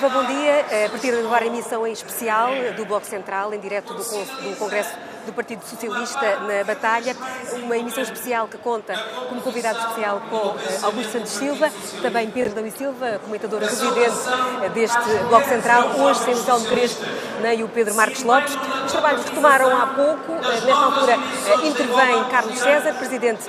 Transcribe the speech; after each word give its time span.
Viva, 0.00 0.14
bom 0.14 0.24
dia. 0.24 0.60
A 0.86 0.88
partir 0.88 1.12
de 1.12 1.18
agora, 1.18 1.44
emissão 1.44 1.86
em 1.86 1.92
especial 1.92 2.48
do 2.74 2.86
Bloco 2.86 3.04
Central, 3.04 3.52
em 3.52 3.60
direto 3.60 3.92
do, 3.92 4.02
do 4.02 4.56
Congresso 4.56 4.96
do 5.26 5.32
Partido 5.32 5.62
Socialista 5.64 6.40
na 6.40 6.64
Batalha. 6.64 7.16
Uma 7.52 7.76
emissão 7.76 8.02
especial 8.02 8.48
que 8.48 8.58
conta 8.58 8.94
como 9.28 9.40
convidado 9.40 9.78
especial 9.78 10.20
com 10.30 10.56
eh, 10.58 10.78
Augusto 10.82 11.12
Santos 11.12 11.32
Silva, 11.32 11.70
também 12.02 12.30
Pedro 12.30 12.54
Dão 12.54 12.66
e 12.66 12.70
Silva, 12.70 13.20
comentador 13.24 13.60
residente 13.60 14.16
eh, 14.62 14.68
deste 14.70 14.98
Bloco 15.28 15.48
Central, 15.48 15.90
hoje 15.98 16.20
sem 16.20 16.34
o 16.34 16.42
Telmo 16.42 16.66
Crespo 16.66 17.04
nem 17.40 17.62
o 17.62 17.68
Pedro 17.68 17.94
Marcos 17.94 18.22
Lopes. 18.22 18.54
Os 18.84 18.92
trabalhos 18.92 19.24
retomaram 19.24 19.74
há 19.74 19.86
pouco. 19.86 20.32
Eh, 20.32 20.60
nesta 20.60 20.84
altura 20.84 21.18
intervém 21.64 22.24
Carlos 22.24 22.58
César, 22.58 22.94
presidente 22.94 23.44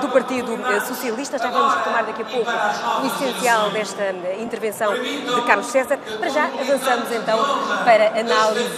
do 0.00 0.08
Partido 0.08 0.58
Socialista. 0.86 1.38
Já 1.38 1.50
vamos 1.50 1.74
retomar 1.74 2.04
daqui 2.04 2.22
a 2.22 2.24
pouco 2.24 2.50
o 2.50 3.06
essencial 3.06 3.70
desta 3.70 4.12
intervenção 4.40 4.92
de 4.94 5.42
Carlos 5.46 5.66
César. 5.66 5.98
Para 6.18 6.28
já 6.28 6.44
avançamos 6.44 7.10
então 7.12 7.38
para 7.84 8.08
análise 8.18 8.68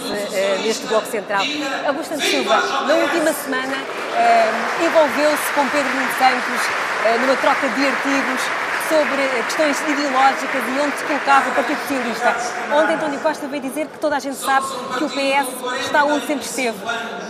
neste 0.63 0.85
Bloco 0.87 1.07
Central. 1.07 1.41
Augusto 1.87 2.15
Santos 2.15 2.30
Na 2.31 2.93
última 2.95 3.33
semana, 3.33 3.75
uh, 3.75 4.85
envolveu-se 4.85 5.51
com 5.53 5.67
Pedro 5.67 5.89
Nuno 5.93 6.07
Santos 6.17 6.65
uh, 6.65 7.19
numa 7.19 7.35
troca 7.35 7.67
de 7.67 7.85
artigos 7.85 8.41
sobre 8.87 9.27
questões 9.43 9.81
ideológicas 9.81 10.63
e 10.67 10.79
onde 10.79 10.97
se 10.97 11.03
colocava 11.03 11.49
o 11.49 11.53
Partido 11.53 11.79
Socialista. 11.81 12.35
Ontem 12.73 12.95
António 12.95 13.19
Costa 13.19 13.47
veio 13.47 13.63
dizer 13.63 13.87
que 13.87 13.99
toda 13.99 14.15
a 14.15 14.19
gente 14.19 14.37
sabe 14.37 14.65
que 14.97 15.03
o 15.03 15.09
PS 15.09 15.81
está 15.81 16.05
onde 16.05 16.25
sempre 16.25 16.45
esteve. 16.45 16.77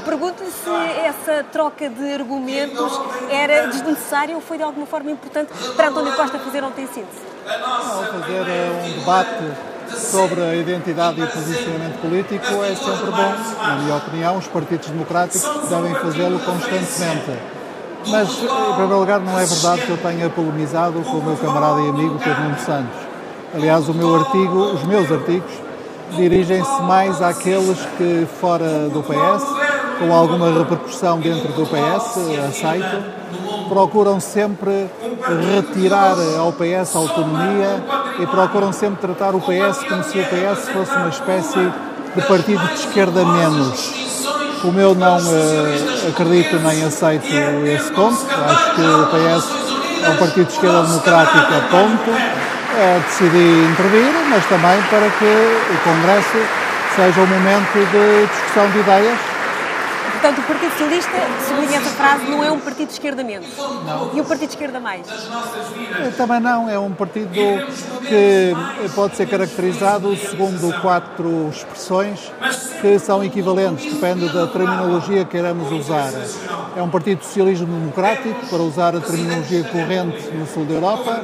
Pergunto-lhe 0.05 0.51
se 0.51 0.69
essa 1.03 1.43
troca 1.51 1.89
de 1.89 2.13
argumentos 2.13 2.99
era 3.29 3.67
desnecessária 3.67 4.35
ou 4.35 4.41
foi 4.41 4.57
de 4.57 4.63
alguma 4.63 4.85
forma 4.85 5.09
importante 5.09 5.51
para 5.75 5.89
António 5.89 6.13
Costa 6.13 6.37
fazer 6.37 6.63
ontem 6.63 6.87
síntese. 6.87 7.21
Não, 7.45 8.03
fazer 8.05 8.47
eh, 8.47 8.83
um 8.85 8.99
debate 8.99 9.71
sobre 9.97 10.41
a 10.41 10.55
identidade 10.55 11.19
e 11.19 11.23
o 11.23 11.27
posicionamento 11.27 12.01
político 12.01 12.63
é 12.63 12.75
sempre 12.75 13.11
bom. 13.11 13.33
Na 13.61 13.75
minha 13.77 13.95
opinião, 13.95 14.37
os 14.37 14.47
partidos 14.47 14.89
democráticos 14.89 15.69
devem 15.69 15.93
fazê-lo 15.95 16.39
constantemente. 16.39 17.39
Mas, 18.07 18.29
em 18.29 18.73
primeiro 18.73 18.99
lugar, 18.99 19.19
não 19.19 19.39
é 19.39 19.45
verdade 19.45 19.81
que 19.81 19.89
eu 19.89 19.97
tenha 19.97 20.29
polemizado 20.29 21.01
com 21.01 21.17
o 21.17 21.23
meu 21.23 21.37
camarada 21.37 21.81
e 21.81 21.89
amigo 21.89 22.17
Pedro 22.17 22.43
Nuno 22.43 22.59
Santos. 22.59 22.97
Aliás, 23.53 23.87
o 23.89 23.93
meu 23.93 24.15
artigo, 24.15 24.57
os 24.73 24.83
meus 24.83 25.11
artigos, 25.11 25.51
dirigem-se 26.15 26.81
mais 26.81 27.21
àqueles 27.21 27.77
que, 27.97 28.27
fora 28.39 28.89
do 28.89 29.03
PS, 29.03 29.45
com 29.99 30.13
alguma 30.13 30.51
repercussão 30.51 31.19
dentro 31.19 31.51
do 31.53 31.65
PS, 31.65 32.17
aceito, 32.49 33.03
procuram 33.69 34.19
sempre 34.19 34.89
retirar 35.55 36.15
ao 36.39 36.51
PS 36.51 36.95
autonomia 36.95 37.83
e 38.19 38.27
procuram 38.27 38.71
sempre 38.71 38.97
tratar 38.99 39.35
o 39.35 39.41
PS 39.41 39.83
como 39.87 40.03
se 40.03 40.19
o 40.19 40.25
PS 40.25 40.69
fosse 40.69 40.95
uma 40.95 41.09
espécie 41.09 41.71
de 42.15 42.21
partido 42.23 42.65
de 42.67 42.73
esquerda 42.73 43.25
menos. 43.25 43.93
Como 44.61 44.79
eu 44.79 44.93
não 44.93 45.17
uh, 45.17 46.09
acredito 46.09 46.59
nem 46.59 46.83
aceito 46.83 47.25
esse 47.25 47.91
ponto, 47.93 48.25
acho 48.47 48.75
que 48.75 48.81
o 48.81 49.07
PS 49.07 50.05
é 50.05 50.09
um 50.09 50.17
partido 50.17 50.45
de 50.45 50.53
esquerda 50.53 50.83
democrática, 50.83 51.67
ponto. 51.71 52.11
Uh, 52.11 52.99
decidi 53.05 53.71
intervir, 53.71 54.13
mas 54.29 54.45
também 54.45 54.81
para 54.89 55.09
que 55.09 55.25
o 55.25 55.77
Congresso 55.83 56.37
seja 56.95 57.21
um 57.21 57.27
momento 57.27 57.73
de 57.73 58.27
discussão 58.27 58.69
de 58.69 58.79
ideias 58.79 59.30
Portanto, 60.21 60.37
o 60.37 60.43
Partido 60.43 60.71
Socialista, 60.73 61.11
sublinha 61.47 61.77
essa 61.79 61.89
frase, 61.89 62.25
não 62.25 62.43
é 62.43 62.51
um 62.51 62.59
partido 62.59 62.89
de 62.89 62.93
esquerda 62.93 63.23
menos. 63.23 63.47
Não. 63.57 64.11
E 64.13 64.21
o 64.21 64.23
Partido 64.23 64.49
de 64.49 64.53
Esquerda 64.53 64.79
mais? 64.79 65.07
Também 66.15 66.39
não, 66.39 66.69
é 66.69 66.77
um 66.77 66.91
partido 66.91 67.31
que 68.07 68.55
pode 68.93 69.15
ser 69.15 69.25
caracterizado 69.27 70.15
segundo 70.15 70.79
quatro 70.79 71.49
expressões 71.49 72.31
que 72.79 72.99
são 72.99 73.23
equivalentes, 73.23 73.91
depende 73.91 74.31
da 74.31 74.45
terminologia 74.45 75.25
que 75.25 75.31
queiramos 75.31 75.71
usar. 75.71 76.11
É 76.77 76.83
um 76.83 76.89
partido 76.89 77.23
socialismo 77.23 77.65
democrático, 77.65 78.45
para 78.45 78.59
usar 78.59 78.95
a 78.95 78.99
terminologia 78.99 79.63
corrente 79.63 80.29
no 80.35 80.45
sul 80.45 80.65
da 80.65 80.75
Europa, 80.75 81.19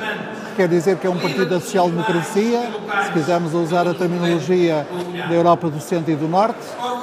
quer 0.55 0.67
dizer 0.67 0.97
que 0.97 1.05
é 1.05 1.09
um 1.09 1.19
partido 1.19 1.45
da 1.45 1.59
social-democracia, 1.59 2.67
se 3.05 3.11
quisermos 3.11 3.53
usar 3.53 3.87
a 3.87 3.93
terminologia 3.93 4.87
da 5.29 5.35
Europa 5.35 5.69
do 5.69 5.79
Centro 5.79 6.11
e 6.11 6.15
do 6.15 6.27
Norte, 6.27 6.57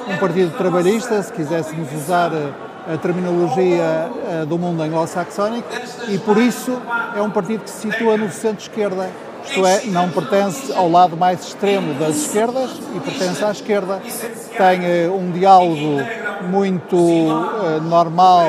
um 0.06 0.16
partido 0.18 0.54
trabalhista, 0.56 1.22
se 1.22 1.32
quiséssemos 1.32 1.83
usar 1.92 2.30
a 2.86 2.96
terminologia 2.98 4.10
eh, 4.28 4.44
do 4.46 4.58
mundo 4.58 4.82
anglo-saxónico, 4.82 5.68
e 6.08 6.18
por 6.18 6.36
isso 6.36 6.80
é 7.16 7.20
um 7.20 7.30
partido 7.30 7.64
que 7.64 7.70
se 7.70 7.90
situa 7.90 8.16
no 8.16 8.30
centro-esquerda, 8.30 9.10
isto 9.46 9.66
é, 9.66 9.84
não 9.86 10.10
pertence 10.10 10.72
ao 10.72 10.90
lado 10.90 11.16
mais 11.16 11.44
extremo 11.46 11.94
das 11.94 12.16
esquerdas 12.16 12.70
e 12.94 13.00
pertence 13.00 13.44
à 13.44 13.50
esquerda. 13.50 14.00
Tem 14.56 14.84
eh, 14.84 15.08
um 15.08 15.30
diálogo 15.30 16.00
muito 16.48 16.96
normal 17.82 18.46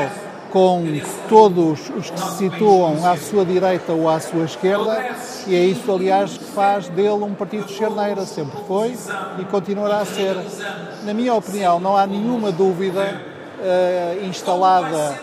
com 0.56 0.86
todos 1.28 1.90
os 1.98 2.10
que 2.10 2.18
se 2.18 2.38
situam 2.38 3.06
à 3.06 3.18
sua 3.18 3.44
direita 3.44 3.92
ou 3.92 4.10
à 4.10 4.22
sua 4.22 4.46
esquerda, 4.46 5.06
e 5.48 5.54
é 5.54 5.60
isso, 5.60 5.92
aliás, 5.92 6.38
que 6.38 6.46
faz 6.46 6.88
dele 6.88 7.26
um 7.26 7.34
partido 7.34 7.66
de 7.66 7.74
charneira, 7.74 8.26
sempre 8.26 8.58
foi 8.66 8.96
e 9.38 9.44
continuará 9.44 9.98
a 9.98 10.06
ser. 10.06 10.34
Na 11.04 11.14
minha 11.14 11.34
opinião, 11.34 11.78
não 11.78 11.98
há 11.98 12.08
nenhuma 12.08 12.54
dúvida 12.54 13.22
uh, 13.60 14.26
instalada 14.26 15.20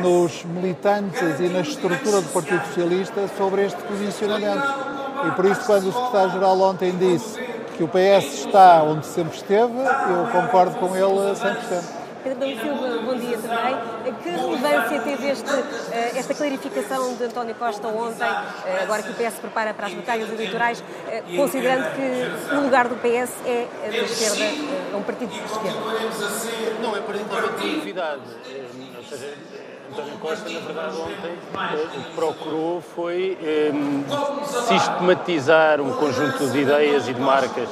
nos 0.00 0.44
militantes 0.46 1.38
e 1.38 1.44
na 1.44 1.60
estrutura 1.60 2.20
do 2.20 2.32
Partido 2.32 2.66
Socialista 2.66 3.28
sobre 3.38 3.64
este 3.66 3.80
posicionamento. 3.84 4.66
E 5.28 5.30
por 5.30 5.44
isso, 5.44 5.64
quando 5.64 5.90
o 5.90 5.92
secretário-geral 5.92 6.60
ontem 6.60 6.90
disse 6.98 7.38
que 7.76 7.84
o 7.84 7.88
PS 7.88 8.46
está 8.46 8.82
onde 8.82 9.06
sempre 9.06 9.36
esteve, 9.36 9.78
eu 9.78 10.26
concordo 10.32 10.74
com 10.80 10.96
ele 10.96 11.36
100%. 11.36 12.01
Pedro 12.22 12.46
Silva, 12.60 12.98
bom 13.04 13.14
dia 13.16 13.36
também. 13.38 13.76
Que 14.22 14.30
relevância 14.30 15.00
teve 15.00 15.28
este, 15.28 15.50
eh, 15.90 16.12
esta 16.16 16.34
clarificação 16.34 17.14
de 17.14 17.24
António 17.24 17.54
Costa 17.56 17.88
ontem, 17.88 18.28
eh, 18.64 18.82
agora 18.82 19.02
que 19.02 19.10
o 19.10 19.14
PS 19.14 19.40
prepara 19.40 19.74
para 19.74 19.88
as 19.88 19.94
batalhas 19.94 20.30
eleitorais, 20.30 20.84
eh, 21.08 21.22
considerando 21.36 21.90
que 21.96 22.54
o 22.54 22.60
lugar 22.60 22.88
do 22.88 22.96
PS 22.96 23.32
é 23.44 23.66
da 23.84 23.96
esquerda, 23.98 24.44
é 24.92 24.96
um 24.96 25.02
partido 25.02 25.30
de 25.30 25.44
esquerda? 25.44 25.78
Não 26.80 26.96
é 26.96 27.00
particularmente 27.00 27.76
novidade. 27.76 28.22
António 29.90 30.18
Costa, 30.18 30.48
na 30.48 30.60
verdade, 30.60 30.96
ontem 30.96 31.32
o 31.84 31.90
que 31.90 32.14
procurou 32.14 32.80
foi 32.80 33.36
sistematizar 34.68 35.80
um 35.80 35.92
conjunto 35.96 36.46
de 36.50 36.60
ideias 36.60 37.08
e 37.08 37.12
de 37.12 37.20
marcas 37.20 37.68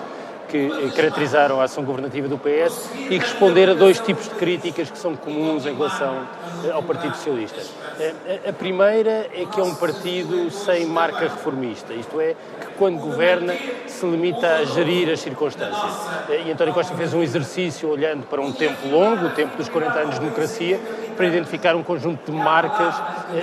que 0.51 0.91
caracterizaram 0.97 1.61
a 1.61 1.65
ação 1.65 1.85
governativa 1.85 2.27
do 2.27 2.37
PS 2.37 2.91
e 3.09 3.17
responder 3.17 3.71
a 3.71 3.75
dois 3.75 4.01
tipos 4.01 4.25
de 4.25 4.35
críticas 4.35 4.91
que 4.91 4.99
são 4.99 5.15
comuns 5.15 5.65
em 5.65 5.75
relação 5.75 6.27
eh, 6.65 6.71
ao 6.73 6.83
Partido 6.83 7.15
Socialista. 7.15 7.61
Eh, 8.01 8.41
a 8.49 8.53
primeira 8.53 9.29
é 9.33 9.47
que 9.51 9.61
é 9.61 9.63
um 9.63 9.75
partido 9.75 10.51
sem 10.51 10.87
marca 10.87 11.21
reformista, 11.21 11.93
isto 11.93 12.21
é, 12.21 12.35
que 12.61 12.67
quando 12.77 12.99
governa 12.99 13.55
se 13.87 14.05
limita 14.07 14.57
a 14.57 14.65
gerir 14.65 15.09
as 15.11 15.21
circunstâncias. 15.21 15.93
Eh, 16.29 16.45
e 16.47 16.53
António 16.53 16.75
Costa 16.75 16.95
fez 16.95 17.15
um 17.15 17.23
exercício 17.23 17.89
olhando 17.89 18.27
para 18.27 18.41
um 18.41 18.53
tempo 18.53 18.89
longo, 18.89 19.27
o 19.27 19.31
tempo 19.31 19.57
dos 19.57 19.69
40 19.69 19.99
anos 19.99 20.15
de 20.15 20.21
democracia, 20.21 20.81
para 21.17 21.27
identificar 21.27 21.77
um 21.77 21.83
conjunto 21.83 22.33
de 22.33 22.37
marcas 22.37 22.95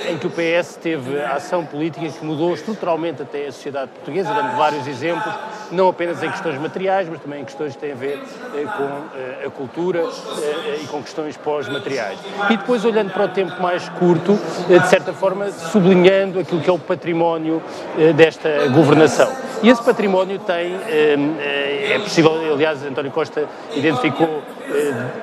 em 0.09 0.17
que 0.17 0.25
o 0.25 0.31
PS 0.31 0.78
teve 0.81 1.22
ação 1.22 1.63
política 1.63 2.09
que 2.09 2.25
mudou 2.25 2.53
estruturalmente 2.53 3.22
até 3.22 3.46
a 3.46 3.51
sociedade 3.51 3.91
portuguesa, 3.91 4.34
dando 4.34 4.58
vários 4.58 4.87
exemplos, 4.87 5.32
não 5.72 5.87
apenas 5.87 6.23
em 6.23 6.32
questões 6.32 6.59
materiais, 6.59 6.97
mas 7.05 7.22
também 7.22 7.46
questões 7.46 7.73
que 7.73 7.79
têm 7.79 7.91
a 7.91 7.96
ver 7.96 8.20
eh, 8.55 8.64
com 8.64 9.17
eh, 9.17 9.46
a 9.46 9.49
cultura 9.49 9.99
eh, 9.99 10.79
e 10.82 10.88
com 10.88 11.03
questões 11.03 11.38
pós-materiais. 11.38 12.17
E 12.49 12.58
depois, 12.58 12.84
olhando 12.84 13.11
para 13.11 13.26
o 13.26 13.28
tempo 13.28 13.61
mais 13.61 13.88
curto, 13.90 14.40
de 14.67 14.88
certa 14.88 15.14
forma, 15.14 15.52
sublinhando 15.52 16.40
aquilo 16.40 16.61
que 16.61 16.70
é 16.70 16.73
o 16.73 16.79
património 16.79 17.61
desta 18.16 18.67
governação. 18.70 19.32
E 19.61 19.70
esse 19.70 19.84
património 19.84 20.40
tem, 20.40 20.76
é 20.88 21.99
possível, 21.99 22.34
aliás, 22.53 22.84
António 22.84 23.11
Costa 23.11 23.47
identificou 23.76 24.41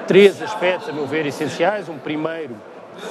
três 0.06 0.40
aspectos, 0.42 0.88
a 0.88 0.92
meu 0.92 1.06
ver, 1.06 1.26
essenciais. 1.26 1.88
Um 1.88 1.98
primeiro, 1.98 2.54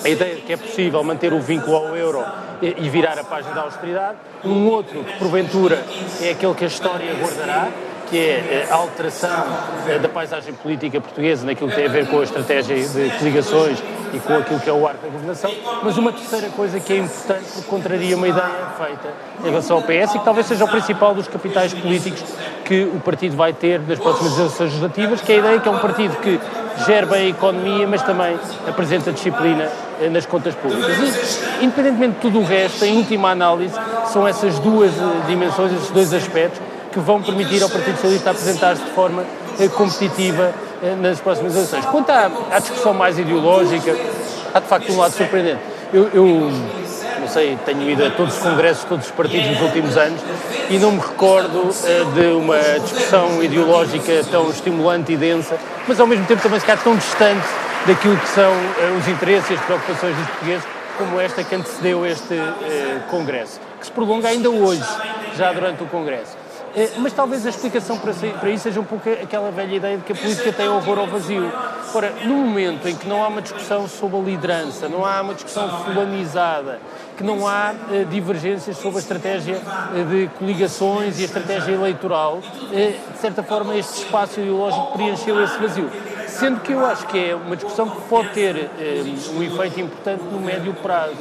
a 0.03 0.09
ideia 0.09 0.35
de 0.35 0.41
que 0.41 0.53
é 0.53 0.57
possível 0.57 1.03
manter 1.03 1.33
o 1.33 1.39
vínculo 1.39 1.75
ao 1.75 1.95
euro 1.95 2.23
e 2.61 2.89
virar 2.89 3.17
a 3.19 3.23
página 3.23 3.53
da 3.53 3.61
austeridade. 3.61 4.17
Um 4.43 4.67
outro, 4.67 5.03
que 5.03 5.17
porventura 5.17 5.83
é 6.21 6.31
aquele 6.31 6.53
que 6.53 6.63
a 6.63 6.67
história 6.67 7.13
guardará, 7.13 7.69
que 8.13 8.19
é 8.19 8.67
a 8.69 8.75
alteração 8.75 9.43
eh, 9.87 9.97
da 9.97 10.07
paisagem 10.07 10.53
política 10.53 11.01
portuguesa 11.01 11.47
naquilo 11.47 11.71
que 11.71 11.75
tem 11.75 11.87
a 11.87 11.89
ver 11.89 12.07
com 12.07 12.19
a 12.19 12.23
estratégia 12.23 12.75
de 12.75 13.09
coligações 13.17 13.83
e 14.13 14.19
com 14.19 14.37
aquilo 14.37 14.59
que 14.59 14.69
é 14.69 14.71
o 14.71 14.87
arco 14.87 15.01
da 15.01 15.11
governação, 15.11 15.51
mas 15.81 15.97
uma 15.97 16.13
terceira 16.13 16.47
coisa 16.49 16.79
que 16.79 16.93
é 16.93 16.97
importante, 16.97 17.45
porque 17.55 17.67
contraria 17.67 18.15
uma 18.15 18.27
ideia 18.27 18.67
feita 18.77 19.13
em 19.43 19.49
relação 19.49 19.77
ao 19.77 19.81
PS 19.81 20.13
e 20.13 20.19
que 20.19 20.25
talvez 20.25 20.45
seja 20.45 20.63
o 20.63 20.67
principal 20.67 21.15
dos 21.15 21.27
capitais 21.27 21.73
políticos 21.73 22.23
que 22.63 22.83
o 22.83 22.99
partido 22.99 23.35
vai 23.35 23.51
ter 23.51 23.79
nas 23.79 23.97
próximas 23.97 24.37
eleições 24.37 24.67
legislativas, 24.67 25.19
que 25.19 25.31
é 25.31 25.35
a 25.35 25.39
ideia 25.39 25.59
que 25.59 25.67
é 25.67 25.71
um 25.71 25.79
partido 25.79 26.15
que 26.17 26.39
gera 26.85 27.07
bem 27.07 27.25
a 27.25 27.29
economia, 27.29 27.87
mas 27.87 28.03
também 28.03 28.37
apresenta 28.67 29.11
disciplina 29.11 29.67
eh, 29.99 30.09
nas 30.09 30.27
contas 30.27 30.53
públicas. 30.53 31.39
E, 31.59 31.65
independentemente 31.65 32.13
de 32.13 32.21
tudo 32.21 32.41
o 32.41 32.45
resto, 32.45 32.85
em 32.85 32.95
última 32.95 33.31
análise, 33.31 33.73
são 34.05 34.27
essas 34.27 34.59
duas 34.59 34.91
eh, 34.91 35.01
dimensões, 35.25 35.73
esses 35.73 35.89
dois 35.89 36.13
aspectos 36.13 36.72
que 36.93 36.99
vão 36.99 37.21
permitir 37.21 37.63
ao 37.63 37.69
Partido 37.69 37.95
Socialista 37.95 38.29
apresentar-se 38.29 38.83
de 38.83 38.91
forma 38.91 39.23
competitiva 39.75 40.53
nas 41.01 41.19
próximas 41.19 41.55
eleições. 41.55 41.85
Quanto 41.85 42.09
à, 42.09 42.29
à, 42.51 42.59
discussão 42.59 42.93
mais 42.93 43.17
ideológica, 43.17 43.95
há 44.53 44.59
de 44.59 44.67
facto 44.67 44.91
um 44.91 44.97
lado 44.97 45.13
surpreendente. 45.13 45.59
Eu, 45.93 46.09
eu, 46.13 46.51
não 47.19 47.27
sei, 47.27 47.57
tenho 47.65 47.89
ido 47.89 48.05
a 48.05 48.09
todos 48.09 48.35
os 48.35 48.41
congressos, 48.41 48.83
todos 48.83 49.05
os 49.05 49.11
partidos 49.11 49.49
nos 49.51 49.61
últimos 49.61 49.95
anos 49.95 50.19
e 50.69 50.77
não 50.77 50.91
me 50.91 50.99
recordo 50.99 51.69
uh, 51.69 52.11
de 52.13 52.27
uma 52.27 52.57
discussão 52.79 53.41
ideológica 53.41 54.23
tão 54.29 54.49
estimulante 54.49 55.13
e 55.13 55.17
densa, 55.17 55.57
mas 55.87 55.99
ao 55.99 56.07
mesmo 56.07 56.25
tempo 56.25 56.41
também 56.41 56.59
se 56.59 56.65
calhar 56.65 56.83
tão 56.83 56.95
distante 56.95 57.47
daquilo 57.87 58.17
que 58.17 58.27
são 58.29 58.51
os 58.99 59.07
interesses 59.07 59.51
e 59.51 59.53
as 59.53 59.61
preocupações 59.61 60.15
dos 60.17 60.27
portugueses 60.27 60.65
como 60.97 61.19
esta 61.19 61.43
que 61.43 61.55
antecedeu 61.55 62.05
este 62.05 62.35
congresso, 63.09 63.59
que 63.79 63.85
se 63.85 63.91
prolonga 63.91 64.27
ainda 64.27 64.49
hoje, 64.49 64.83
já 65.35 65.51
durante 65.51 65.81
o 65.83 65.87
congresso. 65.87 66.42
Eh, 66.75 66.91
mas 66.97 67.13
talvez 67.13 67.45
a 67.45 67.49
explicação 67.49 67.97
para, 67.99 68.11
isso 68.49 68.63
seja 68.63 68.79
um 68.79 68.83
pouco 68.83 69.07
aquela 69.09 69.51
velha 69.51 69.75
ideia 69.75 69.97
de 69.97 70.03
que 70.03 70.11
a 70.11 70.15
política 70.15 70.51
tem 70.51 70.67
horror 70.67 70.99
ao 70.99 71.07
vazio. 71.07 71.51
Ora, 71.93 72.11
no 72.23 72.35
momento 72.35 72.87
em 72.87 72.95
que 72.95 73.07
não 73.07 73.23
há 73.23 73.27
uma 73.27 73.41
discussão 73.41 73.87
sobre 73.87 74.17
a 74.17 74.21
liderança, 74.21 74.89
não 74.89 75.05
há 75.05 75.21
uma 75.21 75.35
discussão 75.35 75.69
fulanizada, 75.83 76.79
que 77.15 77.23
não 77.23 77.47
há 77.47 77.75
eh, 77.91 78.05
divergências 78.09 78.77
sobre 78.77 78.97
a 78.97 79.01
estratégia 79.01 79.61
eh, 79.95 80.03
de 80.03 80.29
coligações 80.39 81.19
e 81.19 81.21
a 81.21 81.25
estratégia 81.25 81.73
eleitoral, 81.73 82.41
de 82.71 83.19
certa 83.19 83.43
forma 83.43 83.75
este 83.75 84.03
espaço 84.03 84.39
ideológico 84.39 84.93
preencheu 84.93 85.43
esse 85.43 85.57
vazio. 85.59 85.89
Sendo 86.33 86.61
que 86.61 86.71
eu 86.71 86.83
acho 86.83 87.05
que 87.07 87.29
é 87.29 87.35
uma 87.35 87.55
discussão 87.55 87.87
que 87.87 88.01
pode 88.09 88.29
ter 88.29 88.55
eh, 88.79 89.03
um 89.35 89.43
efeito 89.43 89.79
importante 89.79 90.23
no 90.23 90.39
médio 90.39 90.73
prazo, 90.73 91.15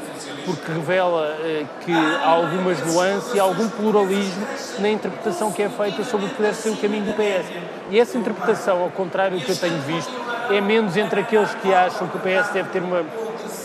porque 0.47 0.73
revela 0.73 1.37
eh, 1.41 1.67
que 1.85 1.93
há 1.93 2.29
algumas 2.29 2.81
nuances 2.87 3.35
e 3.35 3.39
algum 3.39 3.69
pluralismo 3.69 4.47
na 4.79 4.89
interpretação 4.89 5.53
que 5.53 5.63
é 5.63 5.69
feita 5.69 6.03
sobre 6.03 6.27
o 6.27 6.29
que 6.31 6.41
deve 6.41 6.57
ser 6.57 6.71
o 6.71 6.77
caminho 6.77 7.05
do 7.05 7.13
PS. 7.13 7.47
E 7.91 8.01
essa 8.01 8.17
interpretação, 8.17 8.83
ao 8.83 8.89
contrário 8.89 9.39
do 9.39 9.45
que 9.45 9.53
eu 9.53 9.57
tenho 9.57 9.79
visto, 9.83 10.11
é 10.51 10.61
menos 10.63 10.97
entre 10.97 11.21
aqueles 11.21 11.55
que 11.57 11.73
acham 11.75 12.09
que 12.09 12.17
o 12.17 12.21
PS 12.21 12.51
deve 12.51 12.71
ter 12.71 12.83
uma, 12.83 13.05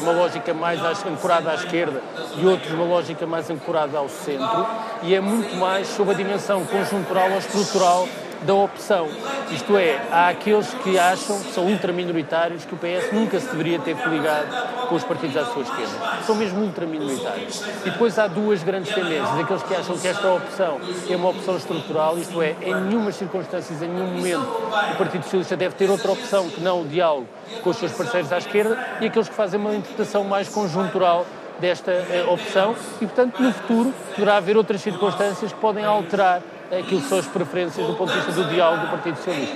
uma 0.01 0.11
lógica 0.11 0.53
mais 0.53 0.81
ancorada 1.05 1.51
à 1.51 1.55
esquerda 1.55 2.01
e 2.35 2.45
outros 2.45 2.73
uma 2.73 2.83
lógica 2.83 3.25
mais 3.25 3.49
ancorada 3.49 3.97
ao 3.97 4.09
centro, 4.09 4.67
e 5.01 5.15
é 5.15 5.21
muito 5.21 5.55
mais 5.55 5.87
sobre 5.87 6.13
a 6.13 6.17
dimensão 6.17 6.65
conjuntural 6.65 7.31
ou 7.31 7.37
estrutural 7.37 8.07
da 8.43 8.53
opção. 8.53 9.07
Isto 9.51 9.77
é, 9.77 9.99
há 10.11 10.29
aqueles 10.29 10.73
que 10.83 10.97
acham, 10.99 11.39
que 11.39 11.51
são 11.51 11.65
ultraminoritários, 11.65 12.65
que 12.65 12.73
o 12.73 12.77
PS 12.77 13.11
nunca 13.11 13.39
se 13.39 13.47
deveria 13.47 13.79
ter 13.79 13.95
coligado 13.95 14.87
com 14.87 14.95
os 14.95 15.03
partidos 15.03 15.37
à 15.37 15.45
sua 15.45 15.61
esquerda. 15.61 16.23
São 16.25 16.35
mesmo 16.35 16.61
ultraminoritários. 16.61 17.63
E 17.85 17.89
depois 17.89 18.17
há 18.19 18.27
duas 18.27 18.63
grandes 18.63 18.93
tendências. 18.93 19.39
Aqueles 19.39 19.63
que 19.63 19.75
acham 19.75 19.97
que 19.97 20.07
esta 20.07 20.33
opção 20.33 20.79
é 21.09 21.15
uma 21.15 21.29
opção 21.29 21.57
estrutural, 21.57 22.17
isto 22.17 22.41
é, 22.41 22.55
em 22.61 22.75
nenhuma 22.75 23.11
circunstâncias, 23.11 23.81
em 23.81 23.87
nenhum 23.87 24.07
momento, 24.07 24.47
o 24.93 24.97
Partido 24.97 25.23
Socialista 25.23 25.55
deve 25.55 25.75
ter 25.75 25.89
outra 25.89 26.11
opção 26.11 26.49
que 26.49 26.61
não 26.61 26.81
o 26.81 26.85
diálogo 26.85 27.27
com 27.63 27.69
os 27.69 27.77
seus 27.77 27.91
parceiros 27.91 28.31
à 28.31 28.37
esquerda, 28.37 28.77
e 29.01 29.07
aqueles 29.07 29.29
que 29.29 29.35
fazem 29.35 29.59
uma 29.59 29.73
interpretação 29.73 30.23
mais 30.23 30.49
conjuntural 30.49 31.25
desta 31.59 31.91
eh, 31.91 32.25
opção 32.29 32.75
e, 33.01 33.05
portanto, 33.05 33.41
no 33.41 33.51
futuro 33.51 33.93
poderá 34.15 34.37
haver 34.37 34.57
outras 34.57 34.81
circunstâncias 34.81 35.51
que 35.51 35.59
podem 35.59 35.83
alterar 35.83 36.41
aquilo 36.71 37.01
que 37.01 37.07
são 37.07 37.19
as 37.19 37.25
preferências 37.25 37.85
do 37.85 37.93
ponto 37.93 38.11
de 38.11 38.19
vista 38.19 38.31
do 38.31 38.49
diálogo 38.49 38.85
do 38.85 38.91
Partido 38.91 39.17
Socialista. 39.17 39.55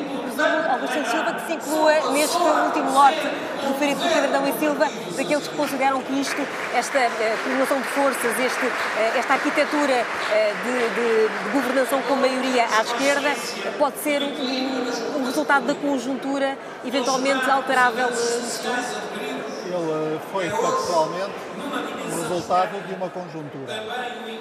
Augusto 0.72 1.12
Silva, 1.12 1.34
que 1.34 1.46
se 1.46 1.54
inclua 1.54 2.12
neste 2.12 2.38
último 2.38 2.92
lote 2.94 3.28
referido 3.68 4.02
por 4.02 4.10
Pedro 4.10 4.36
Adão 4.36 4.48
e 4.48 4.54
Silva, 4.54 4.88
daqueles 5.16 5.48
que 5.48 5.56
consideram 5.56 6.02
que 6.02 6.14
isto, 6.14 6.42
esta 6.74 6.98
uh, 6.98 7.82
de 7.82 7.88
forças, 7.90 8.40
este, 8.40 8.66
uh, 8.66 9.18
esta 9.18 9.34
arquitetura 9.34 10.02
uh, 10.02 10.64
de, 10.64 10.90
de, 10.96 11.28
de, 11.28 11.50
governação 11.52 12.02
com 12.04 12.16
maioria 12.16 12.66
à 12.66 12.82
esquerda, 12.82 13.36
pode 13.78 13.98
ser 14.00 14.22
um, 14.22 15.20
um, 15.20 15.26
resultado 15.26 15.68
da 15.68 15.76
conjuntura 15.76 16.58
eventualmente 16.86 17.50
alterável 17.50 18.10
no 18.10 18.16
futuro? 18.16 19.42
Ele 19.72 20.20
foi 20.32 20.50
factualmente 20.50 21.32
o 21.72 22.22
resultado 22.22 22.88
de 22.88 22.94
uma 22.94 23.10
conjuntura. 23.10 23.84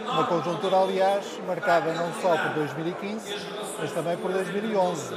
Uma 0.05 0.25
conjuntura, 0.25 0.77
aliás, 0.77 1.25
marcada 1.47 1.93
não 1.93 2.12
só 2.21 2.37
por 2.37 2.55
2015, 2.55 3.37
mas 3.79 3.93
também 3.93 4.17
por 4.17 4.32
2011. 4.32 5.15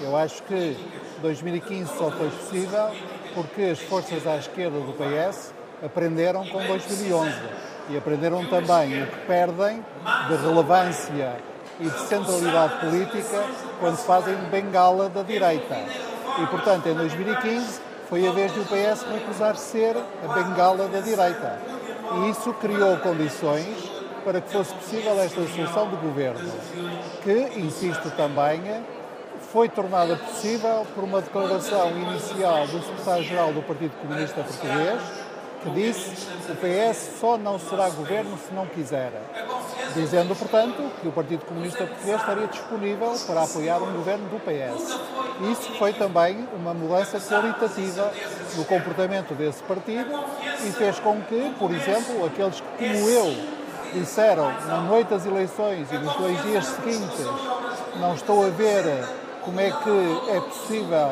Eu 0.00 0.16
acho 0.16 0.42
que 0.42 0.76
2015 1.20 1.96
só 1.96 2.10
foi 2.10 2.28
possível 2.30 2.90
porque 3.34 3.62
as 3.62 3.80
forças 3.80 4.26
à 4.26 4.36
esquerda 4.36 4.78
do 4.80 4.92
PS 4.92 5.54
aprenderam 5.84 6.46
com 6.46 6.64
2011 6.64 7.32
e 7.90 7.96
aprenderam 7.96 8.44
também 8.46 9.02
o 9.02 9.06
que 9.06 9.18
perdem 9.26 9.84
de 10.28 10.36
relevância 10.36 11.36
e 11.80 11.84
de 11.84 12.00
centralidade 12.00 12.74
política 12.80 13.44
quando 13.80 13.96
fazem 13.98 14.36
bengala 14.50 15.08
da 15.08 15.22
direita. 15.22 15.76
E, 16.40 16.46
portanto, 16.46 16.88
em 16.88 16.94
2015 16.94 17.80
foi 18.08 18.26
a 18.26 18.32
vez 18.32 18.52
do 18.52 18.64
PS 18.64 19.02
recusar 19.10 19.56
ser 19.56 19.96
a 19.96 20.32
bengala 20.34 20.88
da 20.88 21.00
direita. 21.00 21.58
E 22.14 22.30
isso 22.30 22.52
criou 22.54 22.96
condições 22.98 23.90
para 24.24 24.40
que 24.40 24.52
fosse 24.52 24.72
possível 24.74 25.18
esta 25.20 25.40
solução 25.48 25.88
de 25.88 25.96
governo, 25.96 26.52
que, 27.22 27.60
insisto 27.60 28.10
também, 28.16 28.62
foi 29.52 29.68
tornada 29.68 30.16
possível 30.16 30.86
por 30.94 31.04
uma 31.04 31.20
declaração 31.20 31.90
inicial 31.90 32.66
do 32.66 32.82
secretário-geral 32.82 33.52
do 33.52 33.62
Partido 33.62 33.92
Comunista 34.00 34.42
Português, 34.42 35.00
que 35.62 35.70
disse 35.70 36.26
que 36.46 36.52
o 36.52 36.56
PS 36.56 37.18
só 37.20 37.36
não 37.36 37.58
será 37.58 37.88
governo 37.90 38.36
se 38.38 38.52
não 38.54 38.66
quiser, 38.66 39.12
dizendo, 39.94 40.34
portanto, 40.34 40.90
que 41.00 41.08
o 41.08 41.12
Partido 41.12 41.44
Comunista 41.44 41.86
Português 41.86 42.20
estaria 42.20 42.46
disponível 42.46 43.14
para 43.26 43.42
apoiar 43.42 43.78
um 43.78 43.92
governo 43.92 44.28
do 44.28 44.40
PS. 44.40 44.98
Isso 45.50 45.72
foi 45.78 45.92
também 45.92 46.46
uma 46.54 46.72
mudança 46.72 47.20
qualitativa 47.20 48.12
no 48.56 48.64
comportamento 48.64 49.34
desse 49.34 49.62
partido 49.62 50.10
e 50.66 50.72
fez 50.72 50.98
com 51.00 51.20
que, 51.22 51.54
por 51.58 51.70
exemplo, 51.70 52.24
aqueles 52.26 52.60
que, 52.60 52.88
como 52.88 53.08
eu, 53.08 53.34
disseram 53.94 54.50
na 54.66 54.80
noite 54.80 55.08
das 55.08 55.26
eleições 55.26 55.90
e 55.90 55.98
nos 55.98 56.14
dois 56.16 56.42
dias 56.42 56.64
seguintes, 56.64 57.26
não 57.96 58.14
estou 58.14 58.46
a 58.46 58.50
ver 58.50 58.84
como 59.42 59.60
é 59.60 59.70
que 59.70 60.30
é 60.30 60.40
possível 60.40 61.10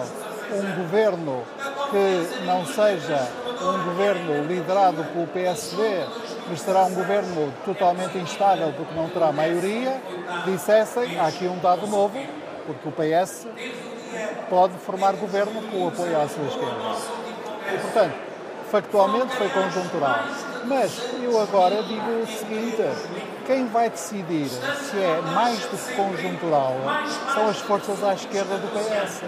um 0.52 0.82
governo 0.82 1.42
que 1.90 2.44
não 2.44 2.64
seja 2.64 3.28
um 3.62 3.84
governo 3.84 4.44
liderado 4.46 5.04
pelo 5.04 5.26
PSD, 5.28 6.04
mas 6.48 6.60
será 6.60 6.84
um 6.84 6.94
governo 6.94 7.52
totalmente 7.64 8.18
instável 8.18 8.72
porque 8.76 8.94
não 8.94 9.08
terá 9.08 9.32
maioria, 9.32 10.00
dissessem, 10.44 11.18
há 11.18 11.26
aqui 11.26 11.46
um 11.46 11.58
dado 11.58 11.86
novo, 11.86 12.18
porque 12.66 12.88
o 12.88 12.92
PS 12.92 13.46
pode 14.48 14.74
formar 14.78 15.12
governo 15.12 15.62
com 15.62 15.84
o 15.84 15.88
apoio 15.88 16.20
à 16.20 16.28
sua 16.28 16.44
esquerda. 16.44 17.20
E, 17.72 17.78
portanto, 17.78 18.14
factualmente 18.70 19.36
foi 19.36 19.48
conjuntural. 19.48 20.20
Mas 20.64 21.00
eu 21.22 21.40
agora 21.40 21.82
digo 21.82 22.10
o 22.22 22.26
seguinte: 22.26 22.82
quem 23.46 23.66
vai 23.66 23.90
decidir 23.90 24.48
se 24.48 24.96
é 24.96 25.20
mais 25.34 25.58
do 25.60 25.76
que 25.76 25.94
conjuntural 25.94 26.74
são 27.34 27.48
as 27.48 27.58
forças 27.58 28.02
à 28.04 28.14
esquerda 28.14 28.56
do 28.56 28.68
PS. 28.68 29.22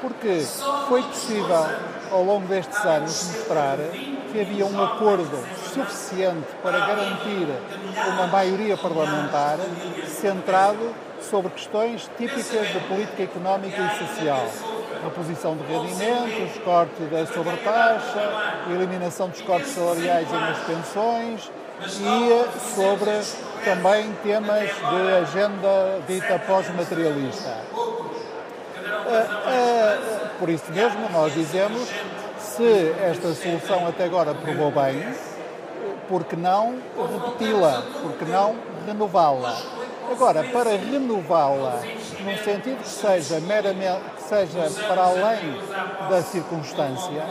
Porque 0.00 0.40
foi 0.88 1.02
possível, 1.02 1.66
ao 2.12 2.22
longo 2.22 2.46
destes 2.46 2.78
anos, 2.84 3.32
mostrar 3.32 3.78
que 4.30 4.40
havia 4.40 4.66
um 4.66 4.84
acordo 4.84 5.38
suficiente 5.72 6.46
para 6.62 6.78
garantir 6.78 7.48
uma 8.12 8.26
maioria 8.26 8.76
parlamentar 8.76 9.58
centrado 10.06 10.94
sobre 11.20 11.50
questões 11.52 12.10
típicas 12.18 12.68
de 12.68 12.80
política 12.88 13.22
económica 13.22 13.80
e 13.80 13.98
social. 13.98 14.46
Reposição 15.02 15.56
de 15.56 15.64
rendimentos, 15.64 16.58
corte 16.64 17.02
da 17.04 17.26
sobretaxa, 17.26 18.30
eliminação 18.70 19.28
dos 19.28 19.40
cortes 19.40 19.70
salariais 19.70 20.28
e 20.28 20.32
nas 20.32 20.58
pensões 20.58 21.50
e 21.84 22.74
sobre 22.76 23.10
também 23.64 24.12
temas 24.22 24.68
de 24.68 25.12
agenda 25.22 26.00
dita 26.06 26.38
pós-materialista. 26.40 27.56
Eh, 29.06 29.26
eh, 29.46 30.22
por 30.38 30.48
isso 30.48 30.70
mesmo, 30.72 31.08
nós 31.10 31.32
dizemos, 31.34 31.88
se 32.56 32.94
esta 33.02 33.34
solução 33.34 33.86
até 33.86 34.04
agora 34.04 34.34
provou 34.34 34.70
bem, 34.70 35.02
por 36.08 36.24
que 36.24 36.36
não 36.36 36.76
repeti-la? 36.96 37.82
Por 38.02 38.12
que 38.12 38.24
não 38.26 38.56
renová-la? 38.86 39.56
Agora, 40.10 40.44
para 40.44 40.70
renová-la, 40.70 41.80
num 42.20 42.36
sentido 42.44 42.82
que 42.82 42.88
seja 42.88 43.40
meramente, 43.40 44.02
que 44.16 44.22
seja 44.22 44.70
para 44.86 45.04
além 45.04 45.58
da 46.10 46.22
circunstância, 46.22 47.24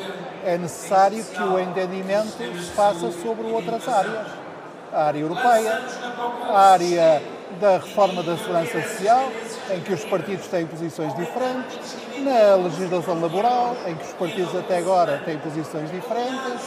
é 0.43 0.57
necessário 0.57 1.23
que 1.23 1.43
o 1.43 1.59
entendimento 1.59 2.37
se 2.37 2.71
faça 2.71 3.11
sobre 3.11 3.45
outras 3.45 3.87
áreas. 3.87 4.27
A 4.91 5.03
área 5.03 5.19
europeia, 5.19 5.81
a 6.49 6.59
área 6.71 7.21
da 7.59 7.73
reforma 7.77 8.23
da 8.23 8.35
segurança 8.37 8.81
social, 8.81 9.29
em 9.69 9.79
que 9.81 9.93
os 9.93 10.03
partidos 10.05 10.47
têm 10.47 10.65
posições 10.65 11.15
diferentes, 11.15 11.95
na 12.21 12.55
legislação 12.55 13.19
laboral, 13.19 13.75
em 13.87 13.95
que 13.95 14.05
os 14.05 14.13
partidos 14.13 14.55
até 14.55 14.77
agora 14.77 15.21
têm 15.25 15.37
posições 15.37 15.91
diferentes, 15.91 16.61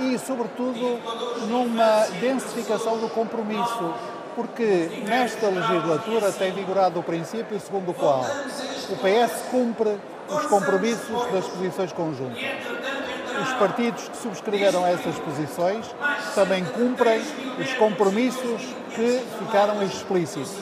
e, 0.00 0.18
sobretudo, 0.18 1.00
numa 1.48 2.06
densificação 2.20 2.98
do 2.98 3.08
compromisso 3.08 3.94
porque 4.34 5.02
nesta 5.06 5.48
legislatura 5.48 6.32
tem 6.32 6.52
vigorado 6.52 6.98
o 6.98 7.02
princípio 7.02 7.58
segundo 7.60 7.92
o 7.92 7.94
qual 7.94 8.24
o 8.90 8.96
PS 8.96 9.42
cumpre 9.50 9.96
os 10.28 10.46
compromissos 10.46 11.32
das 11.32 11.46
posições 11.46 11.92
conjuntas. 11.92 12.42
Os 13.42 13.52
partidos 13.54 14.08
que 14.08 14.16
subscreveram 14.16 14.86
essas 14.86 15.18
posições 15.18 15.86
também 16.34 16.64
cumprem 16.64 17.20
os 17.58 17.74
compromissos 17.74 18.62
que 18.94 19.22
ficaram 19.38 19.82
explícitos, 19.82 20.52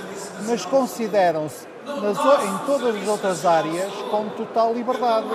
mas 0.47 0.65
consideram-se 0.65 1.72
em 1.87 2.67
todas 2.67 2.97
as 2.97 3.09
outras 3.09 3.45
áreas 3.45 3.93
com 4.11 4.29
total 4.31 4.73
liberdade. 4.73 5.27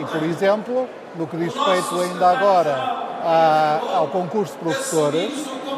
E, 0.00 0.04
por 0.04 0.22
exemplo, 0.22 0.88
no 1.14 1.26
que 1.26 1.36
diz 1.36 1.54
respeito 1.54 2.00
ainda 2.00 2.30
agora 2.30 3.06
ao 3.94 4.08
concurso 4.08 4.52
de 4.54 4.58
professores, 4.58 5.32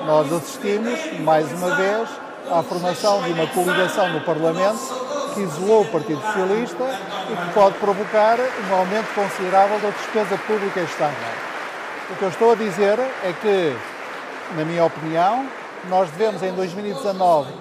nós 0.06 0.32
assistimos, 0.32 0.98
mais 1.20 1.50
uma 1.52 1.74
vez, 1.74 2.08
à 2.50 2.62
formação 2.62 3.22
de 3.22 3.32
uma 3.32 3.46
coligação 3.48 4.08
no 4.10 4.20
Parlamento 4.22 5.08
que 5.34 5.40
isolou 5.40 5.82
o 5.82 5.86
Partido 5.86 6.20
Socialista 6.20 6.84
e 7.30 7.36
que 7.36 7.54
pode 7.54 7.76
provocar 7.78 8.38
um 8.38 8.74
aumento 8.74 9.14
considerável 9.14 9.78
da 9.80 9.90
despesa 9.90 10.38
pública 10.46 10.80
este 10.80 11.02
ano. 11.02 11.16
O 12.10 12.16
que 12.16 12.22
eu 12.22 12.28
estou 12.30 12.52
a 12.52 12.54
dizer 12.54 12.98
é 12.98 13.34
que, 13.40 13.76
na 14.56 14.64
minha 14.64 14.84
opinião, 14.84 15.46
nós 15.88 16.10
devemos 16.10 16.42
em 16.42 16.52
2019, 16.52 17.52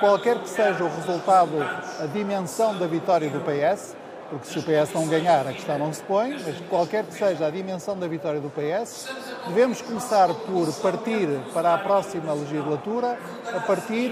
qualquer 0.00 0.38
que 0.38 0.48
seja 0.48 0.82
o 0.82 0.88
resultado, 0.88 1.52
a 2.00 2.06
dimensão 2.06 2.76
da 2.76 2.86
vitória 2.86 3.28
do 3.28 3.40
PS, 3.40 3.94
porque 4.30 4.46
se 4.46 4.58
o 4.58 4.62
PS 4.62 4.92
não 4.94 5.06
ganhar, 5.06 5.46
a 5.46 5.52
questão 5.52 5.78
não 5.78 5.92
se 5.92 6.02
põe, 6.02 6.30
mas 6.44 6.60
qualquer 6.68 7.04
que 7.04 7.14
seja 7.14 7.46
a 7.46 7.50
dimensão 7.50 7.98
da 7.98 8.08
vitória 8.08 8.40
do 8.40 8.48
PS, 8.48 9.08
devemos 9.48 9.82
começar 9.82 10.28
por 10.28 10.72
partir 10.74 11.28
para 11.52 11.74
a 11.74 11.78
próxima 11.78 12.32
legislatura 12.32 13.18
a 13.54 13.60
partir 13.60 14.10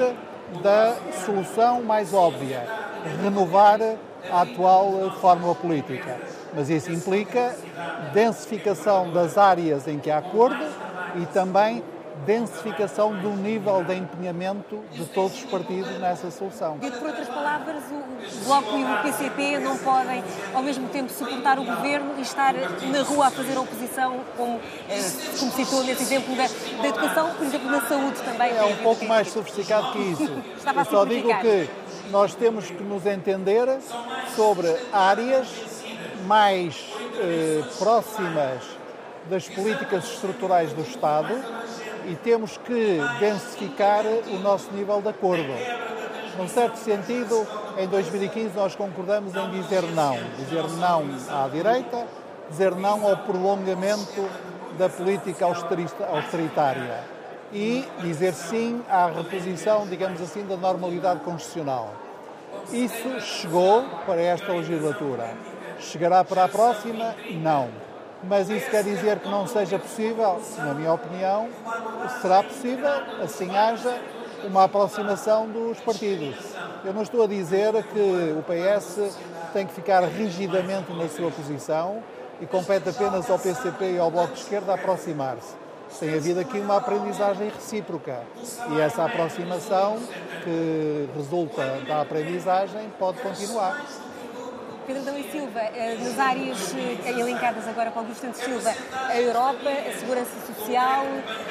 da 0.62 0.97
solução 1.25 1.83
mais 1.83 2.12
óbvia, 2.12 2.66
renovar 3.23 3.80
a 4.30 4.42
atual 4.42 5.12
fórmula 5.21 5.54
política. 5.54 6.16
Mas 6.54 6.68
isso 6.68 6.90
implica 6.90 7.54
densificação 8.12 9.12
das 9.12 9.38
áreas 9.38 9.87
em 9.87 9.99
que 9.99 10.11
há 10.11 10.18
acordo 10.18 10.64
e 11.16 11.26
também 11.26 11.83
densificação 12.26 13.14
do 13.20 13.30
nível 13.30 13.84
de 13.84 13.94
empenhamento 13.94 14.82
de 14.92 15.04
todos 15.06 15.37
os 15.37 15.44
partidos 15.44 15.98
nessa 15.98 16.30
solução. 16.30 16.78
Dito 16.78 16.98
por 16.98 17.08
outras 17.08 17.28
palavras, 17.28 17.82
o 17.90 18.44
Bloco 18.44 18.76
e 18.76 18.84
o 18.84 19.02
PCP 19.02 19.58
não 19.58 19.76
podem, 19.78 20.22
ao 20.54 20.62
mesmo 20.62 20.88
tempo, 20.88 21.12
suportar 21.12 21.58
o 21.58 21.64
governo 21.64 22.14
e 22.18 22.22
estar 22.22 22.54
na 22.54 23.02
rua 23.02 23.26
a 23.28 23.30
fazer 23.30 23.56
oposição, 23.56 24.20
como, 24.37 24.60
eh, 24.88 25.10
como 25.38 25.52
citou 25.52 25.84
nesse 25.84 26.02
exemplo 26.02 26.34
da, 26.34 26.46
da 26.82 26.88
educação, 26.88 27.30
por 27.34 27.46
exemplo, 27.46 27.70
na 27.70 27.80
saúde 27.82 28.20
também. 28.22 28.50
É 28.56 28.64
um 28.64 28.76
pouco 28.76 29.04
mais 29.04 29.30
sofisticado 29.30 29.92
que 29.92 29.98
isso. 29.98 30.42
Estava 30.56 30.80
Eu 30.80 30.84
só 30.84 31.04
digo 31.04 31.28
que 31.40 31.70
nós 32.10 32.34
temos 32.34 32.66
que 32.66 32.82
nos 32.82 33.06
entender 33.06 33.66
sobre 34.34 34.75
áreas 34.92 35.48
mais 36.26 36.92
eh, 37.20 37.62
próximas 37.78 38.62
das 39.28 39.48
políticas 39.48 40.04
estruturais 40.04 40.72
do 40.72 40.82
Estado 40.82 41.34
e 42.09 42.17
temos 42.17 42.57
que 42.57 42.99
densificar 43.21 44.05
o 44.05 44.38
nosso 44.41 44.71
nível 44.73 45.00
de 45.00 45.09
acordo. 45.09 45.53
Num 46.38 46.49
certo 46.49 46.77
sentido, 46.77 47.47
em 47.77 47.87
2015 47.87 48.57
nós 48.57 48.75
concordamos 48.75 49.35
em 49.35 49.50
dizer 49.50 49.83
não. 49.95 50.17
Dizer 50.38 50.65
não 50.79 51.05
à 51.29 51.49
direita, 51.49 52.07
dizer 52.49 52.75
não 52.75 53.07
ao 53.07 53.17
prolongamento 53.19 54.29
da 54.79 54.88
política 54.88 55.45
austeritária 55.45 57.05
e 57.53 57.85
dizer 58.00 58.35
sim 58.35 58.83
à 58.88 59.07
reposição, 59.07 59.87
digamos 59.87 60.21
assim, 60.21 60.47
da 60.47 60.57
normalidade 60.57 61.21
constitucional. 61.21 61.93
Isso 62.73 63.21
chegou 63.21 63.85
para 64.07 64.21
esta 64.21 64.53
legislatura. 64.53 65.35
Chegará 65.81 66.25
para 66.25 66.45
a 66.45 66.49
próxima? 66.49 67.15
Não. 67.43 67.88
Mas 68.25 68.50
isso 68.50 68.68
quer 68.70 68.82
dizer 68.82 69.20
que 69.20 69.28
não 69.28 69.46
seja 69.46 69.78
possível? 69.78 70.40
Na 70.58 70.75
minha 70.75 70.92
opinião, 70.92 71.48
será 72.20 72.42
possível, 72.42 72.90
assim 73.22 73.56
haja 73.56 74.00
uma 74.44 74.64
aproximação 74.64 75.48
dos 75.48 75.78
partidos. 75.80 76.37
Eu 76.84 76.92
não 76.92 77.02
estou 77.02 77.22
a 77.22 77.26
dizer 77.26 77.72
que 77.84 78.34
o 78.37 78.42
PS 78.42 79.16
tem 79.52 79.66
que 79.66 79.72
ficar 79.72 80.02
rigidamente 80.04 80.92
na 80.92 81.08
sua 81.08 81.30
posição 81.30 82.02
e 82.40 82.46
compete 82.46 82.88
apenas 82.88 83.28
ao 83.30 83.38
PCP 83.38 83.92
e 83.92 83.98
ao 83.98 84.10
Bloco 84.10 84.34
de 84.34 84.40
Esquerda 84.40 84.75
aproximar-se. 84.75 85.54
Tem 85.98 86.14
havido 86.14 86.40
aqui 86.40 86.58
uma 86.58 86.76
aprendizagem 86.76 87.48
recíproca 87.48 88.20
e 88.70 88.80
essa 88.80 89.04
aproximação 89.04 89.98
que 90.44 91.08
resulta 91.16 91.80
da 91.87 92.02
aprendizagem 92.02 92.92
pode 92.98 93.18
continuar. 93.20 93.84
Pedro 94.88 95.02
Adão 95.02 95.18
e 95.18 95.30
Silva, 95.30 95.61
eh, 95.61 95.99
nas 96.02 96.18
áreas 96.18 96.75
eh, 96.75 97.11
elencadas 97.11 97.68
agora 97.68 97.90
com 97.90 97.99
Augusto 97.99 98.23
Santos 98.23 98.40
Silva, 98.40 98.75
a 99.07 99.21
Europa, 99.21 99.68
a 99.68 99.99
segurança 99.99 100.30
social, 100.47 101.04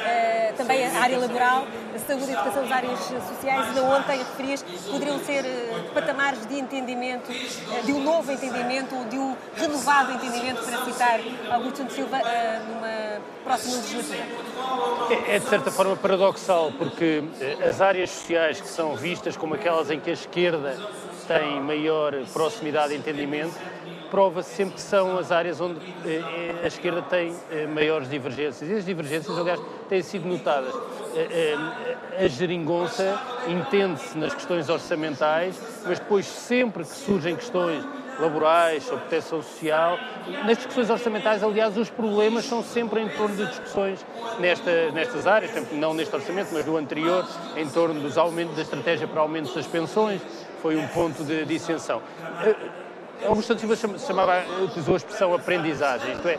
eh, 0.03 0.53
também 0.57 0.83
a 0.83 0.99
área 0.99 1.19
laboral, 1.19 1.67
a 1.95 1.99
saúde 1.99 2.31
e 2.31 2.35
a 2.35 2.41
educação 2.41 2.63
das 2.63 2.71
áreas 2.71 2.99
sociais, 2.99 3.67
ainda 3.67 3.83
ontem 3.83 4.17
referias, 4.17 4.65
poderiam 4.89 5.19
ser 5.19 5.45
patamares 5.93 6.47
de 6.47 6.57
entendimento, 6.57 7.31
de 7.85 7.93
um 7.93 8.03
novo 8.03 8.31
entendimento, 8.31 8.95
de 9.07 9.19
um 9.19 9.35
renovado 9.55 10.13
entendimento, 10.13 10.63
para 10.63 10.85
citar 10.85 11.19
Augusto 11.51 11.77
Santos 11.77 11.95
Silva, 11.95 12.17
numa 12.17 13.21
próxima 13.43 13.75
legislatura. 13.75 14.25
É, 15.27 15.35
é 15.35 15.39
de 15.39 15.47
certa 15.47 15.69
forma 15.69 15.95
paradoxal, 15.95 16.71
porque 16.75 17.23
as 17.69 17.81
áreas 17.81 18.09
sociais 18.09 18.59
que 18.59 18.67
são 18.67 18.95
vistas 18.95 19.37
como 19.37 19.53
aquelas 19.53 19.91
em 19.91 19.99
que 19.99 20.09
a 20.09 20.13
esquerda 20.13 20.75
têm 21.27 21.61
maior 21.61 22.13
proximidade 22.33 22.93
e 22.93 22.97
entendimento, 22.97 23.55
prova-se 24.09 24.55
sempre 24.55 24.75
que 24.75 24.81
são 24.81 25.17
as 25.17 25.31
áreas 25.31 25.59
onde 25.59 25.79
eh, 26.05 26.21
eh, 26.23 26.55
a 26.63 26.67
esquerda 26.67 27.01
tem 27.01 27.35
eh, 27.51 27.67
maiores 27.67 28.09
divergências. 28.09 28.69
E 28.69 28.73
as 28.73 28.85
divergências, 28.85 29.37
aliás, 29.37 29.59
têm 29.89 30.01
sido 30.01 30.27
notadas. 30.27 30.73
A 32.19 32.27
geringonça 32.27 33.19
entende-se 33.47 34.17
nas 34.17 34.33
questões 34.33 34.69
orçamentais, 34.69 35.59
mas 35.85 35.99
depois, 35.99 36.25
sempre 36.25 36.83
que 36.83 36.89
surgem 36.89 37.35
questões 37.35 37.83
laborais, 38.19 38.89
ou 38.91 38.97
proteção 38.97 39.41
social. 39.41 39.97
Nas 40.45 40.57
discussões 40.57 40.89
orçamentais, 40.89 41.43
aliás, 41.43 41.77
os 41.77 41.89
problemas 41.89 42.45
são 42.45 42.63
sempre 42.63 43.01
em 43.01 43.09
torno 43.09 43.35
de 43.35 43.45
discussões 43.47 44.05
nesta, 44.39 44.91
nestas 44.91 45.27
áreas, 45.27 45.51
não 45.71 45.93
neste 45.93 46.15
orçamento, 46.15 46.49
mas 46.51 46.65
do 46.65 46.77
anterior, 46.77 47.25
em 47.55 47.67
torno 47.69 47.99
dos 47.99 48.17
aumentos, 48.17 48.55
da 48.55 48.61
estratégia 48.61 49.07
para 49.07 49.21
aumentos 49.21 49.53
das 49.53 49.67
pensões, 49.67 50.21
foi 50.67 50.75
um 50.75 50.87
ponto 50.87 51.23
de 51.23 51.45
dissensão. 51.45 52.01
Augusto 53.25 53.57
Silva 53.57 53.77
chamava, 53.97 54.43
utilizou 54.61 54.95
a 54.95 54.97
expressão 54.97 55.33
aprendizagem, 55.33 56.11
isto 56.11 56.27
é, 56.27 56.37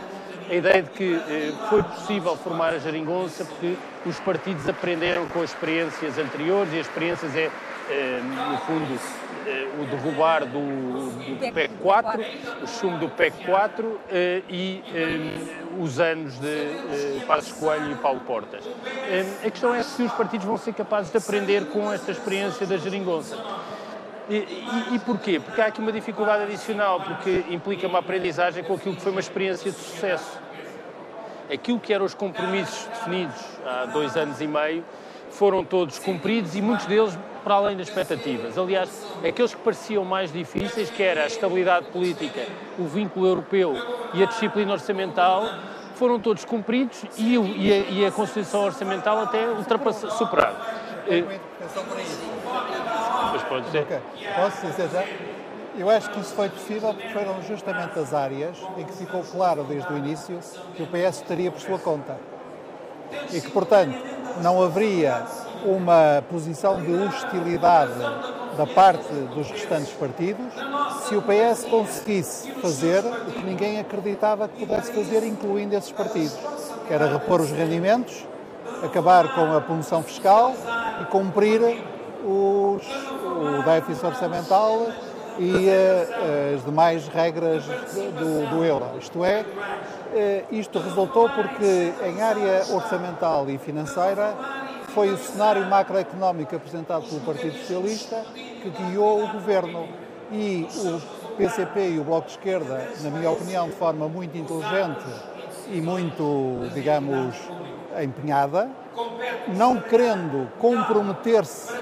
a 0.51 0.55
ideia 0.55 0.83
de 0.83 0.91
que 0.91 1.15
eh, 1.15 1.53
foi 1.69 1.83
possível 1.83 2.37
formar 2.37 2.73
a 2.73 2.79
geringonça 2.79 3.45
porque 3.45 3.77
os 4.07 4.19
partidos 4.21 4.69
aprenderam 4.69 5.27
com 5.29 5.43
as 5.43 5.51
experiências 5.51 6.17
anteriores 6.19 6.73
e 6.73 6.81
as 6.81 6.87
experiências 6.87 7.37
é, 7.37 7.51
eh, 7.91 8.21
no 8.51 8.59
fundo, 8.59 8.99
eh, 9.47 9.69
o 9.79 9.85
derrubar 9.87 10.47
do, 10.47 11.11
do 11.11 11.53
PEC 11.53 11.75
4, 11.83 12.25
o 12.63 12.67
chumbo 12.67 12.99
do 12.99 13.09
PEC 13.11 13.45
4 13.45 14.01
e 14.49 14.83
os 15.79 16.01
anos 16.01 16.39
de 16.39 17.25
Passos 17.27 17.53
Coelho 17.53 17.93
e 17.93 17.95
Paulo 17.97 18.21
Portas. 18.21 18.65
A 19.47 19.51
questão 19.51 19.75
é 19.75 19.83
se 19.83 20.03
os 20.03 20.13
partidos 20.13 20.47
vão 20.47 20.57
ser 20.57 20.73
capazes 20.73 21.11
de 21.11 21.19
aprender 21.19 21.67
com 21.67 21.93
esta 21.93 22.11
experiência 22.11 22.67
da 22.67 22.79
geringonça. 22.79 23.37
E, 24.29 24.95
e, 24.95 24.99
porquê? 24.99 25.41
Porque 25.41 25.61
há 25.61 25.67
aqui 25.67 25.81
uma 25.81 25.91
dificuldade 25.91 26.43
adicional, 26.43 27.01
porque 27.01 27.45
implica 27.49 27.87
uma 27.87 28.01
aprendizagem 28.01 28.63
com 28.63 28.75
aquilo 28.75 28.95
que 28.95 29.01
foi 29.01 29.11
uma 29.11 29.21
experiência 29.21 29.71
de 29.71 29.77
sucesso. 29.77 30.39
Aquilo 31.51 31.81
que 31.81 31.95
eram 31.95 32.05
os 32.05 32.15
compromissos 32.15 32.87
definidos 32.89 33.43
há 33.65 33.87
dois 33.87 34.17
anos 34.17 34.39
e 34.41 34.47
meio 34.47 34.85
foram 35.31 35.65
todos 35.65 35.99
cumpridos 35.99 36.55
e 36.55 36.61
muitos 36.61 36.85
deles 36.85 37.19
para 37.43 37.55
além 37.55 37.77
das 37.77 37.89
expectativas. 37.89 38.59
Aliás, 38.59 38.91
aqueles 39.27 39.55
que 39.55 39.61
pareciam 39.63 40.05
mais 40.05 40.31
difíceis, 40.31 40.91
que 40.91 41.03
era 41.03 41.23
a 41.23 41.27
estabilidade 41.27 41.87
política, 41.87 42.45
o 42.79 42.85
vínculo 42.85 43.27
europeu 43.27 43.75
e 44.13 44.23
a 44.23 44.27
disciplina 44.27 44.73
orçamental, 44.73 45.47
foram 45.95 46.21
todos 46.21 46.45
cumpridos 46.45 47.03
e, 47.17 47.35
e, 47.37 48.05
a, 48.05 48.09
a 48.09 48.13
Constituição 48.13 48.65
Orçamental 48.65 49.21
até 49.21 49.49
ultrapassada, 49.49 50.13
superada. 50.13 50.57
Mas 53.39 53.49
pode 53.49 53.67
dizer. 53.67 53.83
Okay. 53.83 53.99
Posso 54.35 54.67
dizer 54.67 54.89
já? 54.91 55.05
Eu 55.77 55.89
acho 55.89 56.11
que 56.11 56.19
isso 56.19 56.35
foi 56.35 56.49
possível 56.49 56.93
porque 56.93 57.09
foram 57.11 57.41
justamente 57.43 57.97
as 57.99 58.13
áreas 58.13 58.59
em 58.77 58.85
que 58.85 58.93
ficou 58.95 59.23
claro 59.23 59.63
desde 59.63 59.93
o 59.93 59.97
início 59.97 60.41
que 60.75 60.83
o 60.83 60.87
PS 60.87 61.19
estaria 61.19 61.53
por 61.53 61.61
sua 61.61 61.79
conta. 61.79 62.17
E 63.33 63.41
que, 63.41 63.51
portanto, 63.51 63.97
não 64.43 64.63
haveria 64.63 65.25
uma 65.65 66.23
posição 66.29 66.81
de 66.83 66.93
hostilidade 66.93 67.99
da 68.57 68.67
parte 68.67 69.13
dos 69.35 69.51
restantes 69.51 69.93
partidos 69.93 70.53
se 71.07 71.15
o 71.15 71.23
PS 71.23 71.65
conseguisse 71.65 72.51
fazer 72.55 73.05
o 73.05 73.33
que 73.33 73.43
ninguém 73.45 73.79
acreditava 73.79 74.49
que 74.49 74.67
pudesse 74.67 74.93
fazer, 74.93 75.25
incluindo 75.25 75.77
esses 75.77 75.93
partidos, 75.93 76.37
que 76.89 76.93
era 76.93 77.07
repor 77.07 77.41
os 77.41 77.53
rendimentos 77.53 78.27
acabar 78.83 79.35
com 79.35 79.57
a 79.57 79.61
punção 79.61 80.03
fiscal 80.03 80.55
e 81.03 81.05
cumprir 81.07 81.61
os, 82.25 82.83
o 82.83 83.63
déficit 83.65 84.07
orçamental 84.07 84.89
e 85.39 85.69
uh, 85.69 86.57
as 86.57 86.65
demais 86.65 87.07
regras 87.09 87.65
do, 87.65 88.51
do 88.51 88.65
euro. 88.65 88.87
Isto 88.99 89.25
é, 89.25 89.43
uh, 89.43 90.55
isto 90.55 90.79
resultou 90.79 91.29
porque 91.31 91.93
em 92.05 92.21
área 92.21 92.65
orçamental 92.73 93.49
e 93.49 93.59
financeira 93.59 94.35
foi 94.89 95.11
o 95.11 95.17
cenário 95.17 95.65
macroeconómico 95.67 96.57
apresentado 96.57 97.05
pelo 97.09 97.21
Partido 97.21 97.57
Socialista 97.59 98.25
que 98.35 98.71
guiou 98.71 99.25
o 99.25 99.29
governo 99.29 99.87
e 100.33 100.67
o 100.77 101.19
PCP 101.37 101.91
e 101.91 101.99
o 102.01 102.05
Bloco 102.05 102.27
de 102.27 102.33
Esquerda, 102.33 102.89
na 103.01 103.11
minha 103.11 103.31
opinião, 103.31 103.69
de 103.69 103.77
forma 103.77 104.09
muito 104.09 104.37
inteligente 104.37 105.05
e 105.71 105.81
muito, 105.81 106.69
digamos, 106.75 107.37
empenhada, 108.03 108.69
não 109.57 109.81
querendo 109.81 110.51
comprometer-se 110.59 111.73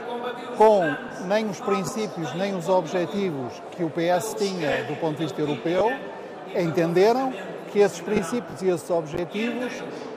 com 0.56 0.82
nem 1.26 1.46
os 1.46 1.60
princípios 1.60 2.34
nem 2.34 2.54
os 2.54 2.68
objetivos 2.68 3.52
que 3.72 3.84
o 3.84 3.90
PS 3.90 4.34
tinha 4.34 4.84
do 4.84 4.96
ponto 4.96 5.16
de 5.16 5.24
vista 5.24 5.40
europeu, 5.40 5.92
entenderam 6.54 7.32
que 7.72 7.80
esses 7.80 8.00
princípios 8.00 8.62
e 8.62 8.68
esses 8.68 8.88
objetivos 8.90 9.72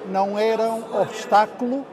não 0.09 0.37
eram 0.37 0.83
obstáculo 0.93 1.85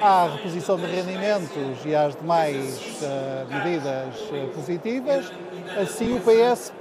à 0.00 0.26
reposição 0.26 0.76
de 0.76 0.86
rendimentos 0.86 1.84
e 1.84 1.94
às 1.94 2.16
demais 2.16 3.00
uh, 3.02 3.46
medidas 3.48 4.20
uh, 4.30 4.48
positivas, 4.54 5.32
assim 5.80 6.16
o 6.16 6.20
PS 6.20 6.72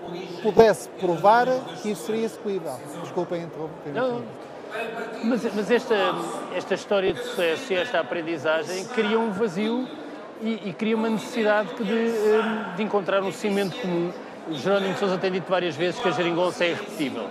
pudesse 0.42 0.90
provar 0.90 1.48
que 1.82 1.92
isso 1.92 2.06
seria 2.06 2.26
execuível. 2.26 2.74
Desculpem 3.02 3.44
interromper. 3.44 4.22
Mas, 5.24 5.44
mas 5.54 5.70
esta, 5.70 5.96
esta 6.56 6.74
história 6.74 7.14
de 7.14 7.24
sucesso 7.24 7.74
e 7.74 7.76
esta 7.76 8.00
aprendizagem 8.00 8.86
cria 8.86 9.20
um 9.20 9.32
vazio 9.32 9.88
e, 10.42 10.70
e 10.70 10.74
cria 10.74 10.96
uma 10.96 11.10
necessidade 11.10 11.70
de, 11.76 11.94
eh, 11.94 12.76
de 12.76 12.84
encontrar 12.84 13.22
um 13.22 13.32
cimento 13.32 13.78
comum. 13.78 14.12
O 14.48 14.54
Jerónimo 14.56 14.98
Sousa 14.98 15.18
tem 15.18 15.32
dito 15.32 15.50
várias 15.50 15.76
vezes 15.76 16.00
que 16.00 16.08
a 16.08 16.12
geringonça 16.12 16.66
é 16.66 16.72
irrepetível. 16.72 17.28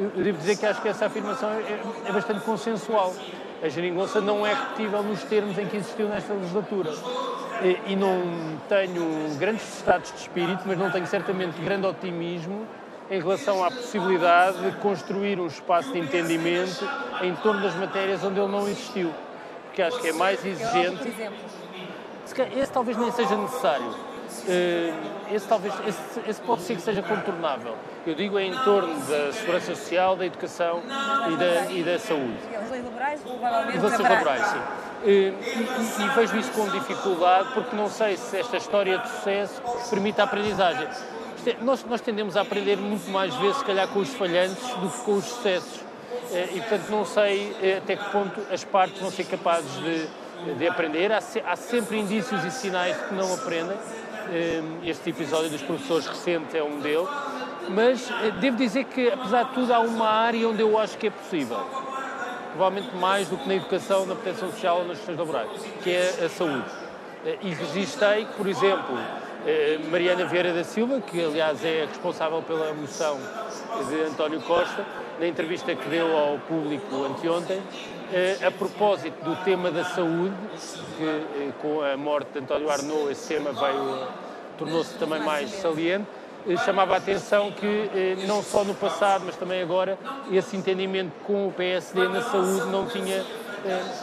Eu 0.00 0.24
devo 0.24 0.38
dizer 0.38 0.56
que 0.56 0.66
acho 0.66 0.80
que 0.80 0.88
essa 0.88 1.06
afirmação 1.06 1.50
é, 1.50 2.08
é 2.08 2.12
bastante 2.12 2.40
consensual. 2.40 3.14
A 3.62 3.68
geringonça 3.68 4.20
não 4.20 4.46
é 4.46 4.54
repetível 4.54 5.02
nos 5.02 5.22
termos 5.24 5.58
em 5.58 5.66
que 5.66 5.76
existiu 5.76 6.08
nesta 6.08 6.32
legislatura. 6.32 6.92
E, 7.62 7.92
e 7.92 7.96
não 7.96 8.58
tenho 8.68 9.36
grandes 9.38 9.78
estados 9.78 10.12
de 10.12 10.18
espírito, 10.20 10.62
mas 10.64 10.78
não 10.78 10.90
tenho 10.90 11.06
certamente 11.06 11.60
grande 11.60 11.86
otimismo 11.86 12.66
em 13.10 13.20
relação 13.20 13.64
à 13.64 13.70
possibilidade 13.70 14.58
de 14.58 14.76
construir 14.78 15.38
um 15.38 15.46
espaço 15.46 15.92
de 15.92 15.98
entendimento 15.98 16.88
em 17.22 17.34
torno 17.36 17.62
das 17.62 17.74
matérias 17.76 18.22
onde 18.24 18.38
ele 18.40 18.50
não 18.50 18.66
existiu. 18.68 19.12
Porque 19.66 19.82
acho 19.82 20.00
que 20.00 20.08
é 20.08 20.12
mais 20.12 20.44
exigente. 20.44 21.12
Esse 22.56 22.72
talvez 22.72 22.96
nem 22.96 23.12
seja 23.12 23.36
necessário. 23.36 23.94
Eh, 24.48 24.92
esse, 25.32 25.46
talvez, 25.46 25.74
esse, 25.86 26.20
esse 26.28 26.40
pode 26.42 26.62
ser 26.62 26.76
que 26.76 26.82
seja 26.82 27.02
contornável. 27.02 27.74
Eu 28.06 28.14
digo 28.14 28.38
em 28.38 28.52
torno 28.64 28.94
da 29.06 29.32
segurança 29.32 29.74
social, 29.74 30.16
da 30.16 30.26
educação 30.26 30.82
e 31.30 31.36
da, 31.36 31.72
e 31.72 31.82
da 31.82 31.98
saúde. 31.98 32.36
As 32.54 32.70
leis 32.70 32.84
laborais, 32.84 33.20
provavelmente. 33.20 33.76
As 33.76 33.82
leis 33.82 33.98
laborais, 33.98 34.46
sim. 34.46 34.58
Eh, 35.04 35.08
e, 35.08 36.02
e, 36.02 36.04
e, 36.04 36.08
vejo 36.14 36.36
isso 36.36 36.52
com 36.52 36.68
dificuldade 36.68 37.48
porque 37.54 37.76
não 37.76 37.88
sei 37.88 38.16
se 38.16 38.38
esta 38.38 38.56
história 38.56 38.98
de 38.98 39.08
sucesso 39.08 39.62
permite 39.90 40.20
a 40.20 40.24
aprendizagem. 40.24 40.88
Nós, 41.62 41.84
nós 41.84 42.00
tendemos 42.00 42.36
a 42.36 42.42
aprender 42.42 42.76
muito 42.76 43.10
mais 43.10 43.34
vezes, 43.36 43.58
se 43.58 43.64
calhar, 43.64 43.88
com 43.88 44.00
os 44.00 44.12
falhantes 44.14 44.62
do 44.76 44.88
que 44.88 44.98
com 45.04 45.14
os 45.14 45.24
sucessos. 45.24 45.80
Eh, 46.32 46.48
e, 46.54 46.60
portanto, 46.60 46.90
não 46.90 47.04
sei 47.04 47.54
até 47.76 47.96
que 47.96 48.10
ponto 48.10 48.40
as 48.50 48.64
partes 48.64 49.00
vão 49.00 49.10
ser 49.10 49.24
capazes 49.24 49.72
de 49.82 50.08
de 50.58 50.68
aprender. 50.68 51.12
Há, 51.12 51.20
se, 51.20 51.40
há, 51.40 51.56
sempre 51.56 51.98
indícios 51.98 52.44
e 52.44 52.50
sinais 52.50 52.96
de 52.96 53.04
que 53.04 53.14
não 53.14 53.32
aprendem. 53.34 53.76
Ehm, 54.32 54.88
este 54.88 55.10
episódio 55.10 55.48
dos 55.50 55.62
professores 55.62 56.06
recente 56.06 56.56
é 56.56 56.62
um 56.62 56.80
deles. 56.80 57.08
Mas 57.68 58.10
eh, 58.10 58.32
devo 58.40 58.56
dizer 58.56 58.84
que, 58.84 59.08
apesar 59.08 59.44
de 59.44 59.54
tudo, 59.54 59.72
há 59.72 59.80
uma 59.80 60.08
área 60.08 60.48
onde 60.48 60.62
eu 60.62 60.78
acho 60.78 60.96
que 60.98 61.06
é 61.06 61.10
possível. 61.10 61.58
Provavelmente 62.50 62.94
mais 62.96 63.28
do 63.28 63.36
que 63.36 63.48
na 63.48 63.54
educação, 63.54 64.06
na 64.06 64.14
proteção 64.14 64.50
social 64.50 64.78
ou 64.78 64.86
nas 64.86 64.98
questões 64.98 65.18
laborais, 65.18 65.50
que 65.82 65.90
é 65.90 66.24
a 66.24 66.28
saúde. 66.28 66.64
Eh, 67.24 67.38
e 67.42 67.50
registrei, 67.54 68.26
por 68.36 68.46
exemplo, 68.46 68.96
eh, 68.98 69.25
Mariana 69.90 70.24
Vieira 70.24 70.52
da 70.52 70.64
Silva, 70.64 71.00
que 71.00 71.22
aliás 71.22 71.64
é 71.64 71.86
responsável 71.86 72.42
pela 72.42 72.74
moção 72.74 73.18
de 73.88 74.02
António 74.02 74.40
Costa, 74.40 74.84
na 75.20 75.26
entrevista 75.26 75.74
que 75.74 75.88
deu 75.88 76.16
ao 76.16 76.38
público 76.40 77.04
anteontem, 77.04 77.62
eh, 78.12 78.38
a 78.46 78.50
propósito 78.50 79.24
do 79.24 79.34
tema 79.44 79.70
da 79.70 79.84
saúde, 79.84 80.34
que 80.96 81.04
eh, 81.04 81.52
com 81.60 81.80
a 81.82 81.96
morte 81.96 82.32
de 82.32 82.38
António 82.40 82.70
Arnaud 82.70 83.10
esse 83.10 83.34
tema 83.34 83.52
veio, 83.52 84.06
tornou-se 84.58 84.94
também 84.98 85.20
mais 85.20 85.50
saliente, 85.50 86.06
eh, 86.48 86.56
chamava 86.58 86.94
a 86.94 86.98
atenção 86.98 87.50
que 87.50 88.16
não 88.26 88.42
só 88.42 88.64
no 88.64 88.74
passado, 88.74 89.24
mas 89.26 89.36
também 89.36 89.62
agora, 89.62 89.98
esse 90.30 90.56
entendimento 90.56 91.12
com 91.24 91.48
o 91.48 91.52
PSD 91.52 92.08
na 92.08 92.22
saúde 92.22 92.66
não 92.70 92.86
tinha 92.86 93.24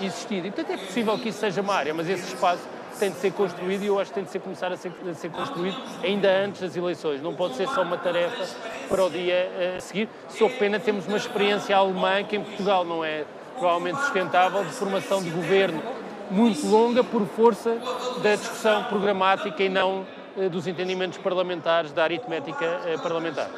existido. 0.02 0.48
E, 0.48 0.52
portanto, 0.52 0.78
é 0.78 0.86
possível 0.86 1.18
que 1.18 1.30
isso 1.30 1.40
seja 1.40 1.62
uma 1.62 1.74
área, 1.74 1.94
mas 1.94 2.10
esse 2.10 2.34
espaço 2.34 2.64
tem 3.00 3.12
de 3.12 3.18
ser 3.18 3.32
construído 3.32 3.84
e 3.84 3.88
eu 3.88 4.00
acho 4.00 4.12
que 4.12 4.16
tem 4.16 4.24
de 4.24 4.32
ser 4.32 4.40
começar 4.40 4.72
a 4.72 4.78
ser, 4.78 4.92
a 5.10 5.14
ser 5.14 5.30
construído 5.30 5.78
ainda 6.04 6.30
antes 6.30 6.62
das 6.62 6.76
eleições. 6.76 7.22
Não 7.22 7.34
pode 7.34 7.56
ser 7.56 7.68
só 7.70 7.82
uma 7.82 7.98
tarefa 7.98 8.46
para 8.88 9.04
o 9.04 9.10
dia 9.10 9.76
a 9.78 9.82
seguir. 9.82 10.10
Sou 10.30 10.50
pena 10.50 10.80
temos 10.80 11.08
uma 11.08 11.18
experiência 11.18 11.76
alemã 11.76 12.24
que 12.24 12.36
em 12.36 12.44
Portugal 12.44 12.84
não 12.86 13.04
é 13.04 13.26
provavelmente 13.58 14.00
sustentável, 14.02 14.64
de 14.64 14.72
formação 14.72 15.22
de 15.22 15.30
governo 15.30 15.82
muito 16.30 16.66
longa 16.68 17.04
por 17.04 17.26
força 17.28 17.78
da 18.22 18.36
discussão 18.36 18.84
programática 18.86 19.64
e 19.64 19.70
não 19.70 20.06
eh, 20.38 20.50
dos 20.50 20.68
entendimentos 20.68 21.18
parlamentares, 21.20 21.92
da 21.92 22.04
aritmética 22.04 22.66
eh, 22.86 22.98
parlamentar. 22.98 23.50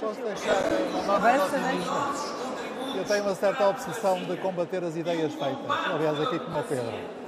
Posso 0.00 0.20
deixar 0.20 0.62
uma 1.04 1.18
Eu 2.96 3.04
tenho 3.04 3.22
uma 3.24 3.34
certa 3.34 3.68
obsessão 3.68 4.22
de 4.22 4.36
combater 4.36 4.84
as 4.84 4.96
ideias 4.96 5.32
feitas, 5.32 5.90
aliás, 5.92 6.20
aqui 6.20 6.38
como 6.38 6.60
o 6.60 6.62
Pedro. 6.62 7.23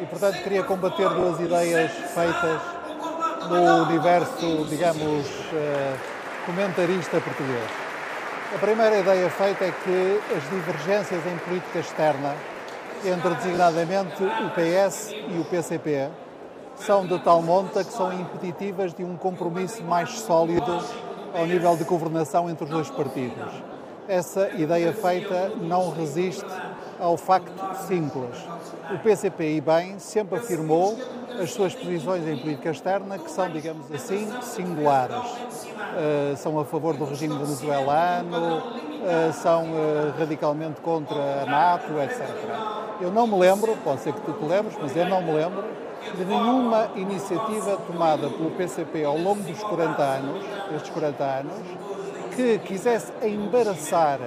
E, 0.00 0.06
portanto, 0.06 0.42
queria 0.42 0.62
combater 0.62 1.08
duas 1.08 1.40
ideias 1.40 1.90
feitas 1.90 2.60
no 3.48 3.82
universo, 3.84 4.66
digamos, 4.68 5.26
eh, 5.52 5.94
comentarista 6.46 7.20
português. 7.20 7.68
A 8.54 8.58
primeira 8.58 8.98
ideia 8.98 9.28
feita 9.28 9.64
é 9.64 9.72
que 9.72 10.20
as 10.36 10.50
divergências 10.50 11.26
em 11.26 11.36
política 11.38 11.80
externa 11.80 12.34
entre 13.04 13.34
designadamente 13.34 14.22
o 14.22 14.50
PS 14.50 15.12
e 15.12 15.38
o 15.38 15.44
PCP 15.44 16.08
são 16.76 17.04
de 17.04 17.18
tal 17.18 17.42
monta 17.42 17.82
que 17.82 17.92
são 17.92 18.12
impeditivas 18.12 18.94
de 18.94 19.04
um 19.04 19.16
compromisso 19.16 19.82
mais 19.82 20.10
sólido 20.20 20.80
ao 21.34 21.44
nível 21.44 21.76
de 21.76 21.84
governação 21.84 22.48
entre 22.48 22.64
os 22.64 22.70
dois 22.70 22.90
partidos. 22.90 23.52
Essa 24.08 24.48
ideia 24.50 24.92
feita 24.92 25.52
não 25.60 25.90
resiste 25.90 26.46
ao 26.98 27.16
facto 27.16 27.52
simples. 27.86 28.36
O 28.92 28.98
PCP, 28.98 29.56
e 29.56 29.60
bem, 29.60 29.98
sempre 29.98 30.38
afirmou 30.38 30.98
as 31.40 31.52
suas 31.52 31.74
posições 31.74 32.26
em 32.26 32.36
política 32.36 32.70
externa 32.70 33.18
que 33.18 33.30
são, 33.30 33.48
digamos 33.50 33.90
assim, 33.92 34.28
singulares. 34.42 35.16
Uh, 35.16 36.36
são 36.36 36.58
a 36.58 36.64
favor 36.64 36.96
do 36.96 37.04
regime 37.04 37.34
venezuelano, 37.34 38.58
uh, 38.58 39.32
são 39.32 39.64
uh, 39.64 40.18
radicalmente 40.18 40.80
contra 40.80 41.42
a 41.42 41.46
NATO, 41.46 41.92
etc. 42.00 42.28
Eu 43.00 43.10
não 43.10 43.26
me 43.26 43.38
lembro, 43.38 43.76
pode 43.84 44.00
ser 44.00 44.12
que 44.12 44.20
tu 44.22 44.32
te 44.32 44.44
lembres, 44.44 44.76
mas 44.80 44.96
eu 44.96 45.06
não 45.06 45.22
me 45.22 45.32
lembro 45.32 45.64
de 46.16 46.24
nenhuma 46.24 46.88
iniciativa 46.96 47.76
tomada 47.86 48.28
pelo 48.30 48.50
PCP 48.52 49.04
ao 49.04 49.18
longo 49.18 49.42
dos 49.42 49.62
40 49.62 50.02
anos, 50.02 50.44
estes 50.74 50.90
40 50.90 51.24
anos, 51.24 51.52
que 52.34 52.58
quisesse 52.60 53.12
embaraçar 53.22 54.18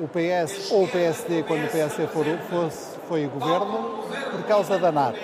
o 0.00 0.08
PS 0.08 0.70
ou 0.70 0.84
o 0.84 0.88
PSD 0.88 1.42
quando 1.42 1.64
o 1.64 1.68
PSD 1.68 2.06
for, 2.06 2.24
fosse, 2.48 2.98
foi 3.08 3.26
o 3.26 3.30
governo 3.30 4.04
por 4.30 4.42
causa 4.44 4.78
da 4.78 4.92
NATO. 4.92 5.18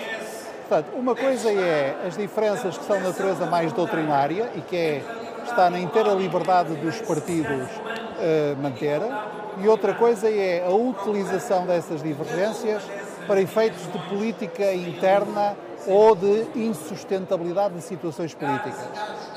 Portanto, 0.67 0.95
uma 0.95 1.15
coisa 1.15 1.51
é 1.51 1.95
as 2.07 2.17
diferenças 2.17 2.77
que 2.77 2.85
são 2.85 2.97
de 2.97 3.03
natureza 3.03 3.45
mais 3.45 3.71
doutrinária 3.71 4.51
e 4.55 4.61
que 4.61 4.75
é, 4.75 5.03
está 5.45 5.69
na 5.69 5.79
inteira 5.79 6.13
liberdade 6.13 6.73
dos 6.75 6.99
partidos 7.01 7.69
uh, 7.69 8.61
manter, 8.61 9.01
e 9.61 9.67
outra 9.67 9.93
coisa 9.93 10.29
é 10.29 10.65
a 10.65 10.71
utilização 10.71 11.65
dessas 11.65 12.01
divergências 12.01 12.83
para 13.27 13.41
efeitos 13.41 13.83
de 13.91 13.99
política 14.09 14.73
interna 14.73 15.55
ou 15.87 16.15
de 16.15 16.47
insustentabilidade 16.55 17.75
de 17.75 17.81
situações 17.81 18.33
políticas. 18.33 18.75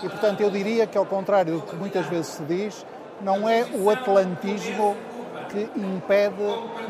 E, 0.02 0.08
portanto, 0.08 0.40
eu 0.40 0.50
diria 0.50 0.86
que, 0.86 0.96
ao 0.96 1.06
contrário 1.06 1.54
do 1.54 1.62
que 1.62 1.76
muitas 1.76 2.06
vezes 2.06 2.28
se 2.28 2.42
diz, 2.44 2.86
não 3.20 3.48
é 3.48 3.66
o 3.74 3.90
atlantismo 3.90 4.96
que 5.48 5.68
impede 5.76 6.42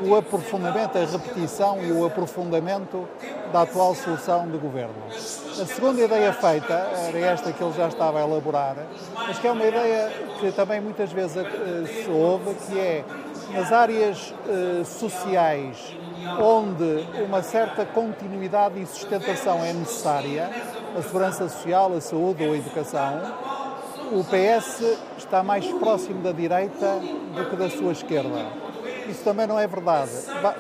o 0.07 0.17
aprofundamento, 0.17 0.99
a 0.99 1.05
repetição 1.05 1.83
e 1.83 1.93
o 1.93 2.07
aprofundamento 2.07 3.09
da 3.53 3.63
atual 3.63 3.95
solução 3.95 4.49
de 4.49 4.59
governo. 4.59 4.95
A 5.11 5.67
segunda 5.67 6.03
ideia 6.03 6.33
feita 6.33 6.75
era 6.75 7.19
esta 7.19 7.53
que 7.53 7.63
ele 7.63 7.73
já 7.73 7.89
estava 7.89 8.19
a 8.19 8.23
elaborar, 8.27 8.77
mas 9.15 9.39
que 9.39 9.47
é 9.47 9.53
uma 9.53 9.65
ideia 9.65 10.11
que 10.39 10.53
também 10.53 10.81
muitas 10.81 11.11
vezes 11.13 11.37
eh, 11.37 12.03
se 12.05 12.11
ouve, 12.11 12.55
que 12.67 12.79
é 12.79 13.05
nas 13.53 13.73
áreas 13.73 14.35
eh, 14.49 14.85
sociais, 14.85 15.97
onde 16.41 17.07
uma 17.25 17.43
certa 17.43 17.85
continuidade 17.87 18.81
e 18.81 18.87
sustentação 18.87 19.65
é 19.65 19.73
necessária, 19.73 20.51
a 20.97 21.03
segurança 21.03 21.49
social, 21.49 21.93
a 21.95 22.01
saúde 22.01 22.47
ou 22.47 22.53
a 22.53 22.57
educação, 22.57 23.21
o 24.13 24.25
PS 24.25 24.99
está 25.19 25.43
mais 25.43 25.67
próximo 25.67 26.23
da 26.23 26.33
direita 26.33 27.01
do 27.35 27.45
que 27.51 27.57
da 27.57 27.69
sua 27.69 27.93
esquerda. 27.93 28.47
Isso 29.09 29.23
também 29.23 29.47
não 29.47 29.59
é 29.59 29.67
verdade. 29.67 30.11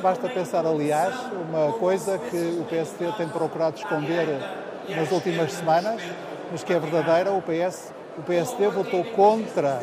Basta 0.02 0.28
pensar, 0.28 0.66
aliás, 0.66 1.14
uma 1.48 1.72
coisa 1.74 2.18
que 2.18 2.58
o 2.60 2.64
PSD 2.64 3.10
tem 3.12 3.28
procurado 3.28 3.76
esconder 3.76 4.26
nas 4.88 5.10
últimas 5.10 5.52
semanas, 5.52 6.02
mas 6.50 6.62
que 6.62 6.72
é 6.72 6.78
verdadeira, 6.78 7.32
o, 7.32 7.42
PS, 7.42 7.92
o 8.18 8.22
PSD 8.22 8.68
votou 8.68 9.04
contra 9.04 9.80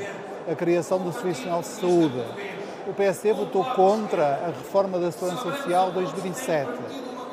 a 0.50 0.56
criação 0.56 1.00
do 1.00 1.12
Serviço 1.12 1.42
Nacional 1.42 1.62
de 1.62 1.68
Saúde. 1.68 2.24
O 2.88 2.94
PSD 2.94 3.34
votou 3.34 3.66
contra 3.66 4.40
a 4.44 4.48
reforma 4.48 5.00
da 5.00 5.12
Segurança 5.12 5.42
Social 5.42 5.92
2007. 5.92 6.70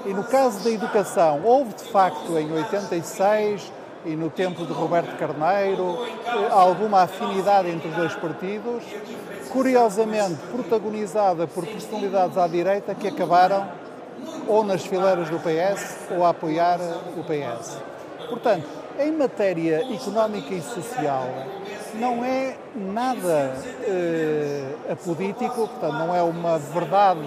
E 0.06 0.14
no 0.14 0.24
caso 0.24 0.64
da 0.64 0.70
educação, 0.70 1.42
houve 1.44 1.74
de 1.74 1.84
facto 1.84 2.38
em 2.38 2.52
86 2.52 3.70
e 4.04 4.16
no 4.16 4.30
tempo 4.30 4.64
de 4.64 4.72
Roberto 4.72 5.16
Carneiro 5.16 5.98
alguma 6.50 7.02
afinidade 7.02 7.70
entre 7.70 7.88
os 7.88 7.94
dois 7.94 8.14
partidos, 8.14 8.82
curiosamente 9.50 10.36
protagonizada 10.50 11.46
por 11.46 11.66
personalidades 11.66 12.36
à 12.36 12.46
direita 12.46 12.94
que 12.94 13.08
acabaram 13.08 13.68
ou 14.46 14.64
nas 14.64 14.84
fileiras 14.84 15.28
do 15.28 15.38
PS 15.38 16.08
ou 16.10 16.24
a 16.24 16.30
apoiar 16.30 16.78
o 17.16 17.24
PS. 17.24 17.78
Portanto, 18.28 18.66
em 18.98 19.12
matéria 19.12 19.82
económica 19.94 20.54
e 20.54 20.62
social, 20.62 21.26
não 21.94 22.24
é 22.24 22.56
nada 22.74 23.54
eh, 23.82 24.74
apolítico, 24.90 25.68
portanto, 25.68 25.92
não 25.92 26.14
é 26.14 26.22
uma 26.22 26.58
verdade 26.58 27.20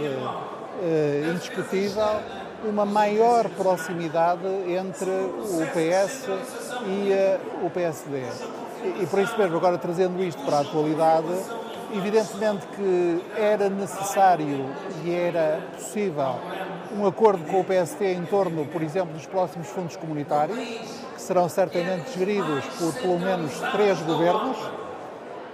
eh, 0.83 1.29
indiscutível, 1.31 2.19
uma 2.67 2.85
maior 2.85 3.49
proximidade 3.49 4.47
entre 4.67 5.09
o 5.09 5.65
PS 5.73 6.27
e 6.87 7.11
eh, 7.11 7.39
o 7.63 7.69
PSD. 7.69 8.23
E, 8.83 9.03
e 9.03 9.07
por 9.07 9.19
isso 9.19 9.37
mesmo, 9.37 9.55
agora 9.55 9.77
trazendo 9.77 10.23
isto 10.23 10.41
para 10.43 10.57
a 10.57 10.61
atualidade, 10.61 11.27
evidentemente 11.93 12.65
que 12.67 13.23
era 13.37 13.69
necessário 13.69 14.69
e 15.03 15.13
era 15.13 15.61
possível 15.75 16.35
um 16.97 17.05
acordo 17.05 17.43
com 17.45 17.59
o 17.59 17.63
PSD 17.63 18.13
em 18.13 18.25
torno, 18.25 18.65
por 18.67 18.81
exemplo, 18.81 19.13
dos 19.13 19.25
próximos 19.25 19.67
fundos 19.67 19.95
comunitários, 19.95 20.57
que 20.57 21.21
serão 21.21 21.49
certamente 21.49 22.17
geridos 22.17 22.63
por 22.79 22.93
pelo 22.93 23.19
menos 23.19 23.51
três 23.71 23.99
governos, 24.01 24.57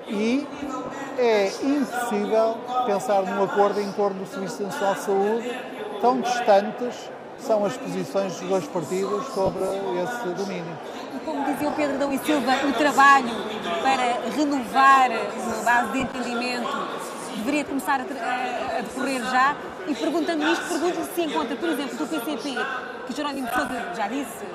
e 0.07 0.47
é 1.17 1.47
impossível 1.63 2.57
pensar 2.85 3.23
num 3.23 3.43
acordo 3.43 3.79
em 3.79 3.91
torno 3.93 4.19
do 4.19 4.27
Serviço 4.27 4.63
Nacional 4.63 4.95
de 4.95 5.01
Saúde 5.01 5.59
tão 6.01 6.19
distantes 6.19 7.09
são 7.39 7.65
as 7.65 7.77
posições 7.77 8.33
dos 8.39 8.49
dois 8.49 8.67
partidos 8.67 9.25
sobre 9.27 9.63
esse 9.63 10.29
domínio. 10.35 10.77
E 11.15 11.19
como 11.25 11.45
dizia 11.45 11.69
o 11.69 11.71
Pedro 11.73 11.97
Dão 11.97 12.11
e 12.11 12.17
Silva, 12.19 12.51
o 12.67 12.73
trabalho 12.73 13.29
para 13.81 14.35
renovar 14.35 15.09
uma 15.09 15.63
base 15.63 15.91
de 15.91 15.99
entendimento 16.01 16.87
deveria 17.37 17.65
começar 17.65 17.99
a, 17.99 18.03
a, 18.03 18.81
decorrer 18.81 19.21
já. 19.23 19.55
E 19.87 19.95
perguntando 19.95 20.47
isto, 20.47 20.67
pergunto 20.67 21.03
se 21.13 21.21
encontra, 21.21 21.55
por 21.55 21.69
exemplo, 21.69 21.97
do 21.97 22.07
PCP, 22.07 22.55
que 23.07 23.13
Jerónimo 23.13 23.47
de 23.47 23.53
Sousa 23.53 23.93
já 23.95 24.07
disse, 24.07 24.45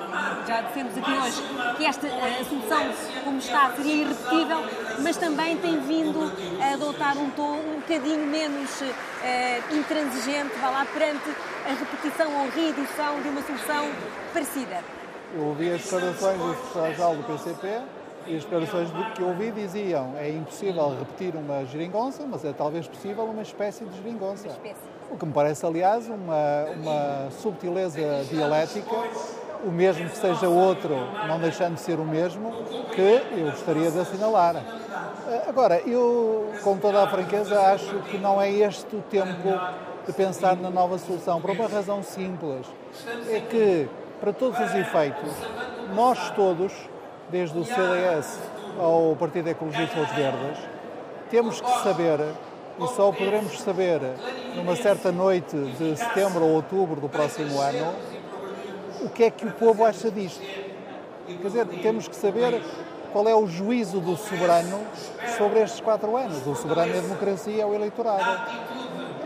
já 0.47 0.61
dissemos 0.61 0.97
aqui 0.97 1.11
hoje, 1.11 1.75
que 1.77 1.85
esta 1.85 2.07
a 2.07 2.45
solução 2.45 3.23
como 3.23 3.37
está 3.37 3.71
seria 3.75 4.03
irrepetível, 4.03 4.65
mas 4.99 5.17
também 5.17 5.57
tem 5.57 5.79
vindo 5.81 6.31
a 6.61 6.73
adotar 6.73 7.17
um 7.17 7.29
tom 7.31 7.57
um 7.57 7.79
bocadinho 7.81 8.25
menos 8.25 8.81
uh, 8.81 9.75
intransigente, 9.75 10.55
vá 10.59 10.69
lá, 10.69 10.85
perante 10.85 11.29
a 11.65 11.73
repetição 11.73 12.31
ou 12.41 12.49
reedição 12.49 13.21
de 13.21 13.29
uma 13.29 13.41
solução 13.41 13.91
parecida. 14.33 14.79
Eu 15.35 15.43
ouvi 15.43 15.71
as 15.71 15.83
declarações 15.83 16.37
do 16.39 16.55
secretário-geral 16.55 17.15
do 17.15 17.23
PCP 17.23 17.81
e 18.27 18.35
as 18.37 18.43
declarações 18.43 18.89
que 19.13 19.21
eu 19.21 19.27
ouvi 19.27 19.51
diziam 19.51 20.15
é 20.17 20.29
impossível 20.29 20.97
repetir 20.97 21.35
uma 21.35 21.65
geringonça, 21.65 22.25
mas 22.25 22.45
é 22.45 22.53
talvez 22.53 22.87
possível 22.87 23.25
uma 23.25 23.41
espécie 23.41 23.83
de 23.85 23.97
geringonça. 23.97 24.49
O 25.09 25.17
que 25.17 25.25
me 25.25 25.31
parece, 25.31 25.65
aliás, 25.65 26.07
uma, 26.07 26.65
uma 26.75 27.31
subtileza 27.31 28.23
dialética, 28.29 28.95
o 29.63 29.71
mesmo 29.71 30.09
que 30.09 30.17
seja 30.17 30.47
outro, 30.47 30.95
não 31.27 31.39
deixando 31.39 31.75
de 31.75 31.81
ser 31.81 31.99
o 31.99 32.05
mesmo, 32.05 32.51
que 32.93 33.21
eu 33.37 33.45
gostaria 33.51 33.89
de 33.89 33.99
assinalar. 33.99 34.63
Agora, 35.47 35.81
eu, 35.85 36.51
com 36.63 36.77
toda 36.77 37.03
a 37.03 37.07
franqueza, 37.07 37.59
acho 37.59 37.95
que 38.03 38.17
não 38.17 38.41
é 38.41 38.51
este 38.51 38.95
o 38.95 39.01
tempo 39.01 39.49
de 40.05 40.13
pensar 40.13 40.55
na 40.55 40.69
nova 40.69 40.97
solução, 40.97 41.41
por 41.41 41.51
uma 41.51 41.67
razão 41.67 42.01
simples. 42.01 42.65
É 43.29 43.41
que, 43.41 43.89
para 44.21 44.31
todos 44.31 44.59
os 44.59 44.73
efeitos, 44.73 45.31
nós 45.93 46.29
todos 46.31 46.71
desde 47.29 47.57
o 47.57 47.65
CDS 47.65 48.39
ao 48.79 49.15
Partido 49.17 49.49
Ecologista 49.49 49.99
dos 49.99 50.09
Verdes, 50.11 50.59
temos 51.29 51.59
que 51.59 51.69
saber, 51.83 52.19
e 52.79 52.87
só 52.95 53.11
poderemos 53.11 53.59
saber 53.61 53.99
numa 54.55 54.75
certa 54.75 55.11
noite 55.11 55.55
de 55.55 55.95
setembro 55.95 56.43
ou 56.43 56.51
outubro 56.51 57.01
do 57.01 57.09
próximo 57.09 57.59
ano, 57.59 57.93
o 59.01 59.09
que 59.09 59.23
é 59.23 59.31
que 59.31 59.45
o 59.45 59.51
povo 59.51 59.83
acha 59.83 60.11
disto. 60.11 60.41
Quer 61.27 61.47
dizer, 61.47 61.65
temos 61.81 62.07
que 62.07 62.15
saber 62.15 62.61
qual 63.11 63.27
é 63.27 63.35
o 63.35 63.47
juízo 63.47 63.99
do 63.99 64.15
soberano 64.15 64.79
sobre 65.37 65.59
estes 65.59 65.79
quatro 65.81 66.15
anos. 66.15 66.45
O 66.45 66.55
soberano 66.55 66.93
é 66.93 66.99
a 66.99 67.01
democracia, 67.01 67.63
é 67.63 67.65
o 67.65 67.73
eleitorado. 67.73 68.67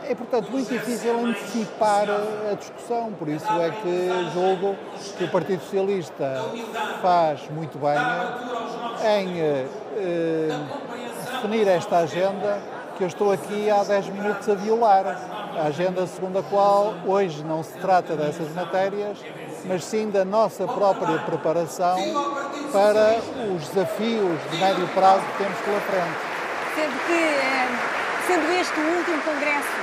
É, 0.08 0.16
portanto, 0.16 0.50
muito 0.52 0.70
difícil 0.70 1.18
antecipar 1.20 2.08
a 2.52 2.56
discussão, 2.56 3.14
por 3.14 3.30
isso 3.30 3.50
é 3.62 3.70
que 3.70 4.10
julgo 4.34 4.76
que 5.18 5.24
o 5.24 5.30
Partido 5.30 5.62
Socialista 5.62 6.44
faz 7.02 7.48
muito 7.50 7.78
bem 7.78 7.98
em 9.06 9.40
eh, 9.40 9.68
definir 11.32 11.68
esta 11.68 12.00
agenda 12.00 12.81
que 12.98 13.04
eu 13.04 13.08
estou 13.08 13.32
aqui 13.32 13.70
há 13.70 13.84
10 13.84 14.08
minutos 14.08 14.50
a 14.50 14.56
violar. 14.56 15.06
A 15.58 15.68
agenda 15.68 16.08
segundo 16.08 16.40
a 16.40 16.44
qual 16.44 16.94
hoje 17.06 17.44
não 17.44 17.64
se 17.64 17.78
trata 17.80 18.16
dessas 18.16 18.54
matérias, 18.54 19.18
mas 19.66 19.84
sim 19.84 20.10
da 20.10 20.24
nossa 20.24 20.66
própria 20.66 21.20
preparação 21.20 21.98
para 22.72 23.20
os 23.54 23.68
desafios 23.70 24.40
de 24.50 24.58
médio 24.58 24.88
prazo 24.90 25.22
que 25.32 25.44
temos 25.44 25.60
pela 25.60 25.82
frente. 25.82 26.18
Sendo 26.76 27.06
que, 27.06 27.14
eh, 27.14 27.68
sendo 28.28 28.52
este 28.54 28.80
o 28.80 28.98
último 28.98 29.22
congresso 29.24 29.82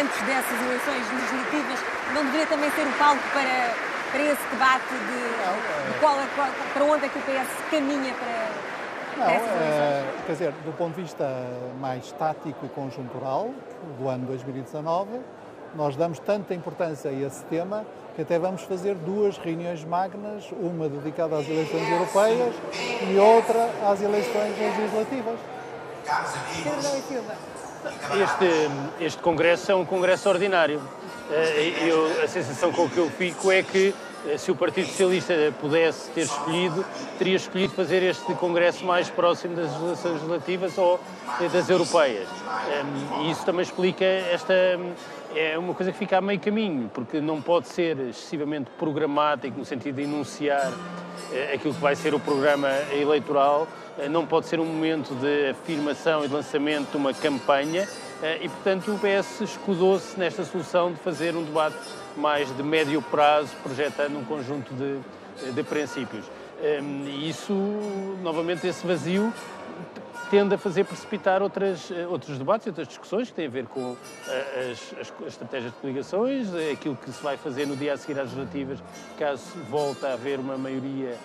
antes 0.00 0.22
dessas 0.22 0.60
eleições 0.62 1.04
legislativas, 1.12 1.78
não 2.14 2.24
deveria 2.26 2.46
também 2.46 2.70
ser 2.70 2.86
o 2.86 2.92
palco 2.92 3.22
para, 3.32 3.74
para 4.12 4.22
esse 4.22 4.42
debate 4.52 4.94
de, 4.94 5.92
de 5.92 5.98
qual, 5.98 6.16
qual, 6.36 6.48
para 6.72 6.84
onde 6.84 7.06
é 7.06 7.08
que 7.08 7.18
o 7.18 7.22
PS 7.22 7.48
caminha 7.70 8.14
para, 8.14 8.67
não, 9.18 9.26
é, 9.26 10.04
quer 10.26 10.32
dizer, 10.32 10.52
do 10.64 10.72
ponto 10.76 10.94
de 10.94 11.02
vista 11.02 11.26
mais 11.80 12.10
tático 12.12 12.64
e 12.64 12.68
conjuntural 12.68 13.50
do 13.98 14.08
ano 14.08 14.26
2019, 14.26 15.10
nós 15.74 15.96
damos 15.96 16.18
tanta 16.18 16.54
importância 16.54 17.10
a 17.10 17.14
esse 17.14 17.44
tema 17.44 17.84
que 18.14 18.22
até 18.22 18.38
vamos 18.38 18.62
fazer 18.62 18.94
duas 18.94 19.38
reuniões 19.38 19.84
magnas, 19.84 20.44
uma 20.60 20.88
dedicada 20.88 21.36
às 21.36 21.48
eleições 21.48 21.88
europeias 21.88 22.54
e 23.08 23.16
outra 23.16 23.70
às 23.86 24.00
eleições 24.00 24.58
legislativas. 24.58 25.38
Este, 28.22 29.04
este 29.04 29.22
congresso 29.22 29.70
é 29.70 29.74
um 29.74 29.84
congresso 29.84 30.28
ordinário. 30.28 30.80
Eh, 31.30 31.74
eu, 31.86 32.24
a 32.24 32.26
sensação 32.26 32.72
com 32.72 32.88
que 32.88 32.98
eu 32.98 33.10
fico 33.10 33.52
é 33.52 33.62
que 33.62 33.94
se 34.38 34.50
o 34.50 34.56
Partido 34.56 34.86
Socialista 34.88 35.34
pudesse 35.60 36.10
ter 36.10 36.22
escolhido, 36.22 36.84
teria 37.18 37.36
escolhido 37.36 37.72
fazer 37.74 38.02
este 38.02 38.34
congresso 38.34 38.84
mais 38.84 39.08
próximo 39.08 39.54
das 39.54 39.70
legislativas 40.04 40.76
ou 40.76 41.00
eh, 41.40 41.48
das 41.48 41.68
europeias. 41.68 42.28
E 43.20 43.30
isso 43.30 43.44
também 43.44 43.62
explica 43.62 44.04
esta. 44.04 44.54
É 45.34 45.58
uma 45.58 45.74
coisa 45.74 45.92
que 45.92 45.98
fica 45.98 46.18
a 46.18 46.20
meio 46.20 46.40
caminho, 46.40 46.90
porque 46.92 47.20
não 47.20 47.40
pode 47.40 47.68
ser 47.68 47.98
excessivamente 47.98 48.70
programático 48.78 49.58
no 49.58 49.64
sentido 49.64 49.96
de 49.96 50.02
enunciar 50.02 50.72
aquilo 51.54 51.74
que 51.74 51.80
vai 51.80 51.94
ser 51.94 52.14
o 52.14 52.20
programa 52.20 52.68
eleitoral 52.90 53.68
eh, 53.98 54.08
não 54.08 54.24
pode 54.24 54.46
ser 54.46 54.60
um 54.60 54.64
momento 54.64 55.14
de 55.16 55.50
afirmação 55.50 56.24
e 56.24 56.28
de 56.28 56.34
lançamento 56.34 56.92
de 56.92 56.96
uma 56.96 57.12
campanha 57.12 57.88
eh, 58.22 58.38
e, 58.42 58.48
portanto, 58.48 58.92
o 58.92 58.98
PS 58.98 59.40
escudou-se 59.40 60.18
nesta 60.18 60.44
solução 60.44 60.92
de 60.92 60.98
fazer 61.00 61.34
um 61.34 61.42
debate 61.42 61.76
mais 62.18 62.54
de 62.54 62.62
médio 62.62 63.00
prazo, 63.00 63.54
projetando 63.62 64.18
um 64.18 64.24
conjunto 64.24 64.74
de, 64.74 64.98
eh, 65.46 65.50
de 65.52 65.62
princípios. 65.62 66.24
E 66.60 67.28
isso, 67.28 67.52
novamente, 68.20 68.66
esse 68.66 68.84
vazio 68.84 69.32
tende 70.28 70.56
a 70.56 70.58
fazer 70.58 70.84
precipitar 70.84 71.40
outras, 71.40 71.88
outros 72.10 72.36
debates, 72.36 72.66
outras 72.66 72.88
discussões 72.88 73.28
que 73.28 73.34
têm 73.34 73.46
a 73.46 73.50
ver 73.50 73.66
com 73.66 73.96
as, 74.26 75.00
as, 75.00 75.14
as, 75.20 75.28
estratégias 75.28 75.72
de 75.72 75.78
coligações, 75.78 76.48
aquilo 76.72 76.96
que 76.96 77.12
se 77.12 77.22
vai 77.22 77.36
fazer 77.36 77.64
no 77.64 77.76
dia 77.76 77.94
a 77.94 77.96
seguir 77.96 78.18
às 78.18 78.32
legislativas, 78.32 78.80
caso 79.16 79.44
volte 79.70 80.04
a 80.04 80.14
haver 80.14 80.40
uma 80.40 80.58
maioria 80.58 81.16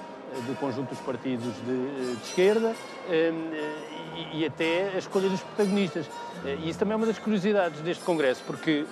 do 0.45 0.55
conjunto 0.59 0.89
dos 0.89 0.99
partidos 0.99 1.53
de, 1.65 2.15
de 2.15 2.23
esquerda 2.23 2.75
e, 3.09 4.39
e, 4.39 4.45
até 4.45 4.91
a 4.95 4.97
escolha 4.97 5.29
dos 5.29 5.41
protagonistas. 5.41 6.05
E 6.59 6.69
isso 6.69 6.79
também 6.79 6.93
é 6.93 6.95
uma 6.95 7.05
das 7.05 7.19
curiosidades 7.19 7.81
deste 7.81 8.03
Congresso, 8.03 8.43
porque 8.45 8.85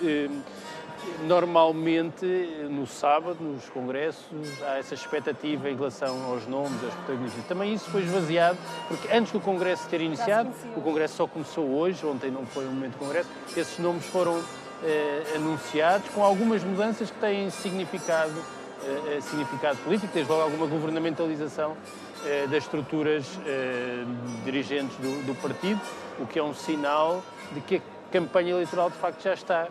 Normalmente, 1.26 2.26
no 2.70 2.86
sábado, 2.86 3.38
nos 3.40 3.68
congressos, 3.68 4.24
há 4.62 4.78
essa 4.78 4.94
expectativa 4.94 5.70
em 5.70 5.76
relação 5.76 6.24
aos 6.24 6.46
nomes, 6.46 6.82
aos 6.82 6.94
protagonistas. 6.94 7.44
Também 7.46 7.74
isso 7.74 7.90
foi 7.90 8.02
esvaziado, 8.02 8.58
porque 8.88 9.08
antes 9.12 9.32
do 9.32 9.40
congresso 9.40 9.88
ter 9.88 10.00
iniciado, 10.00 10.50
o 10.76 10.80
congresso 10.80 11.16
só 11.16 11.26
começou 11.26 11.68
hoje, 11.68 12.04
ontem 12.04 12.30
não 12.30 12.44
foi 12.46 12.66
um 12.66 12.72
momento 12.72 12.92
de 12.92 12.98
congresso, 12.98 13.28
esses 13.56 13.78
nomes 13.78 14.04
foram 14.06 14.42
eh, 14.84 15.22
anunciados 15.36 16.08
com 16.10 16.24
algumas 16.24 16.62
mudanças 16.64 17.10
que 17.10 17.18
têm 17.18 17.50
significado, 17.50 18.34
eh, 18.84 19.20
significado 19.20 19.78
político, 19.78 20.12
desde 20.12 20.30
logo 20.30 20.42
alguma 20.42 20.66
governamentalização 20.66 21.76
eh, 22.24 22.46
das 22.48 22.64
estruturas 22.64 23.26
eh, 23.44 24.04
dirigentes 24.44 24.96
do, 24.98 25.26
do 25.26 25.34
partido, 25.40 25.80
o 26.20 26.26
que 26.26 26.38
é 26.38 26.42
um 26.42 26.54
sinal 26.54 27.22
de 27.52 27.60
que 27.60 27.76
a 27.76 27.80
campanha 28.12 28.52
eleitoral 28.52 28.90
de 28.90 28.96
facto 28.96 29.22
já 29.22 29.34
está 29.34 29.68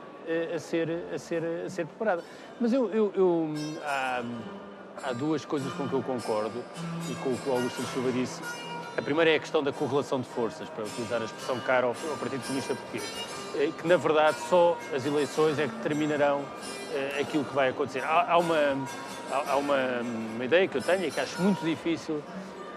a 0.55 0.59
ser, 0.59 0.89
a 1.13 1.17
ser, 1.17 1.43
a 1.65 1.69
ser 1.69 1.85
preparada. 1.85 2.23
Mas 2.59 2.73
eu, 2.73 2.89
eu, 2.91 3.11
eu 3.15 3.53
há, 3.83 4.23
há, 5.03 5.13
duas 5.13 5.45
coisas 5.45 5.71
com 5.73 5.87
que 5.87 5.93
eu 5.93 6.01
concordo 6.01 6.63
e 7.09 7.15
com 7.15 7.29
o 7.31 7.37
que 7.37 7.49
o 7.49 7.53
Augusto 7.53 7.81
Silva 7.83 8.11
disse. 8.11 8.41
A 8.97 9.01
primeira 9.01 9.31
é 9.31 9.35
a 9.35 9.39
questão 9.39 9.63
da 9.63 9.71
correlação 9.71 10.19
de 10.19 10.27
forças, 10.27 10.67
para 10.69 10.83
utilizar 10.83 11.21
a 11.21 11.25
expressão 11.25 11.59
cara 11.61 11.87
ao, 11.87 11.95
ao 12.09 12.17
Partido 12.17 12.41
Comunista 12.41 12.75
Português, 12.75 13.09
eh, 13.55 13.71
que 13.77 13.87
na 13.87 13.95
verdade 13.95 14.37
só 14.49 14.77
as 14.93 15.05
eleições 15.05 15.57
é 15.59 15.67
que 15.67 15.75
determinarão 15.75 16.43
eh, 16.93 17.21
aquilo 17.21 17.45
que 17.45 17.55
vai 17.55 17.69
acontecer. 17.69 18.03
Há, 18.03 18.33
há 18.33 18.37
uma, 18.37 18.57
há, 19.31 19.55
uma, 19.55 19.77
uma 20.35 20.43
ideia 20.43 20.67
que 20.67 20.77
eu 20.77 20.81
tenho 20.81 21.05
e 21.05 21.11
que 21.11 21.19
acho 21.21 21.41
muito 21.41 21.63
difícil 21.63 22.21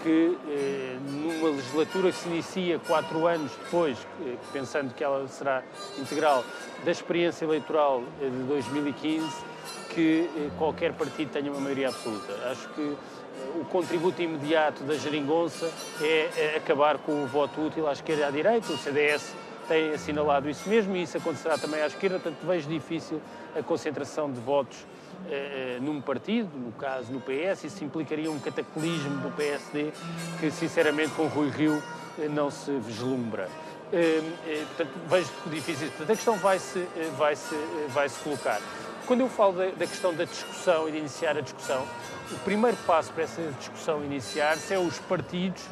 que 0.04 0.36
eh, 0.46 0.98
numa 1.10 1.48
legislatura 1.48 2.12
que 2.12 2.18
se 2.18 2.28
inicia 2.28 2.78
quatro 2.78 3.26
anos 3.26 3.50
depois, 3.64 3.96
eh, 4.20 4.36
pensando 4.52 4.92
que 4.92 5.02
ela 5.02 5.26
será 5.28 5.62
integral, 5.98 6.44
da 6.84 6.90
experiência 6.90 7.46
eleitoral 7.46 8.02
eh, 8.20 8.28
de 8.28 8.42
2015, 8.42 9.26
que 9.88 10.28
eh, 10.36 10.50
qualquer 10.58 10.92
partido 10.92 11.30
tenha 11.32 11.50
uma 11.50 11.60
maioria 11.60 11.88
absoluta. 11.88 12.34
Acho 12.50 12.68
que 12.74 12.82
eh, 12.82 13.60
o 13.62 13.64
contributo 13.64 14.20
imediato 14.20 14.84
da 14.84 14.94
geringonça 14.94 15.72
é, 16.02 16.28
é 16.36 16.56
acabar 16.58 16.98
com 16.98 17.24
o 17.24 17.26
voto 17.26 17.62
útil 17.62 17.88
à 17.88 17.92
esquerda 17.92 18.24
e 18.24 18.24
à 18.26 18.30
direita. 18.30 18.74
O 18.74 18.76
CDS 18.76 19.34
tem 19.66 19.94
assinalado 19.94 20.50
isso 20.50 20.68
mesmo 20.68 20.94
e 20.94 21.02
isso 21.02 21.16
acontecerá 21.16 21.56
também 21.56 21.80
à 21.80 21.86
esquerda, 21.86 22.18
portanto 22.18 22.46
vejo 22.46 22.68
difícil 22.68 23.22
a 23.58 23.62
concentração 23.62 24.30
de 24.30 24.38
votos 24.38 24.76
eh, 25.29 25.79
num 25.81 26.00
partido, 26.00 26.50
no 26.57 26.72
caso 26.72 27.12
no 27.12 27.20
PS, 27.20 27.64
isso 27.64 27.85
implicaria 27.85 28.31
um 28.31 28.38
cataclismo 28.38 29.18
do 29.18 29.31
PSD 29.37 29.92
que, 30.40 30.50
sinceramente, 30.50 31.12
com 31.14 31.27
Rui 31.27 31.50
Rio 31.50 31.83
eh, 32.18 32.29
não 32.29 32.50
se 32.50 32.70
vislumbra. 32.79 33.48
Eh, 33.92 34.22
eh, 34.46 34.64
portanto, 34.66 34.92
vejo 35.09 35.31
difícil. 35.46 35.88
Portanto, 35.88 36.11
a 36.11 36.16
questão 36.16 36.37
vai-se 36.37 36.79
eh, 36.79 37.11
vai 37.16 37.37
-se, 37.37 37.55
vai 37.88 38.09
-se 38.09 38.18
colocar. 38.20 38.61
Quando 39.07 39.20
eu 39.20 39.29
falo 39.29 39.53
da, 39.53 39.66
da, 39.66 39.87
questão 39.87 40.14
da 40.14 40.24
discussão 40.24 40.88
e 40.88 40.92
de 40.92 40.98
iniciar 40.98 41.37
a 41.37 41.40
discussão, 41.40 41.87
o 42.33 42.38
primeiro 42.38 42.77
passo 42.87 43.12
para 43.12 43.24
essa 43.24 43.42
discussão 43.59 44.03
iniciar-se 44.05 44.72
é 44.72 44.79
os 44.79 44.98
partidos 45.00 45.62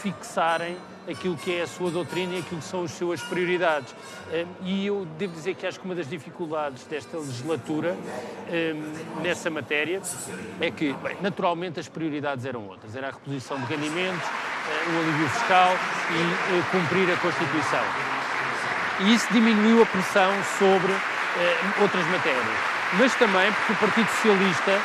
fixarem 0.00 0.76
aquilo 1.08 1.36
que 1.36 1.54
é 1.54 1.62
a 1.62 1.66
sua 1.66 1.90
doutrina 1.90 2.34
e 2.34 2.38
aquilo 2.38 2.60
que 2.60 2.66
são 2.66 2.84
as 2.84 2.90
suas 2.90 3.20
prioridades. 3.22 3.94
Hum, 4.32 4.46
e 4.62 4.86
eu 4.86 5.06
devo 5.18 5.32
dizer 5.32 5.54
que 5.54 5.66
acho 5.66 5.78
que 5.78 5.84
uma 5.84 5.94
das 5.94 6.08
dificuldades 6.08 6.84
desta 6.84 7.16
legislatura 7.16 7.96
hum, 7.96 9.22
nessa 9.22 9.50
matéria 9.50 10.00
é 10.60 10.70
que, 10.70 10.92
bem, 10.94 11.16
naturalmente, 11.20 11.80
as 11.80 11.88
prioridades 11.88 12.44
eram 12.44 12.66
outras. 12.66 12.94
Era 12.96 13.08
a 13.08 13.10
reposição 13.10 13.58
de 13.58 13.66
rendimentos, 13.66 14.26
o 14.26 14.90
hum, 14.90 15.00
alívio 15.00 15.28
fiscal 15.30 15.72
e 16.10 16.62
cumprir 16.70 17.12
a 17.12 17.16
Constituição. 17.16 17.84
E 19.00 19.14
isso 19.14 19.26
diminuiu 19.32 19.82
a 19.82 19.86
pressão 19.86 20.32
sobre 20.58 20.92
outras 21.82 22.06
matérias. 22.06 22.56
Mas 22.98 23.14
também 23.16 23.52
porque 23.52 23.72
o 23.72 23.76
Partido 23.76 24.08
Socialista 24.08 24.80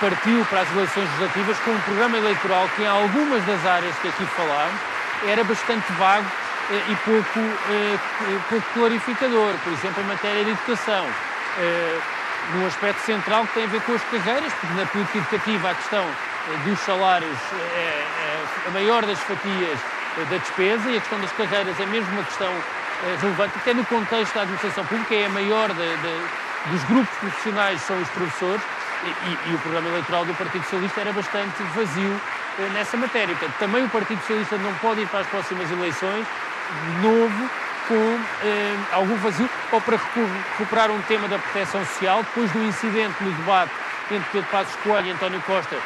partiu 0.00 0.44
para 0.44 0.60
as 0.60 0.70
eleições 0.70 1.04
legislativas 1.04 1.58
com 1.60 1.72
um 1.72 1.80
programa 1.80 2.16
eleitoral 2.16 2.68
que, 2.76 2.82
em 2.82 2.86
algumas 2.86 3.44
das 3.44 3.66
áreas 3.66 3.98
que 3.98 4.06
aqui 4.06 4.24
falámos, 4.26 4.93
era 5.28 5.44
bastante 5.44 5.90
vago 5.92 6.26
eh, 6.70 6.82
e 6.88 6.96
pouco, 6.96 7.38
eh, 7.70 7.98
pouco 8.48 8.66
clarificador, 8.74 9.54
por 9.62 9.72
exemplo, 9.72 10.02
em 10.02 10.06
matéria 10.06 10.44
de 10.44 10.50
educação. 10.50 11.06
Eh, 11.58 12.00
num 12.52 12.66
aspecto 12.66 13.00
central 13.00 13.46
que 13.46 13.54
tem 13.54 13.64
a 13.64 13.68
ver 13.68 13.80
com 13.82 13.94
as 13.94 14.02
carreiras, 14.04 14.52
porque 14.52 14.74
na 14.74 14.84
política 14.86 15.16
educativa 15.16 15.70
a 15.70 15.74
questão 15.74 16.04
dos 16.66 16.78
salários 16.80 17.38
é, 17.74 18.04
a 18.66 18.70
maior 18.70 19.06
das 19.06 19.18
fatias 19.20 19.78
da 20.28 20.36
despesa 20.36 20.90
e 20.90 20.98
a 20.98 21.00
questão 21.00 21.18
das 21.20 21.32
carreiras 21.32 21.80
é 21.80 21.86
mesmo 21.86 22.12
uma 22.12 22.22
questão 22.22 22.52
relevante, 23.18 23.54
até 23.56 23.72
no 23.72 23.82
contexto 23.86 24.34
da 24.34 24.42
administração 24.42 24.84
pública 24.84 25.14
é 25.14 25.24
a 25.24 25.30
maior 25.30 25.70
de, 25.70 25.96
de, 25.96 26.70
dos 26.70 26.84
grupos 26.84 27.16
profissionais 27.16 27.80
são 27.80 27.98
os 27.98 28.08
professores 28.10 28.62
e, 29.04 29.08
e, 29.08 29.52
e, 29.52 29.54
o 29.54 29.58
programa 29.60 29.88
eleitoral 29.88 30.26
do 30.26 30.34
Partido 30.34 30.64
Socialista 30.64 31.00
era 31.00 31.14
bastante 31.14 31.62
vazio 31.74 32.20
nessa 32.72 32.96
matéria. 32.96 33.34
Portanto, 33.34 33.58
também 33.58 33.84
o 33.84 33.88
Partido 33.88 34.20
Socialista 34.20 34.56
não 34.58 34.74
pode 34.74 35.00
ir 35.00 35.08
para 35.08 35.20
as 35.20 35.26
próximas 35.26 35.70
eleições 35.70 36.26
de 36.26 37.06
novo 37.06 37.50
com 37.88 38.18
eh, 38.42 38.76
algum 38.92 39.16
vazio 39.16 39.48
ou 39.70 39.80
para 39.80 39.98
recuperar 39.98 40.90
um 40.90 41.00
tema 41.02 41.28
da 41.28 41.38
proteção 41.38 41.84
social, 41.84 42.22
depois 42.22 42.50
do 42.52 42.64
incidente 42.64 43.22
no 43.22 43.30
debate 43.32 43.70
entre 44.10 44.28
Pedro 44.32 44.48
Passos 44.50 44.74
Coelho 44.76 45.08
e 45.08 45.10
António 45.10 45.40
Costa 45.42 45.76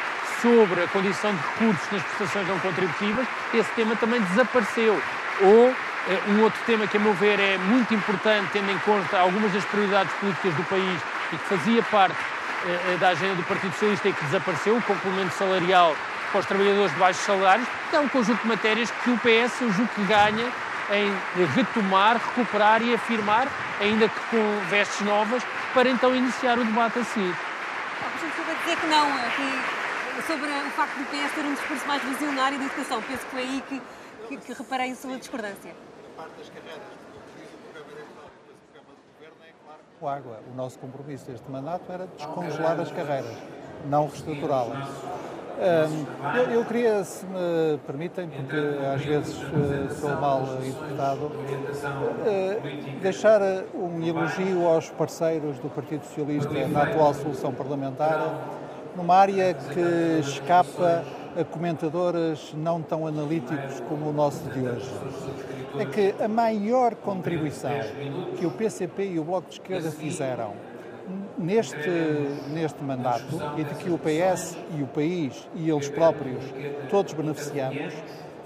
sobre 0.41 0.83
a 0.83 0.87
condição 0.87 1.31
de 1.33 1.41
recursos 1.41 1.91
nas 1.91 2.01
prestações 2.03 2.47
não 2.47 2.59
contributivas, 2.59 3.27
esse 3.53 3.69
tema 3.71 3.95
também 3.97 4.21
desapareceu. 4.21 5.01
Ou 5.41 5.75
eh, 6.07 6.19
um 6.29 6.43
outro 6.43 6.59
tema 6.65 6.87
que, 6.87 6.97
a 6.97 6.99
meu 6.99 7.13
ver, 7.13 7.39
é 7.39 7.57
muito 7.57 7.93
importante, 7.93 8.49
tendo 8.53 8.71
em 8.71 8.77
conta 8.79 9.19
algumas 9.19 9.51
das 9.51 9.65
prioridades 9.65 10.13
políticas 10.13 10.53
do 10.53 10.63
país 10.63 11.01
e 11.33 11.37
que 11.37 11.45
fazia 11.45 11.83
parte 11.83 12.15
eh, 12.65 12.97
da 12.99 13.09
agenda 13.09 13.35
do 13.35 13.43
Partido 13.43 13.71
Socialista 13.73 14.09
e 14.09 14.13
que 14.13 14.25
desapareceu, 14.25 14.77
o 14.77 14.81
complemento 14.81 15.33
salarial 15.33 15.95
para 16.31 16.39
os 16.39 16.45
trabalhadores 16.45 16.91
de 16.91 16.99
baixos 16.99 17.23
salários, 17.23 17.67
é 17.91 17.99
um 17.99 18.07
conjunto 18.07 18.41
de 18.41 18.47
matérias 18.47 18.91
que 18.91 19.09
o 19.09 19.17
PS, 19.17 19.61
eu 19.61 19.71
julgo 19.71 19.91
que 19.93 20.03
ganha 20.05 20.51
em 20.91 21.45
retomar, 21.55 22.17
recuperar 22.17 22.81
e 22.81 22.93
afirmar, 22.93 23.47
ainda 23.79 24.07
que 24.09 24.19
com 24.31 24.69
vestes 24.69 25.01
novas, 25.01 25.43
para 25.73 25.89
então 25.89 26.15
iniciar 26.15 26.57
o 26.57 26.65
debate 26.65 26.99
a 26.99 27.03
seguir. 27.03 27.35
Estou 28.15 28.45
a 28.45 28.59
dizer 28.59 28.77
que 28.77 28.87
não, 28.87 29.07
que 29.35 30.23
sobre 30.27 30.49
o 30.49 30.71
facto 30.71 30.97
do 30.97 31.05
PS 31.05 31.33
ter 31.33 31.45
um 31.45 31.53
discurso 31.53 31.87
mais 31.87 32.03
visionário 32.03 32.57
da 32.57 32.65
educação. 32.65 33.01
Penso 33.03 33.25
que 33.25 33.31
foi 33.31 33.41
aí 33.41 33.63
que, 33.67 33.81
que, 34.27 34.37
que 34.37 34.53
reparei 34.53 34.91
a 34.91 34.95
sua 34.95 35.17
discordância. 35.17 35.75
Parte 36.15 36.31
das 36.37 36.49
carreiras 36.49 36.99
com 39.99 40.07
água. 40.07 40.39
O 40.51 40.55
nosso 40.55 40.79
compromisso 40.79 41.25
deste 41.25 41.49
mandato 41.51 41.91
era 41.91 42.07
descongelar 42.07 42.79
as 42.79 42.91
carreiras, 42.91 43.35
não 43.85 44.07
reestruturá-las. 44.07 44.87
Eu, 46.35 46.43
eu, 46.51 46.65
queria, 46.65 47.03
se 47.03 47.25
me 47.25 47.77
permitem, 47.85 48.29
porque 48.29 48.55
às 48.95 49.03
vezes 49.03 49.35
uh, 49.35 49.93
sou 49.93 50.11
mal 50.11 50.41
interpretado, 50.65 51.25
uh, 51.25 53.01
deixar 53.01 53.41
um 53.73 54.01
elogio 54.01 54.65
aos 54.65 54.89
parceiros 54.89 55.59
do 55.59 55.69
Partido 55.69 56.05
Socialista 56.05 56.67
na 56.69 56.83
atual 56.83 57.13
solução 57.13 57.53
parlamentar, 57.53 58.39
numa 58.95 59.15
área 59.15 59.53
que 59.53 60.19
escapa 60.21 61.03
a 61.37 61.43
comentadores 61.43 62.53
não 62.55 62.81
tão 62.81 63.05
analíticos 63.05 63.81
como 63.89 64.09
o 64.09 64.13
nosso 64.13 64.49
de 64.51 64.61
hoje. 64.61 64.89
É 65.77 65.85
que 65.85 66.23
a 66.23 66.27
maior 66.27 66.95
contribuição 66.95 67.71
que 68.37 68.45
o 68.45 68.51
PCP 68.51 69.11
e 69.11 69.19
o 69.19 69.25
Bloco 69.25 69.49
de 69.49 69.55
Esquerda 69.55 69.91
fizeram 69.91 70.53
neste, 71.39 71.89
neste 72.49 72.83
mandato 72.83 73.41
e 73.57 73.63
de 73.63 73.73
que 73.75 73.89
o 73.89 73.97
PS 73.97 74.57
e 74.77 74.83
o 74.83 74.87
país 74.87 75.47
e 75.55 75.69
eles 75.69 75.89
próprios 75.89 76.43
todos 76.89 77.13
beneficiamos 77.13 77.93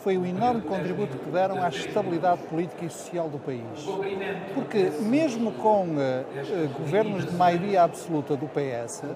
foi 0.03 0.17
o 0.17 0.25
enorme 0.25 0.62
contributo 0.62 1.17
que 1.17 1.29
deram 1.29 1.63
à 1.63 1.69
estabilidade 1.69 2.41
política 2.49 2.84
e 2.84 2.89
social 2.89 3.29
do 3.29 3.39
país. 3.39 3.63
Porque, 4.53 4.91
mesmo 4.99 5.53
com 5.53 5.86
uh, 5.86 6.69
governos 6.77 7.25
de 7.25 7.34
maioria 7.34 7.84
absoluta 7.84 8.36
do 8.36 8.45
PS, 8.47 9.03
uh, 9.03 9.15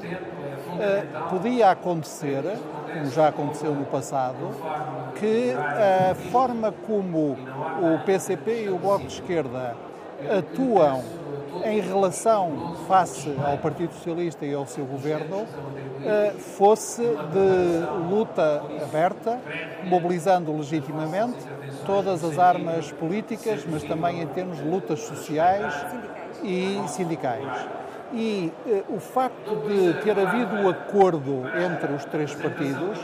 eh, 0.79 1.05
podia 1.29 1.71
acontecer, 1.71 2.41
como 2.93 3.11
já 3.11 3.27
aconteceu 3.27 3.75
no 3.75 3.85
passado, 3.85 4.49
que 5.19 5.51
a 5.51 6.15
forma 6.31 6.71
como 6.71 7.33
o 7.81 7.99
PCP 8.05 8.63
e 8.63 8.69
o 8.69 8.77
Bloco 8.77 9.07
de 9.07 9.13
Esquerda 9.13 9.75
atuam 10.37 11.03
em 11.63 11.79
relação 11.79 12.75
face 12.87 13.33
ao 13.45 13.57
Partido 13.57 13.93
Socialista 13.93 14.45
e 14.45 14.53
ao 14.53 14.65
seu 14.65 14.85
governo 14.85 15.45
eh, 16.03 16.33
fosse 16.37 17.01
de 17.01 18.09
luta 18.09 18.63
aberta, 18.81 19.39
mobilizando 19.85 20.55
legitimamente 20.55 21.37
todas 21.85 22.23
as 22.23 22.37
armas 22.37 22.91
políticas, 22.91 23.65
mas 23.69 23.83
também 23.83 24.21
em 24.21 24.27
termos 24.27 24.57
de 24.57 24.63
lutas 24.63 24.99
sociais 25.01 25.73
e 26.43 26.81
sindicais. 26.87 27.67
E 28.13 28.51
eh, 28.65 28.83
o 28.89 28.99
facto 28.99 29.55
de 29.67 29.93
ter 30.01 30.17
havido 30.17 30.55
o 30.61 30.69
acordo 30.69 31.43
entre 31.59 31.91
os 31.93 32.05
três 32.05 32.33
partidos 32.33 32.99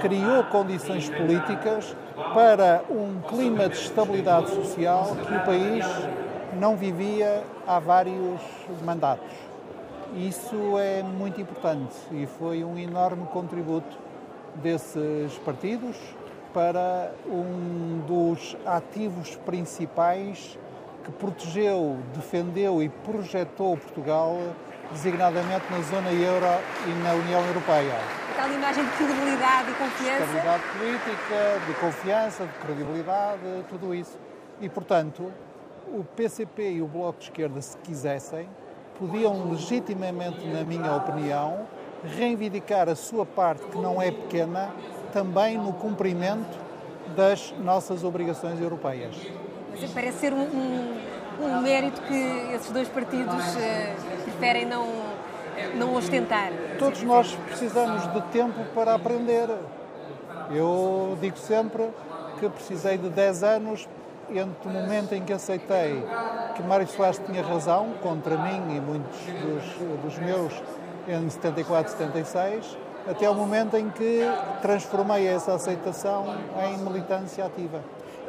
criou 0.00 0.44
condições 0.44 1.08
políticas 1.08 1.96
para 2.34 2.82
um 2.90 3.20
clima 3.28 3.68
de 3.68 3.76
estabilidade 3.76 4.50
social 4.50 5.16
que 5.26 5.34
o 5.34 5.40
país 5.40 5.86
não 6.58 6.76
vivia 6.76 7.42
há 7.66 7.78
vários 7.78 8.40
mandatos. 8.84 9.32
Isso 10.14 10.78
é 10.78 11.02
muito 11.02 11.40
importante 11.40 11.96
e 12.10 12.26
foi 12.26 12.62
um 12.64 12.76
enorme 12.76 13.26
contributo 13.26 13.98
desses 14.56 15.38
partidos 15.38 15.96
para 16.52 17.12
um 17.26 18.02
dos 18.06 18.56
ativos 18.66 19.36
principais 19.36 20.58
que 21.02 21.10
protegeu, 21.12 21.98
defendeu 22.14 22.82
e 22.82 22.88
projetou 22.88 23.76
Portugal, 23.76 24.38
designadamente 24.92 25.64
na 25.70 25.80
zona 25.80 26.12
euro 26.12 26.46
e 26.86 26.90
na 27.02 27.12
União 27.14 27.40
Europeia. 27.46 27.96
Aquela 28.32 28.54
imagem 28.54 28.84
de 28.84 28.90
credibilidade 28.92 29.70
e 29.70 29.74
confiança. 29.74 30.24
Estabilidade 30.24 30.62
política, 30.78 31.60
de 31.66 31.74
confiança, 31.74 32.44
de 32.44 32.52
credibilidade, 32.66 33.64
tudo 33.68 33.94
isso. 33.94 34.18
E, 34.60 34.68
portanto, 34.68 35.32
o 35.92 36.04
PCP 36.16 36.72
e 36.72 36.82
o 36.82 36.86
Bloco 36.86 37.18
de 37.18 37.24
Esquerda, 37.26 37.60
se 37.60 37.76
quisessem, 37.78 38.48
podiam 38.98 39.50
legitimamente, 39.50 40.46
na 40.46 40.64
minha 40.64 40.96
opinião, 40.96 41.66
reivindicar 42.04 42.88
a 42.88 42.94
sua 42.94 43.24
parte, 43.24 43.62
que 43.66 43.78
não 43.78 44.00
é 44.00 44.10
pequena, 44.10 44.70
também 45.12 45.58
no 45.58 45.72
cumprimento 45.74 46.58
das 47.14 47.52
nossas 47.58 48.02
obrigações 48.02 48.60
europeias. 48.60 49.14
Mas 49.70 49.90
parece 49.92 50.18
ser 50.18 50.32
um, 50.32 50.42
um, 50.42 50.98
um 51.40 51.60
mérito 51.60 52.00
que 52.02 52.14
esses 52.54 52.70
dois 52.70 52.88
partidos 52.88 53.34
uh, 53.34 54.22
preferem 54.24 54.64
não, 54.66 54.86
não 55.74 55.94
ostentar. 55.94 56.50
Todos 56.78 57.02
nós 57.02 57.34
precisamos 57.46 58.10
de 58.12 58.22
tempo 58.32 58.64
para 58.74 58.94
aprender. 58.94 59.48
Eu 60.50 61.16
digo 61.20 61.38
sempre 61.38 61.88
que 62.38 62.48
precisei 62.48 62.98
de 62.98 63.08
10 63.08 63.42
anos 63.42 63.88
entre 64.38 64.68
o 64.68 64.70
momento 64.70 65.14
em 65.14 65.22
que 65.22 65.32
aceitei 65.32 66.02
que 66.54 66.62
Mário 66.62 66.86
Soares 66.86 67.20
tinha 67.24 67.42
razão 67.42 67.94
contra 68.02 68.36
mim 68.36 68.76
e 68.76 68.80
muitos 68.80 69.18
dos, 69.20 70.02
dos 70.02 70.18
meus 70.18 70.52
em 71.08 71.28
74, 71.28 71.92
76, 71.92 72.78
até 73.08 73.28
o 73.28 73.34
momento 73.34 73.76
em 73.76 73.90
que 73.90 74.20
transformei 74.60 75.26
essa 75.26 75.54
aceitação 75.54 76.26
em 76.64 76.78
militância 76.78 77.44
ativa. 77.44 77.82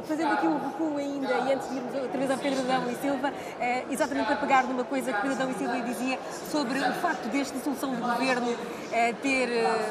Fazendo 0.05 0.33
aqui 0.33 0.47
um 0.47 0.57
recuo 0.57 0.97
ainda, 0.97 1.33
e 1.33 1.53
antes 1.53 1.69
de 1.69 1.77
irmos 1.77 1.95
outra 1.95 2.17
vez 2.17 2.31
a 2.31 2.35
Pedro 2.35 2.59
Adão 2.59 2.91
e 2.91 2.95
Silva, 2.95 3.31
é, 3.57 3.85
exatamente 3.89 4.25
para 4.25 4.35
pegar 4.35 4.63
numa 4.63 4.83
coisa 4.83 5.13
que 5.13 5.21
Pedro 5.21 5.35
Adão 5.35 5.51
e 5.51 5.53
Silva 5.53 5.79
dizia 5.79 6.19
sobre 6.51 6.79
o 6.79 6.93
facto 6.95 7.29
desta 7.29 7.57
solução 7.59 7.95
de 7.95 8.01
governo 8.01 8.53
é, 8.91 9.13
ter 9.13 9.49
é, 9.49 9.81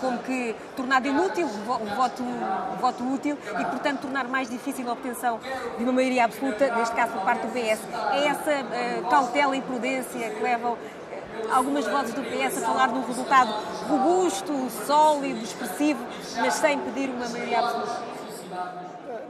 como 0.00 0.18
que 0.18 0.54
tornado 0.76 1.06
inútil 1.06 1.46
o 1.46 1.94
voto, 1.94 2.22
o 2.22 2.76
voto 2.80 3.04
útil 3.12 3.38
e, 3.58 3.64
portanto, 3.64 4.00
tornar 4.00 4.28
mais 4.28 4.48
difícil 4.48 4.88
a 4.88 4.92
obtenção 4.92 5.40
de 5.76 5.84
uma 5.84 5.92
maioria 5.92 6.24
absoluta, 6.24 6.74
neste 6.76 6.94
caso 6.94 7.12
por 7.12 7.22
parte 7.22 7.46
do 7.46 7.52
PS. 7.52 7.80
É 8.12 8.26
essa 8.26 8.50
é, 8.50 9.02
cautela 9.08 9.56
e 9.56 9.62
prudência 9.62 10.30
que 10.30 10.42
levam 10.42 10.76
algumas 11.52 11.86
vozes 11.86 12.14
do 12.14 12.22
PS 12.22 12.62
a 12.62 12.66
falar 12.66 12.88
de 12.88 12.94
um 12.94 13.06
resultado 13.06 13.52
robusto, 13.88 14.70
sólido, 14.86 15.40
expressivo, 15.42 16.04
mas 16.36 16.54
sem 16.54 16.78
pedir 16.78 17.10
uma 17.10 17.28
maioria 17.28 17.60
absoluta? 17.60 18.02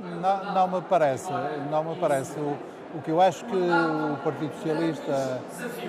Não, 0.00 0.54
não 0.54 0.68
me 0.68 0.82
parece, 0.82 1.30
não 1.70 1.84
me 1.84 1.96
parece. 1.96 2.38
O, 2.38 2.56
o 2.94 3.02
que 3.02 3.10
eu 3.10 3.20
acho 3.20 3.44
que 3.44 3.56
o 3.56 4.16
Partido 4.22 4.54
Socialista 4.54 5.40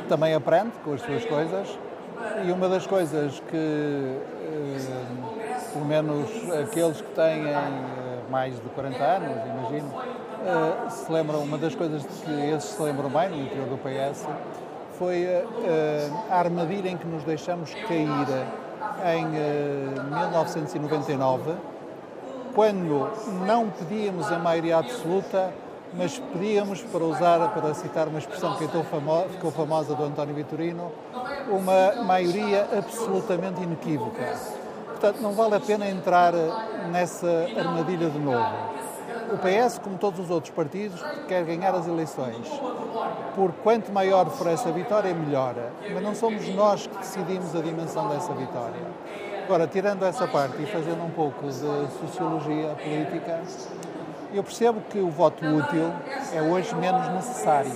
também 0.08 0.34
aprende 0.34 0.72
com 0.84 0.94
as 0.94 1.02
suas 1.02 1.26
coisas 1.26 1.78
e 2.46 2.52
uma 2.52 2.70
das 2.70 2.86
coisas 2.88 3.42
que, 3.50 3.56
eh, 3.56 4.18
pelo 5.72 5.86
menos 5.86 6.30
aqueles 6.62 7.00
que 7.02 7.12
têm 7.12 7.48
eh, 7.48 8.22
mais 8.30 8.56
de 8.56 8.62
40 8.70 9.04
anos, 9.04 9.32
imagino, 9.46 9.94
eh, 10.46 10.90
se 10.90 11.12
lembram, 11.12 11.44
uma 11.44 11.58
das 11.58 11.76
coisas 11.76 12.06
que 12.06 12.32
esses 12.56 12.70
se 12.72 12.82
lembram 12.82 13.10
bem 13.10 13.30
no 13.30 13.42
interior 13.42 13.68
do 13.68 13.78
PS 13.78 14.26
foi 14.98 15.28
a 16.30 16.38
armadilha 16.38 16.90
em 16.90 16.98
que 16.98 17.08
nos 17.08 17.24
deixamos 17.24 17.74
cair 17.74 18.08
em 19.16 19.26
1999 19.26 21.54
quando 22.54 23.10
não 23.48 23.70
pedíamos 23.70 24.32
a 24.32 24.38
maioria 24.38 24.78
absoluta, 24.78 25.52
mas 25.96 26.20
pedíamos, 26.34 26.82
para 26.82 27.04
usar, 27.04 27.54
para 27.54 27.74
citar 27.74 28.08
uma 28.08 28.20
expressão 28.20 28.56
que 28.56 28.68
ficou 28.68 29.52
famosa 29.52 29.96
do 29.96 30.04
António 30.04 30.34
Vitorino, 30.34 30.92
uma 31.50 32.04
maioria 32.04 32.68
absolutamente 32.78 33.62
inequívoca. 33.62 34.34
Portanto, 34.88 35.22
não 35.22 35.34
vale 35.34 35.56
a 35.56 35.60
pena 35.60 35.88
entrar 35.88 36.34
nessa 36.92 37.48
armadilha 37.58 38.10
de 38.10 38.20
novo. 38.20 38.74
O 39.32 39.38
PS, 39.38 39.80
como 39.80 39.98
todos 39.98 40.20
os 40.20 40.30
outros 40.30 40.54
partidos, 40.54 41.04
quer 41.28 41.44
ganhar 41.44 41.74
as 41.74 41.88
eleições. 41.88 42.48
Por 43.36 43.52
quanto 43.64 43.92
maior 43.92 44.30
for 44.30 44.48
essa 44.48 44.72
vitória, 44.72 45.14
melhor. 45.14 45.56
Mas 45.92 46.04
não 46.04 46.14
somos 46.14 46.48
nós 46.50 46.88
que 46.88 46.98
decidimos 46.98 47.56
a 47.56 47.62
dimensão 47.62 48.08
dessa 48.10 48.34
vitória. 48.34 48.82
Agora, 49.44 49.68
tirando 49.68 50.04
essa 50.06 50.28
parte 50.28 50.62
e 50.62 50.66
fazendo 50.66 51.04
um 51.04 51.10
pouco 51.10 51.48
de 51.48 51.52
sociologia 52.00 52.76
política, 52.82 53.42
eu 54.34 54.44
percebo 54.44 54.82
que 54.90 55.00
o 55.00 55.10
voto 55.10 55.46
útil 55.46 55.92
é 56.34 56.42
hoje 56.42 56.74
menos 56.76 57.08
necessário. 57.10 57.72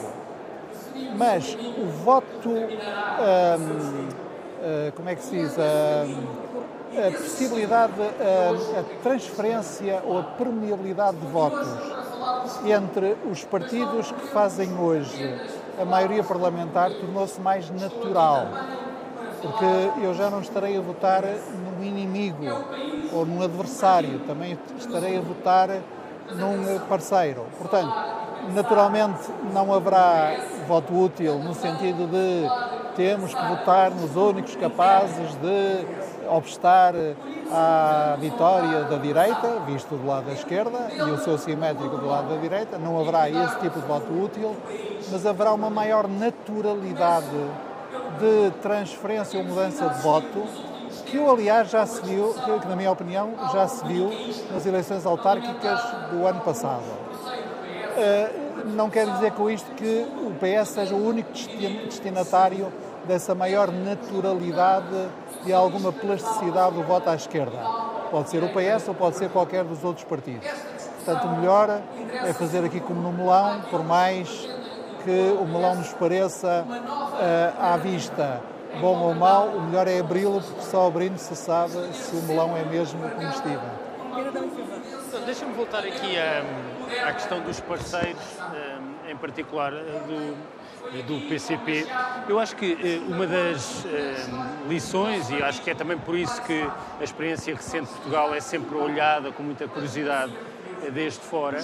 Mas 1.16 1.56
o 1.56 1.86
voto, 2.04 2.50
hum, 2.50 2.58
hum, 3.60 4.92
como 4.96 5.10
é 5.10 5.16
que 5.16 5.24
se 5.24 5.38
diz, 5.38 5.56
hum, 5.58 6.24
a 6.98 7.12
possibilidade, 7.12 7.94
a 8.02 9.04
transferência 9.04 10.02
ou 10.06 10.20
a 10.20 10.24
permeabilidade 10.24 11.18
de 11.18 11.28
votos 11.28 11.68
entre 12.66 13.16
os 13.30 13.44
partidos 13.44 14.12
que 14.12 14.28
fazem 14.28 14.74
hoje 14.80 15.40
a 15.80 15.86
maioria 15.86 16.24
parlamentar 16.24 16.92
tornou-se 16.92 17.40
mais 17.40 17.70
natural 17.70 18.48
porque 19.42 20.06
eu 20.06 20.14
já 20.14 20.30
não 20.30 20.42
estarei 20.42 20.78
a 20.78 20.82
votar 20.82 21.24
num 21.24 21.84
inimigo 21.84 22.46
ou 23.14 23.26
num 23.26 23.42
adversário, 23.42 24.20
também 24.26 24.58
estarei 24.78 25.18
a 25.18 25.22
votar 25.22 25.70
num 26.36 26.80
parceiro. 26.88 27.46
Portanto, 27.58 27.94
naturalmente 28.54 29.30
não 29.54 29.74
haverá 29.74 30.36
voto 30.68 30.94
útil 30.94 31.40
no 31.40 31.54
sentido 31.54 32.08
de 32.08 32.48
temos 32.96 33.34
que 33.34 33.46
votar 33.46 33.92
nos 33.92 34.16
únicos 34.16 34.56
capazes 34.56 35.36
de 35.36 35.86
obstar 36.30 36.94
à 37.52 38.18
vitória 38.20 38.84
da 38.84 38.98
direita, 38.98 39.60
visto 39.66 39.96
do 39.96 40.06
lado 40.06 40.26
da 40.26 40.34
esquerda, 40.34 40.88
e 40.92 41.02
o 41.02 41.18
seu 41.20 41.38
simétrico 41.38 41.98
do 41.98 42.08
lado 42.08 42.30
da 42.30 42.36
direita. 42.36 42.78
Não 42.78 43.00
haverá 43.00 43.30
esse 43.30 43.60
tipo 43.60 43.80
de 43.80 43.86
voto 43.86 44.12
útil, 44.12 44.56
mas 45.12 45.26
haverá 45.26 45.54
uma 45.54 45.70
maior 45.70 46.08
naturalidade 46.08 47.28
de 48.20 48.52
transferência 48.62 49.40
ou 49.40 49.46
mudança 49.46 49.88
de 49.90 50.02
voto, 50.02 50.44
que 51.10 51.18
aliás, 51.18 51.70
já 51.70 51.86
se 51.86 52.02
viu, 52.02 52.34
que, 52.62 52.68
na 52.68 52.76
minha 52.76 52.92
opinião, 52.92 53.34
já 53.52 53.68
se 53.68 53.86
viu 53.86 54.12
nas 54.52 54.66
eleições 54.66 55.06
autárquicas 55.06 55.80
do 56.12 56.26
ano 56.26 56.42
passado. 56.42 56.84
Uh, 56.84 58.70
não 58.76 58.90
quer 58.90 59.08
dizer 59.08 59.32
com 59.32 59.50
isto 59.50 59.70
que 59.72 60.06
o 60.18 60.34
PS 60.36 60.70
seja 60.70 60.94
o 60.94 61.08
único 61.08 61.32
destinatário 61.32 62.72
dessa 63.06 63.34
maior 63.34 63.72
naturalidade 63.72 65.08
e 65.46 65.54
alguma 65.54 65.92
plasticidade 65.92 66.76
do 66.76 66.84
voto 66.84 67.10
à 67.10 67.16
esquerda. 67.16 67.58
Pode 68.12 68.30
ser 68.30 68.44
o 68.44 68.50
PS 68.50 68.88
ou 68.90 68.94
pode 68.94 69.16
ser 69.16 69.30
qualquer 69.30 69.64
dos 69.64 69.84
outros 69.84 70.06
partidos. 70.06 70.48
Portanto, 71.04 71.28
o 71.28 71.38
melhor 71.38 71.82
é 72.26 72.34
fazer 72.34 72.66
aqui 72.66 72.80
como 72.82 73.02
no 73.02 73.14
melão, 73.14 73.62
por 73.70 73.84
mais 73.84 74.30
que 75.04 75.38
o 75.40 75.46
melão 75.46 75.76
nos 75.76 75.94
pareça 75.94 76.66
uh, 76.68 77.64
à 77.64 77.78
vista 77.78 78.42
bom 78.80 79.00
ou 79.00 79.14
mau, 79.14 79.48
o 79.48 79.62
melhor 79.62 79.88
é 79.88 80.00
abri-lo, 80.00 80.42
porque 80.42 80.62
só 80.62 80.88
abrindo 80.88 81.18
se 81.18 81.36
sabe 81.36 81.74
se 81.94 82.16
o 82.16 82.22
melão 82.24 82.56
é 82.56 82.64
mesmo 82.64 83.00
comestível. 83.10 83.62
Então, 84.30 84.68
Deixa-me 85.26 85.54
voltar 85.54 85.80
aqui 85.80 86.18
à, 86.18 87.10
à, 87.10 87.14
questão 87.14 87.42
dos 87.42 87.60
parceiros, 87.60 88.22
eh, 88.54 89.12
em 89.12 89.16
particular 89.18 89.74
eh, 89.74 89.82
do, 90.08 91.04
do 91.04 91.28
PCP. 91.28 91.86
Eu 92.30 92.40
acho 92.40 92.56
que 92.56 93.02
uma 93.10 93.28
das 93.28 93.86
lições, 94.70 95.30
e 95.30 95.42
acho 95.44 95.62
que 95.62 95.70
é 95.70 95.76
também 95.76 95.98
por 95.98 96.16
isso 96.16 96.42
que 96.44 96.66
a 97.00 97.04
experiência 97.04 97.54
recente 97.54 97.88
de 97.88 97.94
Portugal 97.96 98.34
é 98.34 98.40
sempre 98.40 98.76
olhada 98.78 99.32
com 99.32 99.44
muita 99.44 99.68
curiosidade 99.68 100.32
desde 100.94 101.20
fora, 101.20 101.62